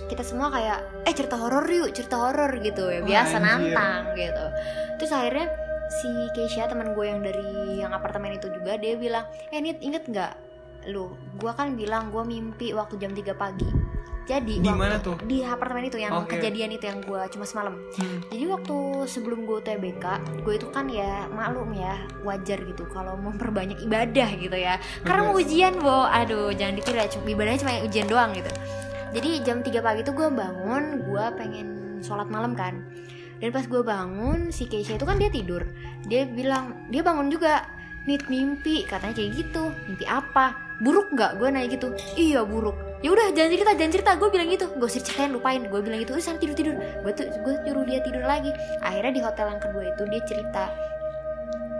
kita 0.06 0.22
semua 0.22 0.52
kayak 0.52 1.08
eh 1.08 1.14
cerita 1.16 1.34
horor 1.40 1.64
yuk, 1.66 1.90
cerita 1.96 2.20
horor 2.20 2.52
gitu 2.60 2.92
ya. 2.92 3.00
Biasa 3.02 3.40
anjir. 3.40 3.72
nantang 3.74 4.02
gitu. 4.14 4.46
Terus 5.00 5.10
akhirnya 5.16 5.46
si 5.88 6.10
Keisha 6.36 6.68
teman 6.68 6.92
gue 6.92 7.06
yang 7.08 7.20
dari 7.24 7.80
yang 7.80 7.90
apartemen 7.90 8.36
itu 8.36 8.52
juga 8.52 8.76
dia 8.76 8.94
bilang, 8.94 9.24
"Eh, 9.50 9.58
Nit, 9.58 9.80
inget 9.80 10.04
nggak 10.06 10.32
lu? 10.92 11.16
Gua 11.40 11.56
kan 11.56 11.74
bilang 11.74 12.14
gue 12.14 12.22
mimpi 12.22 12.70
waktu 12.76 13.00
jam 13.00 13.10
3 13.16 13.34
pagi." 13.34 13.95
Jadi 14.26 14.58
Di 14.58 14.74
mana 14.74 14.98
tuh? 14.98 15.14
Di 15.22 15.46
apartemen 15.46 15.86
itu 15.86 16.02
yang 16.02 16.26
Oke. 16.26 16.34
kejadian 16.34 16.74
itu 16.74 16.90
yang 16.90 16.98
gue 16.98 17.22
cuma 17.30 17.46
semalam. 17.46 17.78
Hmm. 17.94 18.18
Jadi 18.26 18.44
waktu 18.50 18.76
sebelum 19.06 19.46
gue 19.46 19.62
TBK, 19.62 20.04
gue 20.42 20.54
itu 20.58 20.66
kan 20.74 20.90
ya 20.90 21.30
maklum 21.30 21.70
ya 21.70 21.94
wajar 22.26 22.58
gitu 22.66 22.90
kalau 22.90 23.14
memperbanyak 23.14 23.78
ibadah 23.86 24.26
gitu 24.34 24.58
ya. 24.58 24.82
Karena 25.06 25.30
mau 25.30 25.38
ujian, 25.38 25.78
Bo. 25.78 26.10
Aduh, 26.10 26.50
jangan 26.50 26.74
ditiru 26.74 26.98
ya. 26.98 27.06
Cuma 27.06 27.26
ibadahnya 27.30 27.60
cuma 27.62 27.72
ujian 27.86 28.06
doang 28.10 28.30
gitu. 28.34 28.50
Jadi 29.14 29.30
jam 29.46 29.62
3 29.62 29.78
pagi 29.78 30.02
itu 30.02 30.12
gue 30.12 30.28
bangun, 30.28 30.84
gue 31.06 31.24
pengen 31.38 31.68
sholat 32.02 32.26
malam 32.26 32.58
kan. 32.58 32.82
Dan 33.38 33.54
pas 33.54 33.62
gue 33.62 33.82
bangun, 33.84 34.50
si 34.50 34.66
Keisha 34.66 34.98
itu 34.98 35.06
kan 35.06 35.22
dia 35.22 35.30
tidur. 35.30 35.62
Dia 36.10 36.26
bilang, 36.26 36.90
dia 36.90 37.06
bangun 37.06 37.30
juga. 37.30 37.62
Nit 38.06 38.26
mimpi, 38.30 38.86
katanya 38.86 39.18
kayak 39.18 39.30
gitu. 39.34 39.70
Mimpi 39.90 40.06
apa? 40.06 40.78
Buruk 40.78 41.10
nggak? 41.14 41.42
Gue 41.42 41.48
nanya 41.50 41.68
gitu. 41.74 41.90
Iya 42.14 42.46
buruk. 42.46 42.85
Ya 43.04 43.12
udah 43.12 43.28
jangan 43.32 43.50
cerita, 43.52 43.72
jangan 43.76 43.92
cerita. 43.92 44.10
Gue 44.16 44.28
bilang 44.32 44.48
gitu. 44.48 44.66
Gak 44.72 44.88
usah 44.88 45.02
ceritain, 45.04 45.32
lupain. 45.32 45.60
Gue 45.68 45.80
bilang 45.84 46.00
gitu. 46.00 46.16
Udah 46.16 46.24
sana 46.24 46.38
tidur 46.40 46.56
tidur. 46.56 46.74
Gue 46.76 47.12
tuh 47.12 47.28
gue 47.28 47.54
nyuruh 47.68 47.84
dia 47.84 48.00
tidur 48.00 48.24
lagi. 48.24 48.50
Akhirnya 48.80 49.12
di 49.12 49.20
hotel 49.20 49.46
yang 49.52 49.60
kedua 49.60 49.82
itu 49.84 50.02
dia 50.08 50.22
cerita. 50.24 50.64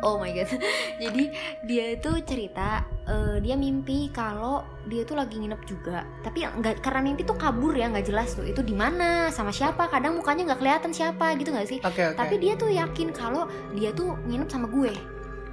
Oh 0.04 0.20
my 0.20 0.28
god. 0.28 0.48
Jadi 1.02 1.32
dia 1.64 1.96
itu 1.96 2.10
cerita 2.28 2.84
eh, 3.08 3.40
dia 3.40 3.56
mimpi 3.56 4.12
kalau 4.12 4.60
dia 4.84 5.08
tuh 5.08 5.16
lagi 5.16 5.40
nginep 5.40 5.62
juga. 5.64 6.04
Tapi 6.20 6.44
nggak 6.44 6.84
karena 6.84 7.00
mimpi 7.00 7.24
tuh 7.24 7.40
kabur 7.40 7.72
ya 7.72 7.88
nggak 7.88 8.06
jelas 8.12 8.36
tuh. 8.36 8.44
Itu 8.44 8.60
di 8.60 8.76
mana 8.76 9.32
sama 9.32 9.50
siapa? 9.56 9.88
Kadang 9.88 10.20
mukanya 10.20 10.52
nggak 10.52 10.60
kelihatan 10.60 10.92
siapa 10.92 11.32
gitu 11.40 11.48
nggak 11.48 11.68
sih? 11.68 11.78
Oke, 11.80 12.12
oke. 12.12 12.16
Tapi 12.20 12.34
dia 12.36 12.54
tuh 12.60 12.68
yakin 12.68 13.08
kalau 13.16 13.48
dia 13.72 13.88
tuh 13.96 14.20
nginep 14.28 14.48
sama 14.52 14.68
gue 14.68 14.92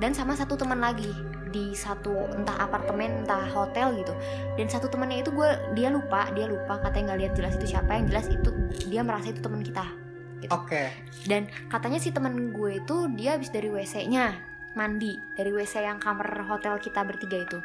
dan 0.03 0.11
sama 0.11 0.35
satu 0.35 0.59
teman 0.59 0.83
lagi 0.83 1.09
di 1.53 1.71
satu 1.71 2.09
entah 2.33 2.57
apartemen 2.57 3.21
entah 3.21 3.45
hotel 3.47 3.93
gitu. 3.95 4.11
Dan 4.57 4.65
satu 4.65 4.89
temannya 4.89 5.21
itu 5.21 5.29
gue 5.29 5.45
dia 5.71 5.87
lupa 5.87 6.27
dia 6.33 6.49
lupa 6.49 6.81
katanya 6.81 7.13
nggak 7.13 7.19
lihat 7.21 7.33
jelas 7.37 7.53
itu 7.55 7.65
siapa. 7.69 7.93
Yang 7.93 8.05
jelas 8.09 8.27
itu 8.27 8.49
dia 8.89 9.01
merasa 9.05 9.29
itu 9.29 9.37
teman 9.39 9.61
kita 9.61 9.85
Oke. 10.51 10.91
dan 11.23 11.47
katanya 11.69 12.03
si 12.03 12.11
teman 12.11 12.51
gue 12.51 12.83
itu 12.83 13.07
dia 13.15 13.37
habis 13.37 13.47
dari 13.47 13.69
WC-nya 13.69 14.35
mandi. 14.73 15.15
Dari 15.37 15.53
WC 15.53 15.79
yang 15.79 16.01
kamar 16.01 16.25
hotel 16.43 16.75
kita 16.77 17.05
bertiga 17.05 17.39
itu. 17.39 17.61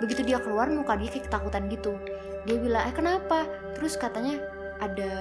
Begitu 0.00 0.24
dia 0.24 0.40
keluar 0.40 0.66
muka 0.66 0.96
dia 0.96 1.06
kayak 1.06 1.28
ketakutan 1.28 1.68
gitu. 1.68 1.94
Dia 2.42 2.56
bilang 2.56 2.82
eh 2.82 2.90
kenapa? 2.90 3.44
Terus 3.76 3.94
katanya 3.94 4.40
ada 4.76 5.12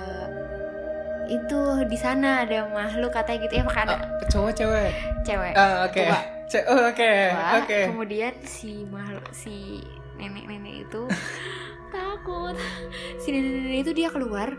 itu 1.26 1.60
di 1.90 1.98
sana 1.98 2.46
ada 2.46 2.70
makhluk 2.70 3.10
katanya 3.12 3.40
gitu 3.44 3.54
ya 3.58 3.64
maka 3.66 3.80
ada 3.84 3.96
Ah, 3.98 4.02
cowok 4.30 4.52
cewek. 4.54 4.90
cewek. 5.26 5.54
Ah, 5.58 5.86
oke. 5.86 5.98
Ce- 6.00 6.35
oh, 6.68 6.82
oke. 6.90 7.12
Oke. 7.64 7.80
kemudian 7.90 8.34
si 8.46 8.86
makhluk 8.88 9.26
si 9.32 9.82
nenek-nenek 10.16 10.86
itu 10.88 11.02
takut 11.94 12.56
si 13.18 13.28
nenek-nenek 13.32 13.80
itu 13.82 13.92
dia 13.92 14.10
keluar 14.10 14.50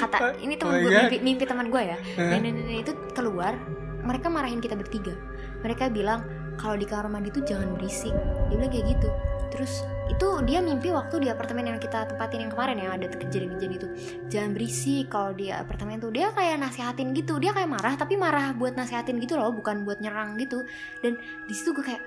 kata 0.00 0.40
ini 0.40 0.56
teman 0.56 0.72
Oh 0.72 0.80
gue 0.80 0.90
God. 0.90 1.00
mimpi, 1.06 1.16
mimpi 1.20 1.44
teman 1.44 1.68
gue 1.68 1.82
ya 1.84 1.98
nenek-nenek 2.16 2.88
itu 2.88 2.92
keluar 3.12 3.52
mereka 4.00 4.28
marahin 4.28 4.60
kita 4.60 4.76
bertiga 4.76 5.12
mereka 5.60 5.88
bilang 5.88 6.24
kalau 6.56 6.78
di 6.78 6.86
kamar 6.86 7.10
mandi 7.10 7.28
itu 7.28 7.42
jangan 7.42 7.74
berisik 7.76 8.14
dia 8.48 8.56
bilang 8.56 8.72
kayak 8.72 8.86
gitu 8.96 9.08
terus 9.52 9.84
itu 10.04 10.28
dia 10.44 10.60
mimpi 10.60 10.92
waktu 10.92 11.24
di 11.24 11.28
apartemen 11.32 11.64
yang 11.64 11.78
kita 11.80 12.04
tempatin 12.04 12.44
yang 12.44 12.52
kemarin 12.52 12.76
yang 12.76 12.92
ada 12.92 13.08
kejadian-kejadian 13.08 13.72
itu. 13.80 13.88
Jangan 14.28 14.50
berisik 14.52 15.08
kalau 15.08 15.32
di 15.32 15.48
apartemen 15.48 15.96
tuh 15.96 16.12
dia 16.12 16.28
kayak 16.36 16.60
nasihatin 16.60 17.16
gitu 17.16 17.40
dia 17.40 17.56
kayak 17.56 17.72
marah 17.72 17.96
tapi 17.96 18.20
marah 18.20 18.52
buat 18.52 18.76
nasihatin 18.76 19.16
gitu 19.16 19.40
loh 19.40 19.48
bukan 19.56 19.88
buat 19.88 20.04
nyerang 20.04 20.36
gitu. 20.36 20.68
Dan 21.00 21.16
di 21.48 21.54
situ 21.56 21.72
gue 21.72 21.84
kayak 21.84 22.04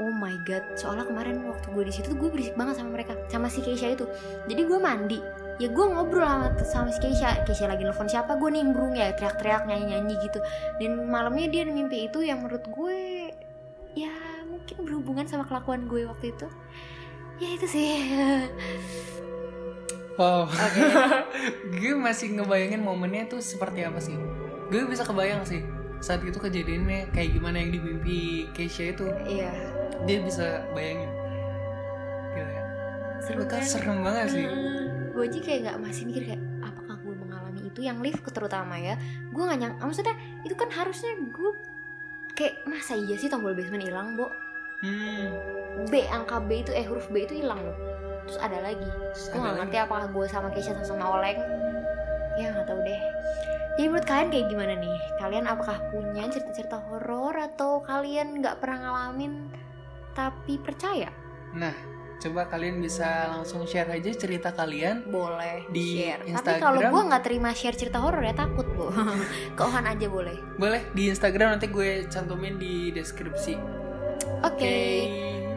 oh 0.00 0.08
my 0.08 0.32
god 0.48 0.64
soalnya 0.80 1.04
kemarin 1.04 1.44
waktu 1.44 1.66
gue 1.76 1.84
di 1.84 1.92
situ 1.92 2.16
gue 2.16 2.28
berisik 2.32 2.56
banget 2.56 2.80
sama 2.80 2.96
mereka 2.96 3.12
sama 3.28 3.52
si 3.52 3.60
Keisha 3.60 3.92
itu. 3.92 4.08
Jadi 4.48 4.62
gue 4.64 4.78
mandi 4.80 5.20
ya 5.60 5.68
gue 5.68 5.86
ngobrol 5.92 6.24
sama, 6.24 6.48
sama 6.64 6.88
si 6.88 7.04
Keisha. 7.04 7.44
Keisha 7.44 7.68
lagi 7.68 7.84
nelfon 7.84 8.08
siapa? 8.08 8.40
Gue 8.40 8.48
nimbrung 8.48 8.96
ya 8.96 9.12
teriak-teriak 9.12 9.68
nyanyi-nyanyi 9.68 10.16
gitu. 10.24 10.40
Dan 10.80 11.04
malamnya 11.04 11.52
dia 11.52 11.68
mimpi 11.68 12.08
itu 12.08 12.24
yang 12.24 12.40
menurut 12.40 12.64
gue 12.64 13.28
ya 13.92 14.12
mungkin 14.48 14.76
berhubungan 14.86 15.26
sama 15.26 15.44
kelakuan 15.44 15.90
gue 15.90 16.06
waktu 16.06 16.30
itu 16.30 16.48
ya 17.40 17.48
itu 17.50 17.66
sih 17.66 17.88
Wow. 20.20 20.52
gue 21.80 21.96
masih 21.96 22.36
ngebayangin 22.36 22.84
momennya 22.84 23.24
tuh 23.24 23.40
seperti 23.40 23.88
apa 23.88 23.96
sih. 23.96 24.12
Gue 24.68 24.84
bisa 24.84 25.00
kebayang 25.00 25.48
sih 25.48 25.64
saat 25.96 26.20
itu 26.20 26.36
kejadiannya 26.36 27.08
kayak 27.08 27.40
gimana 27.40 27.56
yang 27.56 27.72
di 27.72 27.80
mimpi 27.80 28.18
Keisha 28.52 28.92
itu. 28.92 29.08
iya 29.24 29.48
Dia 30.04 30.20
bisa 30.20 30.68
bayangin. 30.76 31.08
Gila 32.36 32.50
ya. 32.52 32.62
seru 33.24 33.44
kan 33.48 33.64
serem 33.64 34.04
banget 34.04 34.26
sih. 34.28 34.44
gue 35.10 35.24
aja 35.24 35.38
kayak 35.40 35.58
nggak 35.64 35.78
masih 35.88 36.02
mikir 36.04 36.22
kayak 36.32 36.42
apakah 36.60 36.96
gue 37.00 37.14
mengalami 37.16 37.60
itu 37.64 37.80
yang 37.80 37.98
lift 38.00 38.20
terutama 38.28 38.76
ya 38.76 38.94
gue 39.28 39.42
nggak 39.42 39.58
nyang 39.58 39.74
maksudnya 39.80 40.16
itu 40.44 40.52
kan 40.52 40.68
harusnya 40.68 41.12
gue 41.18 41.50
kayak 42.32 42.60
masa 42.64 42.92
iya 42.94 43.16
sih 43.16 43.28
tombol 43.28 43.52
basement 43.52 43.84
hilang 43.84 44.16
bo 44.16 44.28
Hmm. 44.80 45.26
B 45.88 46.04
angka 46.06 46.40
B 46.40 46.60
itu 46.60 46.72
eh 46.72 46.84
huruf 46.84 47.08
B 47.08 47.24
itu 47.24 47.40
hilang 47.40 47.60
loh. 47.60 47.76
Terus 48.26 48.38
ada 48.38 48.58
lagi. 48.60 48.84
Gue 48.84 49.16
Ada 49.28 49.36
nggak 49.36 49.44
lagi. 49.44 49.58
ngerti 49.64 49.76
apakah 49.78 50.06
gue 50.08 50.26
sama 50.26 50.48
Keisha 50.50 50.72
sama 50.72 50.84
sama 50.84 51.04
Oleng. 51.16 51.40
Ya 52.36 52.52
nggak 52.52 52.66
tahu 52.66 52.80
deh. 52.82 53.00
Jadi 53.76 53.86
menurut 53.86 54.06
kalian 54.06 54.28
kayak 54.28 54.46
gimana 54.48 54.74
nih? 54.76 54.98
Kalian 55.16 55.44
apakah 55.46 55.78
punya 55.88 56.24
cerita-cerita 56.28 56.78
horor 56.84 57.32
atau 57.34 57.80
kalian 57.80 58.38
nggak 58.38 58.60
pernah 58.60 58.78
ngalamin 58.84 59.48
tapi 60.12 60.58
percaya? 60.58 61.08
Nah, 61.50 61.72
coba 62.18 62.44
kalian 62.46 62.82
bisa 62.82 63.30
langsung 63.30 63.64
share 63.64 63.88
aja 63.88 64.10
cerita 64.12 64.52
kalian 64.52 65.08
boleh 65.08 65.64
Di 65.70 65.96
share. 65.96 66.20
Tapi 66.20 66.30
Instagram. 66.34 66.60
kalau 66.60 66.80
gue 66.82 67.02
nggak 67.08 67.24
terima 67.24 67.50
share 67.50 67.78
cerita 67.78 67.98
horor 68.02 68.20
ya 68.20 68.34
takut 68.36 68.66
bu. 68.68 68.92
Keuhan 69.58 69.86
aja 69.86 70.06
boleh. 70.06 70.36
Boleh 70.56 70.82
di 70.92 71.08
Instagram 71.08 71.56
nanti 71.56 71.66
gue 71.66 72.04
cantumin 72.06 72.60
di 72.60 72.92
deskripsi. 72.92 73.79
Oke 74.40 74.76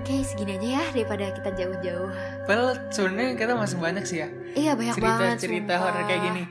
Oke 0.03 0.19
segini 0.19 0.59
aja 0.59 0.67
ya 0.67 0.83
daripada 0.91 1.31
kita 1.31 1.49
jauh-jauh 1.55 2.11
Padahal 2.43 2.75
sebenarnya 2.91 3.39
kita 3.39 3.55
masih 3.55 3.77
banyak 3.79 4.03
sih 4.03 4.19
ya 4.19 4.27
Iya 4.51 4.71
banyak 4.75 4.99
banget 4.99 5.39
cerita-cerita 5.39 5.73
horor 5.79 6.03
kayak 6.03 6.21
gini. 6.27 6.43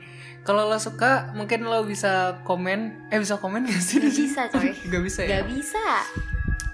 Kalau 0.43 0.67
lo 0.67 0.75
suka, 0.75 1.31
mungkin 1.31 1.63
lo 1.63 1.87
bisa 1.87 2.43
komen. 2.43 3.07
Eh 3.07 3.15
bisa 3.15 3.39
komen 3.39 3.63
gak 3.63 3.79
sih? 3.79 4.01
Gak 4.03 4.11
bisa 4.11 4.41
coy 4.51 4.69
Gak 4.91 5.03
bisa 5.05 5.21
ya. 5.23 5.29
Gak 5.39 5.45
bisa 5.53 5.85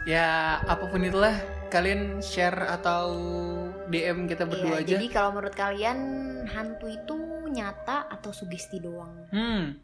Ya 0.07 0.27
apa 0.65 0.89
pun 0.89 1.05
itulah, 1.05 1.35
kalian 1.69 2.17
share 2.23 2.65
atau 2.65 3.13
DM 3.91 4.25
kita 4.25 4.49
berdua 4.49 4.81
Iya, 4.81 4.81
aja. 4.81 4.93
Jadi 4.97 5.07
kalau 5.13 5.37
menurut 5.37 5.53
kalian 5.53 5.99
hantu 6.49 6.89
itu 6.89 7.17
nyata 7.51 8.09
atau 8.09 8.31
sugesti 8.33 8.81
doang? 8.81 9.29
Hmm. 9.29 9.77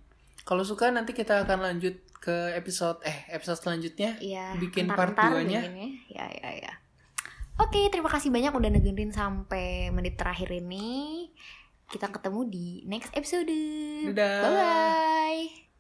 Kalau 0.46 0.62
suka 0.62 0.94
nanti 0.94 1.18
kita 1.18 1.42
akan 1.42 1.60
lanjut 1.66 1.98
ke 2.22 2.54
episode 2.54 3.02
eh 3.02 3.26
episode 3.34 3.60
selanjutnya. 3.66 4.22
Iya. 4.22 4.54
Bikin 4.62 4.86
part 4.88 5.18
duanya. 5.18 5.66
bikin 5.66 6.06
Ya 6.14 6.26
ya 6.30 6.50
ya. 6.62 6.74
Oke, 7.56 7.88
terima 7.90 8.12
kasih 8.12 8.30
banyak 8.30 8.52
udah 8.52 8.70
dengerin 8.70 9.16
sampai 9.16 9.90
menit 9.90 10.20
terakhir 10.20 10.52
ini. 10.54 11.30
Kita 11.90 12.12
ketemu 12.14 12.40
di 12.52 12.68
next 12.86 13.16
episode. 13.18 13.50
Dadah. 14.12 14.42
Bye 14.44 14.52
bye. 14.54 15.65